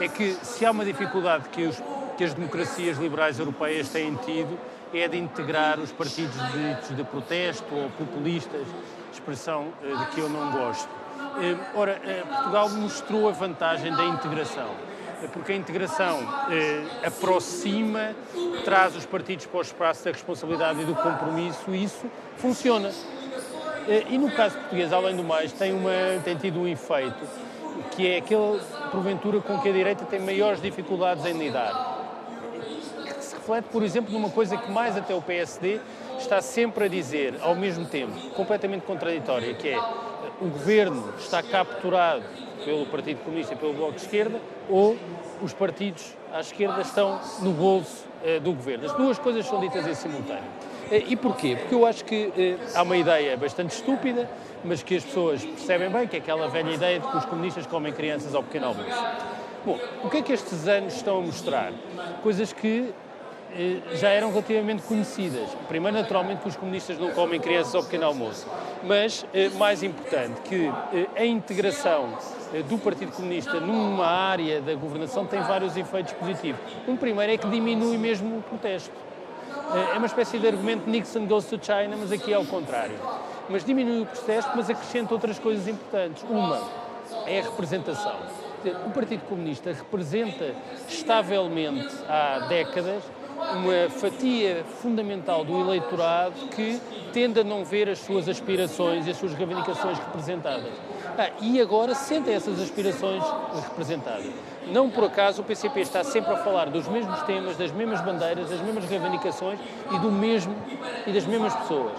é 0.00 0.08
que 0.08 0.32
se 0.42 0.66
há 0.66 0.72
uma 0.72 0.84
dificuldade 0.84 1.48
que 1.50 1.66
os 1.66 1.80
que 2.16 2.24
as 2.24 2.34
democracias 2.34 2.96
liberais 2.98 3.38
europeias 3.38 3.88
têm 3.88 4.14
tido 4.16 4.58
é 5.00 5.08
de 5.08 5.18
integrar 5.18 5.78
os 5.80 5.92
partidos 5.92 6.36
de, 6.52 6.94
de 6.94 7.04
protesto 7.04 7.74
ou 7.74 7.90
populistas, 7.90 8.66
expressão 9.12 9.68
eh, 9.82 9.94
de 9.96 10.06
que 10.06 10.20
eu 10.20 10.28
não 10.28 10.52
gosto. 10.52 10.88
Eh, 11.40 11.56
ora, 11.74 12.00
eh, 12.04 12.22
Portugal 12.28 12.68
mostrou 12.70 13.28
a 13.28 13.32
vantagem 13.32 13.92
da 13.92 14.04
integração. 14.04 14.70
porque 15.32 15.52
a 15.52 15.56
integração 15.56 16.18
aproxima, 17.02 18.14
traz 18.62 18.94
os 18.94 19.06
partidos 19.06 19.46
para 19.46 19.58
o 19.58 19.62
espaço 19.62 20.04
da 20.04 20.10
responsabilidade 20.10 20.82
e 20.82 20.84
do 20.84 20.94
compromisso, 20.94 21.74
e 21.74 21.84
isso 21.84 22.04
funciona. 22.36 22.90
E 24.10 24.18
no 24.18 24.30
caso 24.32 24.58
português, 24.58 24.92
além 24.92 25.16
do 25.16 25.24
mais, 25.24 25.50
tem, 25.52 25.72
uma, 25.72 25.90
tem 26.22 26.36
tido 26.36 26.60
um 26.60 26.68
efeito 26.68 27.26
que 27.92 28.06
é 28.06 28.18
aquele, 28.18 28.60
porventura, 28.90 29.40
com 29.40 29.58
que 29.60 29.68
a 29.68 29.72
direita 29.72 30.04
tem 30.04 30.20
maiores 30.20 30.60
dificuldades 30.60 31.24
em 31.24 31.32
lidar. 31.32 32.03
Reflete, 33.44 33.66
por 33.70 33.82
exemplo, 33.82 34.10
numa 34.10 34.30
coisa 34.30 34.56
que 34.56 34.70
mais 34.70 34.96
até 34.96 35.14
o 35.14 35.20
PSD 35.20 35.78
está 36.18 36.40
sempre 36.40 36.86
a 36.86 36.88
dizer, 36.88 37.34
ao 37.42 37.54
mesmo 37.54 37.84
tempo, 37.84 38.30
completamente 38.30 38.86
contraditória, 38.86 39.52
que 39.52 39.68
é 39.68 39.78
o 40.40 40.46
governo 40.46 41.12
está 41.18 41.42
capturado 41.42 42.22
pelo 42.64 42.86
Partido 42.86 43.22
Comunista 43.22 43.52
e 43.52 43.56
pelo 43.58 43.74
Bloco 43.74 43.92
de 43.92 44.00
Esquerda 44.00 44.40
ou 44.66 44.96
os 45.42 45.52
partidos 45.52 46.16
à 46.32 46.40
esquerda 46.40 46.80
estão 46.80 47.20
no 47.42 47.52
bolso 47.52 48.06
eh, 48.24 48.40
do 48.40 48.50
governo. 48.54 48.86
As 48.86 48.92
duas 48.94 49.18
coisas 49.18 49.44
são 49.44 49.60
ditas 49.60 49.86
em 49.86 49.94
simultâneo. 49.94 50.42
Eh, 50.90 51.04
e 51.08 51.14
porquê? 51.14 51.56
Porque 51.56 51.74
eu 51.74 51.84
acho 51.84 52.02
que 52.02 52.32
eh, 52.38 52.56
há 52.74 52.82
uma 52.82 52.96
ideia 52.96 53.36
bastante 53.36 53.74
estúpida, 53.74 54.26
mas 54.64 54.82
que 54.82 54.96
as 54.96 55.04
pessoas 55.04 55.44
percebem 55.44 55.90
bem, 55.90 56.08
que 56.08 56.16
é 56.16 56.18
aquela 56.18 56.48
velha 56.48 56.70
ideia 56.70 56.98
de 56.98 57.06
que 57.06 57.16
os 57.18 57.26
comunistas 57.26 57.66
comem 57.66 57.92
crianças 57.92 58.34
ao 58.34 58.42
pequeno 58.42 58.68
almoço. 58.68 59.04
Bom, 59.66 59.78
o 60.02 60.08
que 60.08 60.16
é 60.16 60.22
que 60.22 60.32
estes 60.32 60.66
anos 60.66 60.94
estão 60.94 61.18
a 61.18 61.20
mostrar? 61.20 61.72
Coisas 62.22 62.50
que 62.52 62.92
já 63.94 64.08
eram 64.08 64.30
relativamente 64.30 64.82
conhecidas. 64.82 65.48
Primeiro, 65.68 65.96
naturalmente, 65.96 66.42
que 66.42 66.48
os 66.48 66.56
comunistas 66.56 66.98
não 66.98 67.10
comem 67.10 67.40
crianças 67.40 67.74
ao 67.74 67.82
pequeno 67.82 68.06
almoço, 68.06 68.46
mas, 68.82 69.24
eh, 69.32 69.48
mais 69.50 69.82
importante, 69.82 70.40
que 70.42 70.66
eh, 70.92 71.06
a 71.16 71.24
integração 71.24 72.08
do 72.68 72.78
Partido 72.78 73.12
Comunista 73.12 73.58
numa 73.58 74.06
área 74.06 74.60
da 74.60 74.74
governação 74.74 75.26
tem 75.26 75.40
vários 75.40 75.76
efeitos 75.76 76.12
positivos. 76.14 76.60
Um 76.86 76.96
primeiro 76.96 77.32
é 77.32 77.36
que 77.36 77.48
diminui 77.48 77.98
mesmo 77.98 78.38
o 78.38 78.42
protesto. 78.42 78.94
É 79.92 79.98
uma 79.98 80.06
espécie 80.06 80.38
de 80.38 80.46
argumento 80.46 80.88
Nixon 80.88 81.26
goes 81.26 81.46
to 81.46 81.58
China, 81.60 81.96
mas 81.98 82.12
aqui 82.12 82.32
é 82.32 82.36
ao 82.36 82.44
contrário. 82.44 82.94
Mas 83.48 83.64
diminui 83.64 84.02
o 84.02 84.06
protesto, 84.06 84.50
mas 84.54 84.70
acrescenta 84.70 85.12
outras 85.14 85.38
coisas 85.38 85.66
importantes. 85.66 86.24
Uma 86.28 86.60
é 87.26 87.40
a 87.40 87.42
representação. 87.42 88.16
O 88.86 88.90
Partido 88.90 89.22
Comunista 89.28 89.72
representa 89.72 90.54
estavelmente 90.88 91.94
há 92.08 92.46
décadas 92.48 93.02
uma 93.54 93.90
fatia 93.90 94.64
fundamental 94.80 95.44
do 95.44 95.58
eleitorado 95.60 96.34
que 96.54 96.80
tende 97.12 97.40
a 97.40 97.44
não 97.44 97.64
ver 97.64 97.88
as 97.88 98.00
suas 98.00 98.28
aspirações 98.28 99.06
e 99.06 99.10
as 99.10 99.16
suas 99.16 99.34
reivindicações 99.34 99.98
representadas. 99.98 100.72
Ah, 101.16 101.30
e 101.40 101.60
agora 101.60 101.94
sentem 101.94 102.34
essas 102.34 102.60
aspirações 102.60 103.22
representadas. 103.68 104.26
Não 104.66 104.90
por 104.90 105.04
acaso 105.04 105.42
o 105.42 105.44
PCP 105.44 105.80
está 105.80 106.02
sempre 106.02 106.32
a 106.32 106.38
falar 106.38 106.70
dos 106.70 106.88
mesmos 106.88 107.22
temas, 107.22 107.56
das 107.56 107.70
mesmas 107.70 108.00
bandeiras, 108.00 108.48
das 108.48 108.60
mesmas 108.60 108.84
reivindicações 108.86 109.60
e 109.92 109.98
do 109.98 110.10
mesmo 110.10 110.54
e 111.06 111.12
das 111.12 111.26
mesmas 111.26 111.54
pessoas. 111.54 111.92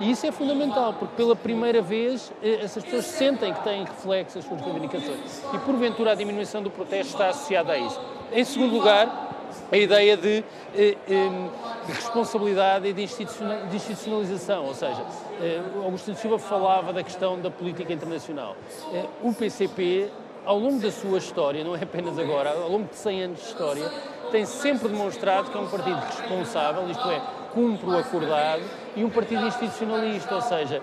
E 0.00 0.10
isso 0.10 0.26
é 0.26 0.32
fundamental, 0.32 0.94
porque 0.94 1.16
pela 1.16 1.36
primeira 1.36 1.82
vez 1.82 2.32
eh, 2.42 2.60
essas 2.62 2.82
pessoas 2.82 3.06
sentem 3.06 3.52
que 3.52 3.62
têm 3.62 3.84
reflexo 3.84 4.38
as 4.38 4.44
suas 4.44 4.60
reivindicações. 4.60 5.42
E 5.52 5.58
porventura 5.58 6.12
a 6.12 6.14
diminuição 6.14 6.62
do 6.62 6.70
protesto 6.70 7.12
está 7.12 7.28
associada 7.28 7.72
a 7.72 7.78
isso. 7.78 8.00
Em 8.32 8.44
segundo 8.44 8.74
lugar, 8.74 9.31
a 9.70 9.76
ideia 9.76 10.16
de, 10.16 10.44
eh, 10.74 10.96
de 11.86 11.92
responsabilidade 11.92 12.88
e 12.88 12.92
de 12.92 13.02
institucionalização, 13.02 14.66
ou 14.66 14.74
seja, 14.74 15.04
eh, 15.40 15.60
Augusto 15.84 16.14
Silva 16.14 16.38
falava 16.38 16.92
da 16.92 17.02
questão 17.02 17.40
da 17.40 17.50
política 17.50 17.92
internacional. 17.92 18.56
Eh, 18.92 19.04
o 19.22 19.32
PCP, 19.32 20.08
ao 20.44 20.58
longo 20.58 20.80
da 20.80 20.90
sua 20.90 21.18
história, 21.18 21.64
não 21.64 21.74
é 21.74 21.82
apenas 21.82 22.18
agora, 22.18 22.50
ao 22.50 22.68
longo 22.68 22.88
de 22.88 22.96
100 22.96 23.22
anos 23.22 23.40
de 23.40 23.46
história, 23.46 23.90
tem 24.30 24.44
sempre 24.46 24.88
demonstrado 24.88 25.50
que 25.50 25.56
é 25.56 25.60
um 25.60 25.68
partido 25.68 26.00
responsável, 26.00 26.88
isto 26.90 27.10
é, 27.10 27.20
cumpre 27.52 27.90
o 27.90 27.98
acordado, 27.98 28.62
e 28.96 29.04
um 29.04 29.10
partido 29.10 29.46
institucionalista, 29.46 30.34
ou 30.34 30.40
seja, 30.40 30.82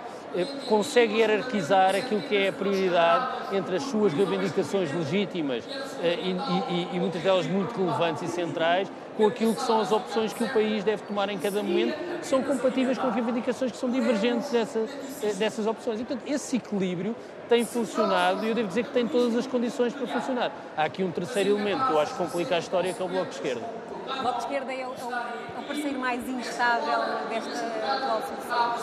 consegue 0.68 1.16
hierarquizar 1.18 1.96
aquilo 1.96 2.22
que 2.22 2.36
é 2.36 2.50
a 2.50 2.54
prioridade 2.54 3.56
entre 3.56 3.78
as 3.78 3.84
suas 3.84 4.14
reivindicações 4.14 4.92
legítimas 4.94 5.64
eh, 6.02 6.20
e, 6.22 6.32
e, 6.74 6.96
e, 6.96 7.00
muitas 7.00 7.22
delas 7.22 7.48
muito 7.48 7.76
relevantes 7.76 8.24
e 8.24 8.28
centrais 8.28 8.92
com 9.18 9.28
aquilo 9.28 9.54
que 9.54 9.62
são 9.62 9.82
as 9.82 9.92
opções 9.92 10.32
que 10.32 10.44
o 10.44 10.54
país 10.54 10.84
deve 10.84 11.04
tomar 11.04 11.28
em 11.30 11.38
cada 11.38 11.62
momento, 11.62 11.94
que 12.20 12.26
são 12.26 12.42
compatíveis 12.42 12.98
com 12.98 13.10
reivindicações 13.10 13.72
que 13.72 13.78
são 13.78 13.90
divergentes 13.90 14.50
dessa, 14.50 14.80
eh, 15.24 15.34
dessas 15.34 15.68
opções. 15.68 16.00
E, 16.00 16.06
portanto, 16.06 16.30
esse 16.30 16.56
equilíbrio 16.56 17.16
tem 17.50 17.66
funcionado 17.66 18.46
e 18.46 18.50
eu 18.50 18.56
devo 18.56 18.68
dizer 18.68 18.86
que 18.86 18.92
tem 18.92 19.08
todas 19.08 19.36
as 19.36 19.48
condições 19.48 19.94
para 19.94 20.08
funcionar. 20.08 20.52
Há 20.78 20.84
aqui 20.84 21.04
um 21.04 21.12
terceiro 21.12 21.50
elemento 21.50 21.86
que 21.86 21.92
eu 21.92 22.00
acho 22.00 22.12
que 22.14 22.18
complica 22.18 22.56
a 22.56 22.60
história, 22.60 22.94
que 22.94 23.02
é 23.02 23.06
o 23.06 23.10
Bloco 23.10 23.30
de 23.30 23.36
Esquerda. 23.36 23.62
O 24.06 24.22
Bloco 24.22 24.38
de 24.38 24.44
Esquerda 24.44 24.74
é 24.74 24.88
o, 24.88 24.92
é 24.92 25.59
o, 25.59 25.59
o 25.70 25.72
parceiro 25.72 26.00
mais 26.00 26.28
instável 26.28 27.00
desta 27.30 27.68
atual 27.68 28.22
solução? 28.22 28.74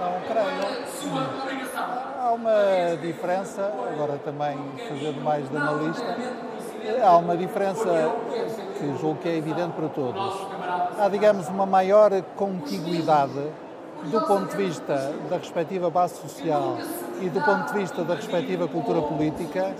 Não 0.00 0.20
creio. 0.26 0.86
Há 2.18 2.32
uma 2.32 2.96
diferença, 3.00 3.70
agora 3.92 4.18
também 4.24 4.58
fazendo 4.88 5.20
mais 5.22 5.48
de 5.48 5.56
analista, 5.56 6.16
há 7.04 7.16
uma 7.18 7.36
diferença 7.36 8.14
que 8.78 8.98
julgo 8.98 9.20
que 9.20 9.28
é 9.28 9.36
evidente 9.36 9.74
para 9.74 9.88
todos. 9.90 10.34
Há, 10.98 11.08
digamos, 11.10 11.48
uma 11.48 11.66
maior 11.66 12.10
contiguidade 12.36 13.52
do 14.04 14.20
ponto 14.22 14.50
de 14.50 14.56
vista 14.56 15.12
da 15.28 15.36
respectiva 15.36 15.90
base 15.90 16.14
social 16.16 16.78
e 17.20 17.28
do 17.28 17.40
ponto 17.40 17.72
de 17.72 17.78
vista 17.78 18.04
da 18.04 18.14
respectiva 18.14 18.68
cultura 18.68 19.00
política 19.00 19.74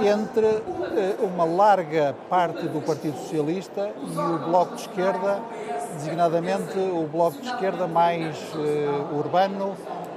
entre 0.00 0.46
eh, 0.46 1.16
uma 1.20 1.44
larga 1.44 2.14
parte 2.28 2.66
do 2.66 2.80
Partido 2.80 3.16
Socialista 3.18 3.90
e 4.02 4.18
o 4.18 4.38
Bloco 4.38 4.74
de 4.74 4.82
Esquerda, 4.82 5.40
designadamente 5.94 6.78
o 6.78 7.08
Bloco 7.10 7.40
de 7.40 7.48
Esquerda 7.48 7.86
mais 7.86 8.36
uh, 8.54 9.16
urbano 9.16 9.76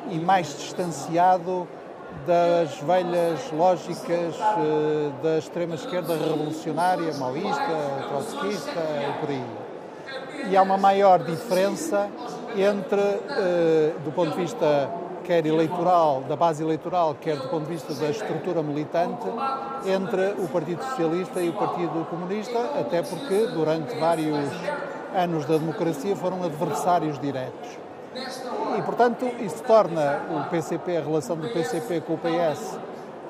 e 0.10 0.20
mais 0.20 0.48
distanciado 0.58 1.68
das 2.26 2.76
velhas 2.80 3.52
lógicas 3.52 4.36
uh, 4.36 5.14
da 5.24 5.38
extrema-esquerda 5.38 6.16
revolucionária, 6.16 7.14
maoísta, 7.18 7.62
trotskista 8.10 8.80
e 8.80 9.20
por 9.20 9.30
aí. 9.30 9.46
E 10.50 10.58
há 10.58 10.62
uma 10.62 10.78
maior 10.78 11.24
diferença 11.24 12.10
entre, 12.56 13.00
uh, 13.00 14.00
do 14.04 14.12
ponto 14.12 14.32
de 14.32 14.38
vista 14.38 14.90
quer 15.24 15.46
eleitoral, 15.46 16.24
da 16.28 16.36
base 16.36 16.64
eleitoral, 16.64 17.16
quer 17.20 17.38
do 17.38 17.48
ponto 17.48 17.66
de 17.66 17.74
vista 17.74 17.94
da 17.94 18.10
estrutura 18.10 18.62
militante, 18.62 19.26
entre 19.86 20.42
o 20.44 20.48
Partido 20.48 20.84
Socialista 20.84 21.42
e 21.42 21.50
o 21.50 21.54
Partido 21.54 22.06
Comunista, 22.10 22.60
até 22.80 23.02
porque 23.02 23.48
durante 23.48 23.96
vários 23.98 24.50
anos 25.16 25.46
da 25.46 25.58
democracia 25.58 26.16
foram 26.16 26.44
adversários 26.44 27.20
diretos. 27.20 27.70
E, 28.78 28.82
portanto, 28.82 29.26
isso 29.40 29.64
torna 29.64 30.22
o 30.30 30.50
PCP, 30.50 30.98
a 30.98 31.02
relação 31.02 31.36
do 31.36 31.50
PCP 31.50 32.02
com 32.02 32.14
o 32.14 32.18
PS, 32.18 32.78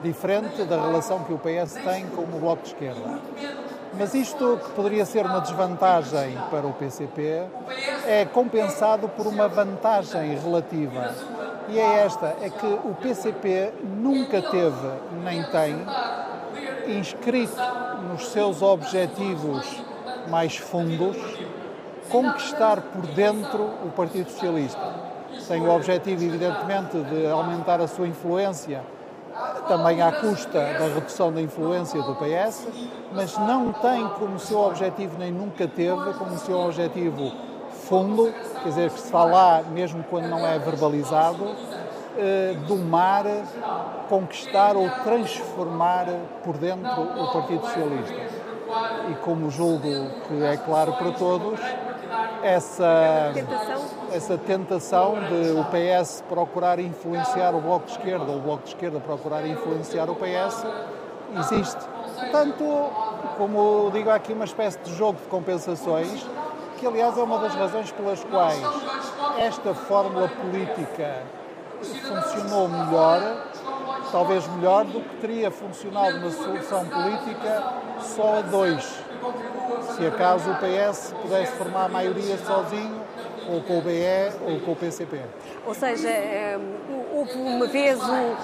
diferente 0.01 0.63
da 0.63 0.81
relação 0.81 1.23
que 1.23 1.33
o 1.33 1.37
PS 1.37 1.73
tem 1.83 2.07
com 2.07 2.23
o 2.23 2.39
Bloco 2.39 2.63
de 2.63 2.69
Esquerda. 2.69 3.19
Mas 3.97 4.13
isto, 4.13 4.59
que 4.63 4.71
poderia 4.71 5.05
ser 5.05 5.25
uma 5.25 5.39
desvantagem 5.39 6.37
para 6.49 6.65
o 6.65 6.73
PCP, 6.73 7.43
é 8.07 8.25
compensado 8.25 9.09
por 9.09 9.27
uma 9.27 9.47
vantagem 9.47 10.37
relativa 10.39 11.13
e 11.71 11.79
é 11.79 12.03
esta, 12.03 12.35
é 12.41 12.49
que 12.49 12.65
o 12.65 12.93
PCP 13.01 13.73
nunca 13.81 14.41
teve, 14.41 14.89
nem 15.23 15.41
tem, 15.43 15.75
inscrito 16.99 17.55
nos 18.11 18.27
seus 18.27 18.61
objetivos 18.61 19.81
mais 20.29 20.57
fundos 20.57 21.15
conquistar 22.09 22.81
por 22.81 23.07
dentro 23.07 23.63
o 23.85 23.91
Partido 23.95 24.29
Socialista. 24.29 24.81
Tem 25.47 25.61
o 25.61 25.73
objetivo, 25.73 26.23
evidentemente, 26.25 26.97
de 26.97 27.27
aumentar 27.27 27.79
a 27.79 27.87
sua 27.87 28.05
influência, 28.05 28.81
também 29.67 30.01
à 30.01 30.11
custa 30.11 30.59
da 30.59 30.93
redução 30.93 31.31
da 31.31 31.41
influência 31.41 32.01
do 32.01 32.15
PS, 32.15 32.67
mas 33.13 33.37
não 33.37 33.71
tem 33.71 34.05
como 34.19 34.37
seu 34.37 34.59
objetivo, 34.59 35.17
nem 35.17 35.31
nunca 35.31 35.67
teve, 35.69 36.13
como 36.17 36.37
seu 36.37 36.59
objetivo 36.59 37.31
fundo, 37.91 38.33
quer 38.63 38.69
dizer, 38.69 38.89
que 38.89 39.01
se 39.01 39.11
fala 39.11 39.63
mesmo 39.63 40.01
quando 40.09 40.29
não 40.29 40.47
é 40.47 40.57
verbalizado, 40.57 41.45
eh, 42.17 42.55
domar, 42.65 43.25
conquistar 44.07 44.77
ou 44.77 44.89
transformar 45.03 46.05
por 46.41 46.57
dentro 46.57 47.01
o 47.01 47.33
Partido 47.33 47.65
Socialista. 47.65 48.15
E 49.09 49.15
como 49.15 49.51
julgo 49.51 50.07
que 50.25 50.41
é 50.41 50.55
claro 50.55 50.93
para 50.93 51.11
todos, 51.11 51.59
essa 52.41 53.31
tentação, 53.33 53.81
essa 54.13 54.37
tentação 54.37 55.15
de 55.15 55.51
o 55.59 55.65
PS 55.65 56.23
procurar 56.29 56.79
influenciar 56.79 57.53
o 57.53 57.59
Bloco 57.59 57.87
de 57.87 57.91
Esquerda, 57.91 58.31
ou 58.31 58.37
o 58.37 58.41
Bloco 58.41 58.63
de 58.63 58.69
Esquerda 58.69 59.01
procurar 59.01 59.45
influenciar 59.45 60.09
o 60.09 60.15
PS, 60.15 60.65
existe. 61.39 61.81
Portanto, 62.17 62.63
como 63.37 63.91
digo, 63.91 64.09
há 64.09 64.15
aqui 64.15 64.31
uma 64.31 64.45
espécie 64.45 64.79
de 64.79 64.95
jogo 64.95 65.19
de 65.19 65.27
compensações 65.27 66.25
que 66.81 66.87
aliás 66.87 67.15
é 67.15 67.21
uma 67.21 67.37
das 67.37 67.53
razões 67.53 67.91
pelas 67.91 68.23
quais 68.23 68.59
esta 69.37 69.71
fórmula 69.75 70.27
política 70.27 71.21
funcionou 71.79 72.67
melhor 72.67 73.51
talvez 74.11 74.47
melhor 74.55 74.83
do 74.85 74.99
que 74.99 75.15
teria 75.17 75.51
funcionado 75.51 76.17
uma 76.17 76.31
solução 76.31 76.83
política 76.87 77.63
só 78.01 78.39
a 78.39 78.41
dois. 78.41 78.83
Se 79.95 80.05
acaso 80.07 80.49
o 80.49 80.55
PS 80.55 81.13
pudesse 81.21 81.51
formar 81.53 81.85
a 81.85 81.89
maioria 81.89 82.37
sozinho, 82.39 82.99
ou 83.47 83.61
com 83.61 83.79
o 83.79 83.81
BE 83.81 84.33
ou 84.45 84.59
com 84.61 84.71
o 84.71 84.75
PCP. 84.75 85.21
Ou 85.65 85.73
seja, 85.73 86.09
houve 87.13 87.37
uma 87.37 87.67
vez 87.67 87.99
uma, 88.01 88.37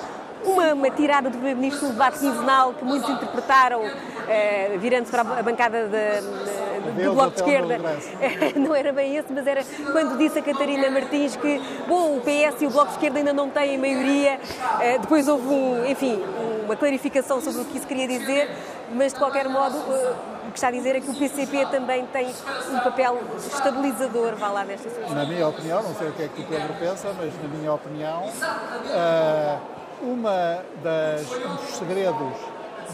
uma 0.45 0.89
tirada 0.89 1.29
do 1.29 1.33
Primeiro-Ministro 1.33 1.87
no 1.87 1.93
debate 1.93 2.19
quinzenal 2.19 2.73
que 2.73 2.83
muitos 2.83 3.09
interpretaram, 3.09 3.81
eh, 4.27 4.77
virando-se 4.79 5.11
para 5.11 5.21
a 5.21 5.43
bancada 5.43 5.87
de, 5.87 6.91
de, 6.91 7.03
do 7.03 7.13
Bloco 7.13 7.31
de 7.31 7.41
Esquerda. 7.41 7.77
Não 8.55 8.75
era 8.75 8.91
bem 8.91 9.15
esse, 9.15 9.31
mas 9.31 9.45
era 9.47 9.63
quando 9.91 10.17
disse 10.17 10.39
a 10.39 10.41
Catarina 10.41 10.89
Martins 10.89 11.35
que, 11.35 11.61
bom, 11.87 12.17
o 12.17 12.21
PS 12.21 12.61
e 12.61 12.67
o 12.67 12.69
Bloco 12.69 12.87
de 12.87 12.93
Esquerda 12.93 13.19
ainda 13.19 13.33
não 13.33 13.49
têm 13.49 13.77
maioria. 13.77 14.39
Eh, 14.81 14.97
depois 14.99 15.27
houve, 15.27 15.47
um, 15.47 15.85
enfim, 15.85 16.23
uma 16.65 16.75
clarificação 16.75 17.41
sobre 17.41 17.61
o 17.61 17.65
que 17.65 17.77
isso 17.77 17.87
queria 17.87 18.07
dizer, 18.07 18.49
mas 18.93 19.13
de 19.13 19.19
qualquer 19.19 19.47
modo. 19.49 19.77
Eh, 19.77 20.13
o 20.47 20.51
que 20.51 20.57
está 20.57 20.69
a 20.69 20.71
dizer 20.71 20.95
é 20.95 21.01
que 21.01 21.09
o 21.09 21.13
PCP 21.13 21.65
também 21.65 22.05
tem 22.07 22.33
um 22.71 22.79
papel 22.79 23.19
estabilizador, 23.37 24.35
vá 24.35 24.47
lá, 24.49 24.63
nesta 24.63 24.89
situação. 24.89 25.13
Na 25.13 25.25
minha 25.25 25.45
opinião, 25.45 25.83
não 25.83 25.93
sei 25.93 26.07
o 26.07 26.13
que 26.13 26.23
é 26.23 26.27
que 26.29 26.41
o 26.41 26.45
Pedro 26.45 26.73
pensa, 26.79 27.13
mas 27.17 27.33
na 27.43 27.49
minha 27.49 27.73
opinião, 27.73 28.23
uh, 28.23 29.59
uma 30.01 30.63
das, 30.83 31.31
um 31.31 31.55
dos 31.55 31.75
segredos 31.77 32.33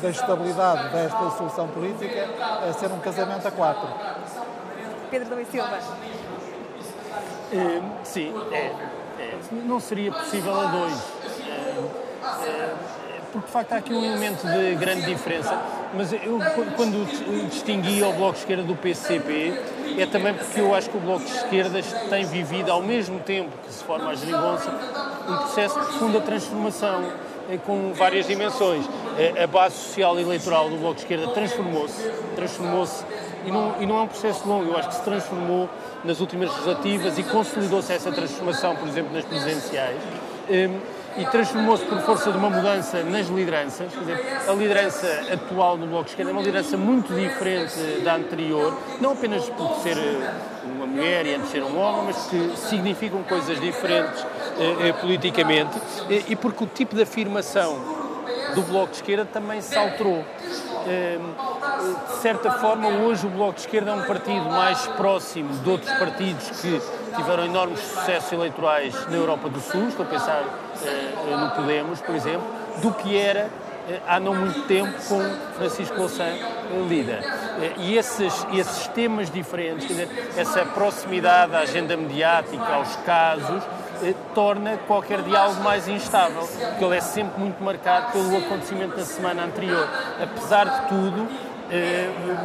da 0.01 0.09
estabilidade 0.09 0.89
desta 0.89 1.29
solução 1.31 1.67
política 1.67 2.27
é 2.67 2.73
ser 2.73 2.91
um 2.91 2.99
casamento 2.99 3.47
a 3.47 3.51
quatro. 3.51 3.87
Pedro 5.09 5.29
Domingos 5.29 5.51
Silva. 5.51 5.79
Uh, 7.53 7.83
sim, 8.03 8.33
é, 8.51 8.73
é, 9.19 9.37
não 9.51 9.79
seria 9.79 10.11
possível 10.11 10.59
a 10.59 10.65
dois. 10.65 11.03
É, 12.47 12.73
porque 13.31 13.45
de 13.45 13.53
facto 13.53 13.73
há 13.73 13.77
aqui 13.77 13.93
um 13.93 14.03
elemento 14.03 14.47
de 14.47 14.75
grande 14.75 15.05
diferença. 15.05 15.82
Mas 15.95 16.11
eu, 16.11 16.39
quando 16.75 17.05
distingui 17.49 18.01
o 18.01 18.11
Bloco 18.13 18.33
de 18.33 18.39
Esquerda 18.39 18.63
do 18.63 18.75
PCP, 18.75 19.53
é 19.97 20.05
também 20.07 20.33
porque 20.33 20.59
eu 20.59 20.73
acho 20.73 20.89
que 20.89 20.97
o 20.97 20.99
Bloco 20.99 21.23
de 21.23 21.31
Esquerda 21.31 21.81
tem 22.09 22.25
vivido, 22.25 22.71
ao 22.71 22.81
mesmo 22.81 23.19
tempo 23.19 23.51
que 23.63 23.71
se 23.71 23.83
forma 23.83 24.09
a 24.09 24.15
geringonça, 24.15 24.71
um 25.29 25.37
processo 25.37 25.79
de 25.79 25.85
profunda 25.85 26.19
transformação 26.19 27.03
eh, 27.49 27.59
com 27.63 27.93
várias 27.93 28.25
dimensões. 28.25 28.83
Eh, 29.19 29.43
a 29.43 29.45
base 29.45 29.75
social 29.75 30.17
e 30.17 30.23
eleitoral 30.23 30.67
do 30.67 30.77
Bloco 30.77 30.95
de 30.95 31.01
Esquerda 31.01 31.27
transformou-se, 31.27 32.09
transformou-se 32.35 33.05
e 33.45 33.51
não, 33.51 33.75
e 33.79 33.85
não 33.85 33.97
é 33.99 34.01
um 34.01 34.07
processo 34.07 34.47
longo, 34.47 34.71
eu 34.71 34.77
acho 34.77 34.89
que 34.89 34.95
se 34.95 35.03
transformou 35.03 35.69
nas 36.03 36.19
últimas 36.19 36.49
legislativas 36.49 37.19
e 37.19 37.23
consolidou-se 37.23 37.93
essa 37.93 38.11
transformação, 38.11 38.75
por 38.75 38.87
exemplo, 38.87 39.13
nas 39.13 39.25
presidenciais. 39.25 39.97
Ehm, 41.15 41.21
e 41.21 41.25
transformou-se 41.25 41.85
por 41.85 41.99
força 41.99 42.31
de 42.31 42.37
uma 42.37 42.49
mudança 42.49 43.03
nas 43.03 43.27
lideranças. 43.27 43.91
Quer 43.91 43.99
dizer, 43.99 44.25
a 44.47 44.53
liderança 44.53 45.07
atual 45.31 45.77
no 45.77 45.87
Bloco 45.87 46.05
de 46.05 46.09
Esquerda 46.11 46.31
é 46.31 46.33
uma 46.33 46.41
liderança 46.41 46.77
muito 46.77 47.13
diferente 47.13 48.01
da 48.03 48.15
anterior, 48.15 48.77
não 48.99 49.11
apenas 49.11 49.47
por 49.49 49.75
ser 49.81 49.97
eh, 49.97 50.31
uma 50.65 50.85
mulher 50.85 51.25
e 51.25 51.35
antes 51.35 51.49
ser 51.49 51.63
um 51.63 51.77
homem, 51.79 52.05
mas 52.07 52.25
que 52.27 52.57
significam 52.57 53.23
coisas 53.23 53.59
diferentes 53.59 54.25
eh, 54.59 54.89
eh, 54.89 54.93
politicamente 54.93 55.77
eh, 56.09 56.23
e 56.29 56.35
porque 56.35 56.63
o 56.63 56.67
tipo 56.67 56.95
de 56.95 57.03
afirmação 57.03 57.77
do 58.55 58.61
Bloco 58.63 58.91
de 58.91 58.97
Esquerda 58.97 59.25
também 59.25 59.61
se 59.61 59.77
alterou. 59.77 60.23
Eh, 60.87 61.17
de 62.07 62.21
certa 62.21 62.51
forma, 62.51 62.87
hoje 62.87 63.25
o 63.25 63.29
Bloco 63.29 63.53
de 63.53 63.61
Esquerda 63.61 63.91
é 63.91 63.93
um 63.93 64.05
partido 64.05 64.45
mais 64.49 64.85
próximo 64.87 65.53
de 65.57 65.69
outros 65.69 65.91
partidos 65.97 66.49
que 66.61 66.81
tiveram 67.15 67.45
enormes 67.45 67.79
sucessos 67.79 68.31
eleitorais 68.31 68.93
na 69.07 69.17
Europa 69.17 69.49
do 69.49 69.59
Sul, 69.59 69.87
estou 69.87 70.05
a 70.05 70.09
pensar 70.09 70.43
no 71.37 71.51
Podemos, 71.51 72.01
por 72.01 72.15
exemplo, 72.15 72.47
do 72.81 72.93
que 72.93 73.17
era 73.17 73.49
eh, 73.89 73.99
há 74.07 74.19
não 74.19 74.33
muito 74.33 74.61
tempo 74.67 74.93
com 75.07 75.21
Francisco 75.57 75.97
Louçã 75.97 76.25
líder. 76.87 77.21
E 77.77 77.95
esses, 77.97 78.47
esses 78.53 78.87
temas 78.87 79.29
diferentes, 79.29 79.87
dizer, 79.87 80.09
essa 80.35 80.65
proximidade 80.65 81.55
à 81.55 81.59
agenda 81.59 81.95
mediática, 81.95 82.65
aos 82.73 82.95
casos, 82.97 83.63
torna 84.33 84.77
qualquer 84.87 85.21
diálogo 85.21 85.61
mais 85.61 85.87
instável, 85.87 86.47
porque 86.47 86.83
ele 86.83 86.97
é 86.97 87.01
sempre 87.01 87.39
muito 87.39 87.63
marcado 87.63 88.11
pelo 88.11 88.37
acontecimento 88.37 88.95
da 88.97 89.05
semana 89.05 89.43
anterior. 89.43 89.87
Apesar 90.21 90.65
de 90.65 90.87
tudo, 90.89 91.27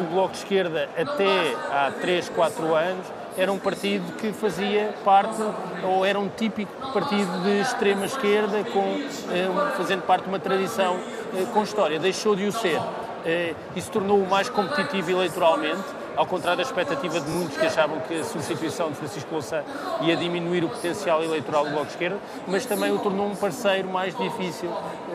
o 0.01 0.12
Bloco 0.12 0.32
de 0.32 0.39
Esquerda, 0.39 0.89
até 0.97 1.55
há 1.70 1.91
3, 2.01 2.28
4 2.28 2.74
anos, 2.74 3.07
era 3.39 3.53
um 3.53 3.59
partido 3.59 4.16
que 4.16 4.32
fazia 4.32 4.93
parte, 5.05 5.41
ou 5.84 6.05
era 6.05 6.18
um 6.18 6.28
típico 6.28 6.72
partido 6.93 7.41
de 7.45 7.61
extrema 7.61 8.05
esquerda, 8.05 8.64
com, 8.64 9.01
eh, 9.32 9.74
fazendo 9.76 10.03
parte 10.03 10.24
de 10.24 10.28
uma 10.28 10.41
tradição 10.41 10.97
eh, 11.32 11.47
com 11.55 11.62
história. 11.62 12.01
Deixou 12.01 12.34
de 12.34 12.47
o 12.47 12.53
ser 12.53 12.80
eh, 13.24 13.55
e 13.76 13.80
se 13.80 13.89
tornou 13.93 14.20
o 14.20 14.28
mais 14.28 14.51
competitivo 14.51 15.12
eleitoralmente, 15.12 15.84
ao 16.16 16.26
contrário 16.26 16.57
da 16.57 16.64
expectativa 16.64 17.20
de 17.20 17.30
muitos 17.30 17.57
que 17.57 17.64
achavam 17.64 18.01
que 18.01 18.18
a 18.18 18.24
substituição 18.24 18.91
de 18.91 18.97
Francisco 18.97 19.32
Louçã 19.32 19.62
ia 20.01 20.16
diminuir 20.16 20.64
o 20.64 20.68
potencial 20.68 21.22
eleitoral 21.22 21.64
do 21.64 21.70
Bloco 21.70 21.86
de 21.86 21.93
Esquerda, 21.93 22.18
mas 22.49 22.66
também 22.66 22.91
o 22.91 22.99
tornou 22.99 23.28
um 23.28 23.36
parceiro 23.36 23.89
mais 23.89 24.16
difícil 24.16 24.68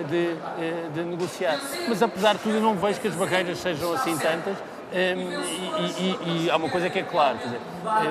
de, 0.07 0.38
de 0.93 1.03
negociar. 1.03 1.59
Mas 1.89 2.01
apesar 2.01 2.36
de 2.36 2.39
tudo, 2.39 2.55
eu 2.55 2.61
não 2.61 2.76
vejo 2.76 3.01
que 3.01 3.09
as 3.09 3.15
barreiras 3.15 3.57
sejam 3.57 3.91
assim 3.91 4.17
tantas 4.17 4.55
um, 4.94 5.78
e, 5.80 6.18
e, 6.22 6.46
e, 6.46 6.52
há 6.52 6.56
uma 6.56 6.70
coisa 6.70 6.88
que 6.88 7.00
é 7.00 7.04
clara, 7.04 7.36
quer 7.38 7.46
dizer, 7.46 7.60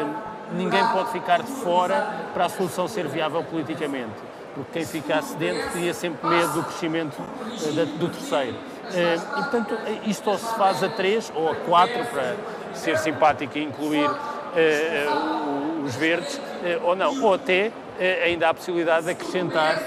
um, 0.05 0.57
ninguém 0.57 0.85
pode 0.89 1.13
ficar 1.13 1.41
de 1.41 1.51
fora 1.51 2.13
para 2.35 2.47
a 2.47 2.49
solução 2.49 2.89
ser 2.89 3.07
viável 3.07 3.45
politicamente, 3.45 4.15
porque 4.53 4.73
quem 4.73 4.85
ficasse 4.85 5.37
dentro 5.37 5.71
teria 5.71 5.95
sempre 5.95 6.29
medo 6.29 6.53
do 6.55 6.65
crescimento 6.65 7.15
uh, 7.21 7.87
do 7.99 8.09
terceiro. 8.09 8.57
Uh, 8.57 9.39
e, 9.39 9.43
portanto, 9.43 9.79
isto 10.07 10.29
ou 10.29 10.37
se 10.37 10.55
faz 10.57 10.83
a 10.83 10.89
três 10.89 11.33
ou 11.37 11.53
a 11.53 11.55
quatro, 11.55 12.05
para 12.07 12.35
ser 12.75 12.99
simpático 12.99 13.57
e 13.57 13.63
incluir 13.63 14.11
uh, 14.11 15.85
os 15.85 15.95
verdes, 15.95 16.41
ou 16.83 16.97
não, 16.97 17.23
ou 17.23 17.35
até 17.35 17.71
ainda 18.25 18.49
há 18.49 18.51
a 18.51 18.55
possibilidade 18.55 19.05
de 19.05 19.13
acrescentar 19.13 19.81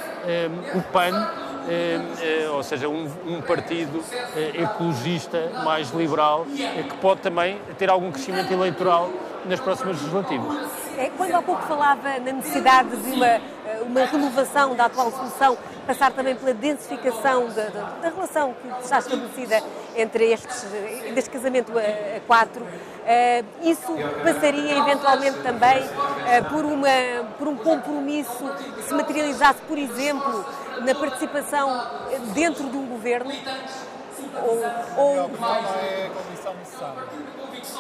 o 0.74 0.82
PAN 0.94 1.45
ou 2.54 2.64
seja, 2.64 2.88
um, 2.88 3.10
um 3.26 3.42
partido 3.42 4.04
eh, 4.36 4.62
ecologista 4.64 5.52
mais 5.64 5.90
liberal, 5.92 6.46
que 6.46 6.98
pode 6.98 7.22
também 7.22 7.60
ter 7.78 7.90
algum 7.90 8.12
crescimento 8.12 8.52
eleitoral 8.52 9.10
nas 9.46 9.60
próximas 9.60 9.98
legislativas. 9.98 10.58
É, 10.98 11.10
quando 11.18 11.36
há 11.36 11.42
pouco 11.42 11.62
falava 11.64 12.20
na 12.20 12.32
necessidade 12.32 12.96
de 12.96 13.12
uma, 13.12 13.42
uma 13.86 14.06
renovação 14.06 14.76
da 14.76 14.86
atual 14.86 15.12
solução, 15.12 15.58
passar 15.86 16.12
também 16.12 16.36
pela 16.36 16.54
densificação 16.54 17.48
da, 17.50 17.66
da, 17.66 17.82
da 18.02 18.10
relação 18.10 18.54
que 18.54 18.84
está 18.84 19.00
estabelecida 19.00 19.62
entre 19.96 20.32
estes, 20.32 20.66
este 21.16 21.30
casamento 21.30 21.72
a, 21.78 22.18
a 22.18 22.20
quatro, 22.26 22.64
uh, 22.64 23.46
isso 23.62 23.94
passaria 24.24 24.78
eventualmente 24.78 25.40
também 25.40 25.84
uh, 25.84 26.50
por, 26.50 26.66
uma, 26.66 26.90
por 27.38 27.48
um 27.48 27.56
compromisso 27.56 28.46
que 28.76 28.84
se 28.84 28.94
materializasse, 28.94 29.62
por 29.68 29.78
exemplo, 29.78 30.46
na 30.82 30.96
participação 30.96 31.88
dentro 32.34 32.70
de 32.70 32.78
um 32.78 32.86
governo? 32.88 33.32
Ou, 34.36 35.06
ou... 35.06 35.30
Não, 35.30 35.56
é 35.56 36.08
a 36.08 36.10
condição 36.10 36.54
necessária. 36.56 37.04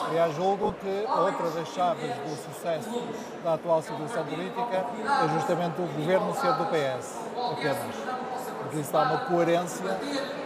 Aliás, 0.07 0.35
julgo 0.35 0.73
que 0.81 1.05
outra 1.07 1.49
das 1.49 1.67
chaves 1.69 2.09
do 2.09 2.35
sucesso 2.35 3.03
da 3.43 3.53
atual 3.53 3.81
situação 3.81 4.25
política 4.25 4.85
é 5.23 5.39
justamente 5.39 5.81
o 5.81 5.85
governo 5.85 6.33
ser 6.35 6.53
do 6.53 6.65
PS, 6.65 7.17
apenas. 7.51 7.77
Porque 8.59 8.79
isso 8.79 8.91
dá 8.91 9.01
uma 9.03 9.17
coerência 9.19 9.97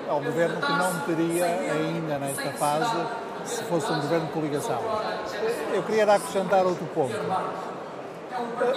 ao 0.09 0.21
governo 0.21 0.61
que 0.61 0.71
não 0.71 0.99
teria 1.01 1.45
ainda 1.45 2.19
nesta 2.19 2.51
fase 2.51 3.05
se 3.45 3.63
fosse 3.63 3.91
um 3.91 4.01
governo 4.01 4.27
de 4.27 4.33
coligação. 4.33 4.81
Eu 5.73 5.83
queria 5.83 6.11
acrescentar 6.11 6.65
outro 6.65 6.85
ponto. 6.87 7.15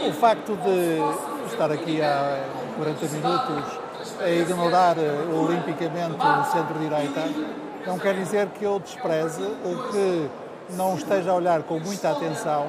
O 0.09 0.13
facto 0.13 0.57
de 0.57 1.47
estar 1.53 1.71
aqui 1.71 2.01
há 2.01 2.39
40 2.77 3.07
minutos 3.09 3.79
a 4.21 4.29
ignorar 4.29 4.97
olimpicamente 4.99 6.17
o 6.17 6.45
centro-direita 6.53 7.23
não 7.87 7.99
quer 7.99 8.15
dizer 8.15 8.49
que 8.49 8.65
eu 8.65 8.79
despreze 8.79 9.43
ou 9.65 9.91
que 9.91 10.31
não 10.71 10.97
esteja 10.97 11.31
a 11.31 11.35
olhar 11.35 11.63
com 11.63 11.79
muita 11.79 12.11
atenção 12.11 12.67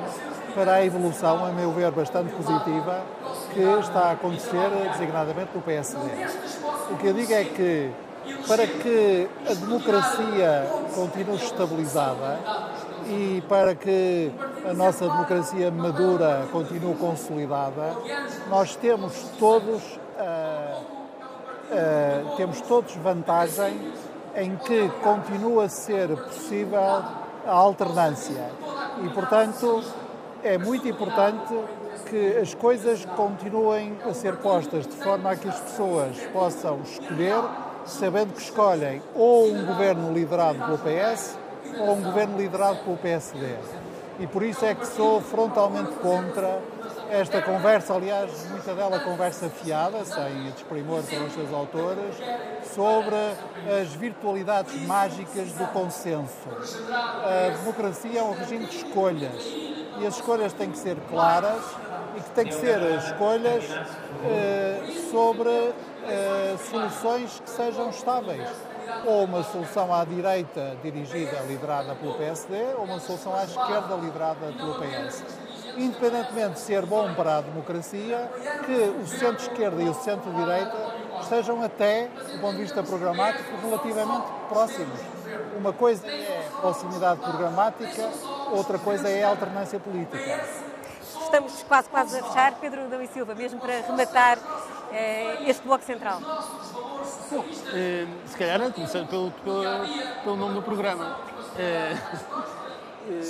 para 0.55 0.75
a 0.75 0.85
evolução, 0.85 1.45
a 1.45 1.49
meu 1.49 1.71
ver, 1.71 1.91
bastante 1.91 2.33
positiva 2.33 3.01
que 3.53 3.61
está 3.61 3.99
a 4.01 4.11
acontecer 4.11 4.69
designadamente 4.91 5.49
no 5.53 5.61
PSD. 5.61 6.09
O 6.91 6.97
que 6.97 7.07
eu 7.07 7.13
digo 7.13 7.33
é 7.33 7.43
que 7.43 7.91
para 8.47 8.65
que 8.65 9.27
a 9.49 9.53
democracia 9.53 10.67
continue 10.95 11.35
estabilizada 11.35 12.39
e 13.07 13.43
para 13.47 13.75
que 13.75 14.31
a 14.69 14.73
nossa 14.73 15.07
democracia 15.07 15.71
madura 15.71 16.47
continue 16.51 16.95
consolidada, 16.95 17.95
nós 18.49 18.75
temos 18.75 19.13
todos, 19.37 19.81
uh, 19.83 20.81
uh, 21.71 22.35
temos 22.37 22.61
todos 22.61 22.93
vantagem 22.95 23.91
em 24.35 24.55
que 24.55 24.89
continua 25.03 25.65
a 25.65 25.69
ser 25.69 26.09
possível 26.15 26.79
a 26.79 27.51
alternância. 27.51 28.49
E, 29.03 29.09
portanto, 29.09 29.83
é 30.43 30.57
muito 30.57 30.87
importante 30.87 31.53
que 32.09 32.37
as 32.37 32.53
coisas 32.53 33.05
continuem 33.05 33.97
a 34.07 34.13
ser 34.13 34.37
postas 34.37 34.87
de 34.87 34.93
forma 34.95 35.31
a 35.31 35.35
que 35.35 35.47
as 35.47 35.59
pessoas 35.59 36.17
possam 36.31 36.79
escolher, 36.81 37.43
sabendo 37.85 38.33
que 38.33 38.41
escolhem 38.41 39.01
ou 39.13 39.51
um 39.51 39.65
governo 39.65 40.13
liderado 40.13 40.59
pelo 40.59 40.77
PS 40.77 41.42
ou 41.79 41.95
um 41.95 42.01
governo 42.01 42.37
liderado 42.37 42.77
pelo 42.79 42.97
PSD. 42.97 43.55
E 44.19 44.27
por 44.27 44.43
isso 44.43 44.63
é 44.63 44.75
que 44.75 44.85
sou 44.85 45.21
frontalmente 45.21 45.91
contra 45.95 46.61
esta 47.09 47.41
conversa, 47.41 47.93
aliás, 47.93 48.31
muita 48.49 48.73
dela 48.73 48.99
conversa 48.99 49.49
fiada, 49.49 50.03
sem 50.05 50.51
desprimor 50.51 51.03
para 51.03 51.23
os 51.23 51.33
seus 51.33 51.53
autores, 51.53 52.15
sobre 52.73 53.15
as 53.79 53.89
virtualidades 53.93 54.75
mágicas 54.87 55.51
do 55.51 55.65
consenso. 55.67 56.49
A 57.23 57.57
democracia 57.57 58.19
é 58.19 58.23
um 58.23 58.33
regime 58.33 58.65
de 58.65 58.77
escolhas 58.77 59.43
e 59.99 60.07
as 60.07 60.15
escolhas 60.15 60.53
têm 60.53 60.71
que 60.71 60.77
ser 60.77 60.97
claras 61.09 61.63
e 62.17 62.21
que 62.21 62.29
têm 62.31 62.45
que 62.45 62.55
ser 62.55 62.81
escolhas 62.97 63.63
eh, 64.25 64.81
sobre 65.11 65.49
eh, 66.07 66.55
soluções 66.69 67.39
que 67.39 67.49
sejam 67.49 67.89
estáveis. 67.89 68.49
Ou 69.05 69.23
uma 69.25 69.43
solução 69.43 69.93
à 69.93 70.03
direita 70.05 70.77
dirigida, 70.81 71.39
liderada 71.47 71.95
pelo 71.95 72.13
PSD, 72.15 72.55
ou 72.77 72.85
uma 72.85 72.99
solução 72.99 73.35
à 73.35 73.43
esquerda 73.43 73.95
liderada 73.95 74.51
pelo 74.57 74.75
PS 74.75 75.23
independentemente 75.77 76.53
de 76.53 76.59
ser 76.59 76.85
bom 76.85 77.13
para 77.13 77.37
a 77.37 77.41
democracia, 77.41 78.29
que 78.65 78.71
o 78.71 79.07
centro-esquerda 79.07 79.81
e 79.81 79.89
o 79.89 79.93
centro-direita 79.93 80.93
estejam 81.21 81.61
até, 81.63 82.07
do 82.07 82.39
ponto 82.39 82.55
de 82.55 82.61
vista 82.61 82.83
programático, 82.83 83.55
relativamente 83.61 84.27
próximos. 84.49 84.99
Uma 85.57 85.73
coisa 85.73 86.07
é 86.07 86.47
proximidade 86.59 87.19
programática, 87.21 88.09
outra 88.51 88.77
coisa 88.77 89.09
é 89.09 89.23
a 89.23 89.29
alternância 89.29 89.79
política. 89.79 90.43
Estamos 91.23 91.63
quase, 91.63 91.89
quase 91.89 92.19
a 92.19 92.23
fechar. 92.23 92.53
Pedro 92.59 92.87
Dão 92.89 93.01
e 93.01 93.07
Silva, 93.07 93.33
mesmo 93.33 93.59
para 93.59 93.81
rematar 93.81 94.37
eh, 94.91 95.49
este 95.49 95.63
Bloco 95.63 95.83
Central. 95.83 96.21
Bom, 97.31 97.45
eh, 97.73 98.05
se 98.25 98.37
calhar, 98.37 98.71
começando 98.71 99.07
pelo, 99.07 99.31
pelo, 99.31 99.63
pelo 100.23 100.35
nome 100.35 100.55
do 100.55 100.61
programa. 100.61 101.17
Eh, 101.57 101.95
eh, 103.09 103.21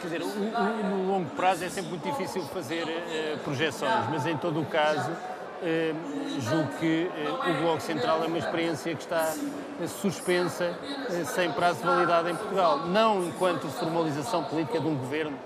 quer 0.00 0.06
dizer, 0.06 0.20
no 0.20 1.06
longo 1.06 1.30
prazo 1.30 1.64
é 1.64 1.68
sempre 1.68 1.90
muito 1.90 2.08
difícil 2.08 2.42
fazer 2.46 2.86
projeções, 3.44 4.08
mas 4.10 4.26
em 4.26 4.36
todo 4.36 4.60
o 4.60 4.66
caso, 4.66 5.10
julgo 6.40 6.68
que 6.80 7.08
o 7.48 7.62
Bloco 7.62 7.80
Central 7.80 8.22
é 8.24 8.26
uma 8.26 8.38
experiência 8.38 8.94
que 8.94 9.02
está 9.02 9.32
suspensa, 10.00 10.74
sem 11.26 11.52
prazo 11.52 11.80
de 11.80 11.86
validade 11.86 12.30
em 12.30 12.36
Portugal. 12.36 12.86
Não 12.86 13.24
enquanto 13.24 13.68
formalização 13.68 14.44
política 14.44 14.80
de 14.80 14.86
um 14.86 14.96
governo 14.96 15.38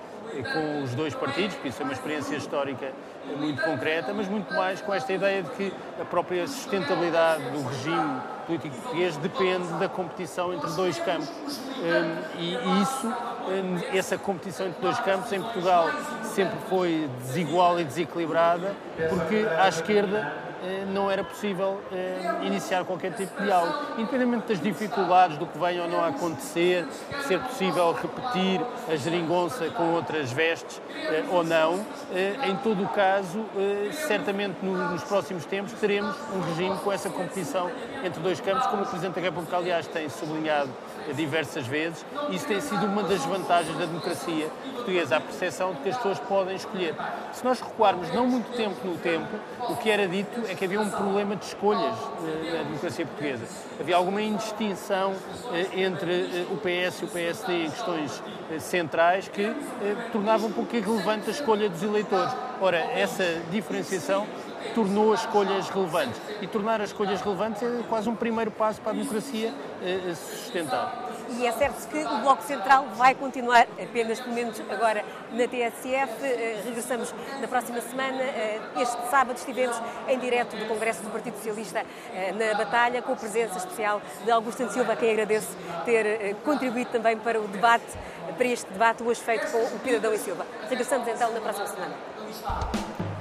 com 0.52 0.82
os 0.82 0.94
dois 0.94 1.14
partidos, 1.14 1.54
porque 1.54 1.68
isso 1.68 1.82
é 1.82 1.84
uma 1.84 1.92
experiência 1.92 2.36
histórica 2.36 2.92
muito 3.38 3.62
concreta, 3.62 4.12
mas 4.14 4.28
muito 4.28 4.52
mais 4.54 4.80
com 4.80 4.94
esta 4.94 5.12
ideia 5.12 5.42
de 5.42 5.50
que 5.50 5.72
a 6.00 6.04
própria 6.04 6.46
sustentabilidade 6.46 7.42
do 7.50 7.62
regime 7.62 8.20
político 8.46 8.76
português 8.76 9.16
depende 9.16 9.66
da 9.74 9.88
competição 9.88 10.54
entre 10.54 10.70
dois 10.72 10.98
campos. 11.00 11.28
Hum, 11.28 12.22
e 12.38 12.82
isso, 12.82 13.06
hum, 13.08 13.78
essa 13.92 14.16
competição 14.16 14.66
entre 14.66 14.80
dois 14.80 14.98
campos 15.00 15.32
em 15.32 15.42
Portugal 15.42 15.88
sempre 16.22 16.56
foi 16.68 17.10
desigual 17.20 17.80
e 17.80 17.84
desequilibrada, 17.84 18.74
porque 19.10 19.46
à 19.58 19.68
esquerda 19.68 20.45
não 20.92 21.10
era 21.10 21.22
possível 21.22 21.80
eh, 21.92 22.40
iniciar 22.42 22.84
qualquer 22.84 23.12
tipo 23.12 23.36
de 23.38 23.44
diálogo. 23.44 23.74
Independentemente 23.98 24.48
das 24.48 24.60
dificuldades 24.60 25.38
do 25.38 25.46
que 25.46 25.58
venha 25.58 25.82
ou 25.82 25.88
não 25.88 26.04
a 26.04 26.08
acontecer, 26.08 26.86
ser 27.26 27.40
possível 27.40 27.92
repetir 27.92 28.60
a 28.90 28.96
geringonça 28.96 29.70
com 29.70 29.94
outras 29.94 30.32
vestes 30.32 30.80
eh, 30.90 31.24
ou 31.30 31.44
não, 31.44 31.84
em 32.44 32.56
todo 32.56 32.82
o 32.84 32.88
caso, 32.88 33.44
certamente 33.92 34.56
nos 34.64 35.02
próximos 35.04 35.44
tempos 35.44 35.72
teremos 35.74 36.14
um 36.34 36.40
regime 36.40 36.76
com 36.78 36.92
essa 36.92 37.10
competição 37.10 37.70
entre 38.04 38.20
dois 38.20 38.40
campos, 38.40 38.66
como 38.66 38.82
o 38.82 38.86
Presidente 38.86 39.14
da 39.14 39.20
República, 39.20 39.56
aliás, 39.56 39.86
tem 39.86 40.08
sublinhado 40.08 40.70
diversas 41.14 41.66
vezes. 41.66 42.04
Isso 42.30 42.46
tem 42.46 42.60
sido 42.60 42.86
uma 42.86 43.02
das 43.02 43.24
vantagens 43.24 43.76
da 43.76 43.86
democracia 43.86 44.48
portuguesa, 44.74 45.16
a 45.16 45.20
percepção 45.20 45.72
de 45.74 45.80
que 45.80 45.88
as 45.88 45.96
pessoas 45.96 46.18
podem 46.20 46.56
escolher. 46.56 46.94
Se 47.32 47.44
nós 47.44 47.60
recuarmos 47.60 48.12
não 48.12 48.26
muito 48.26 48.54
tempo 48.56 48.76
no 48.86 48.96
tempo, 48.98 49.28
o 49.68 49.76
que 49.76 49.90
era 49.90 50.06
dito 50.06 50.45
é 50.48 50.54
que 50.54 50.64
havia 50.64 50.80
um 50.80 50.90
problema 50.90 51.36
de 51.36 51.44
escolhas 51.44 51.96
eh, 52.24 52.56
na 52.56 52.62
democracia 52.64 53.06
portuguesa. 53.06 53.44
Havia 53.80 53.96
alguma 53.96 54.22
indistinção 54.22 55.14
eh, 55.52 55.82
entre 55.82 56.12
eh, 56.12 56.46
o 56.50 56.56
PS 56.56 57.02
e 57.02 57.04
o 57.04 57.08
PSD 57.08 57.64
em 57.64 57.70
questões 57.70 58.22
centrais 58.60 59.28
que 59.28 59.52
tornava 60.12 60.46
um 60.46 60.52
pouco 60.52 60.76
irrelevante 60.76 61.28
a 61.28 61.32
escolha 61.32 61.68
dos 61.68 61.82
eleitores. 61.82 62.32
Ora, 62.60 62.78
essa 62.78 63.24
diferenciação 63.50 64.26
tornou 64.74 65.12
as 65.12 65.20
escolhas 65.20 65.68
relevantes. 65.68 66.20
E 66.40 66.46
tornar 66.46 66.80
as 66.80 66.90
escolhas 66.90 67.20
relevantes 67.20 67.62
é 67.62 67.82
quase 67.88 68.08
um 68.08 68.14
primeiro 68.14 68.52
passo 68.52 68.80
para 68.80 68.92
a 68.92 68.94
democracia 68.94 69.52
se 70.14 70.36
sustentar. 70.42 71.15
E 71.28 71.46
é 71.46 71.52
certo 71.52 71.88
que 71.88 71.98
o 71.98 72.18
Bloco 72.18 72.42
Central 72.44 72.86
vai 72.94 73.14
continuar 73.14 73.66
apenas, 73.82 74.20
pelo 74.20 74.34
menos 74.34 74.60
agora, 74.70 75.04
na 75.32 75.48
TSF. 75.48 76.24
Eh, 76.24 76.62
regressamos 76.64 77.12
na 77.40 77.48
próxima 77.48 77.80
semana. 77.80 78.22
Eh, 78.22 78.60
este 78.80 79.10
sábado 79.10 79.36
estivemos 79.36 79.80
em 80.08 80.18
direto 80.18 80.56
do 80.56 80.66
Congresso 80.66 81.02
do 81.02 81.10
Partido 81.10 81.36
Socialista 81.36 81.84
eh, 82.14 82.32
na 82.32 82.56
Batalha, 82.56 83.02
com 83.02 83.12
a 83.12 83.16
presença 83.16 83.58
especial 83.58 84.00
de 84.24 84.30
Augusto 84.30 84.68
Silva, 84.70 84.92
a 84.92 84.96
quem 84.96 85.10
agradeço 85.10 85.48
ter 85.84 86.36
contribuído 86.44 86.90
também 86.90 87.16
para 87.18 87.40
o 87.40 87.48
debate, 87.48 87.86
para 88.36 88.46
este 88.46 88.70
debate 88.72 89.02
hoje 89.02 89.20
feito 89.20 89.50
com 89.50 89.58
o 89.58 89.78
Pedro 89.80 90.14
e 90.14 90.18
Silva. 90.18 90.46
Regressamos 90.68 91.08
então 91.08 91.32
na 91.32 91.40
próxima 91.40 91.66
semana. 91.66 93.15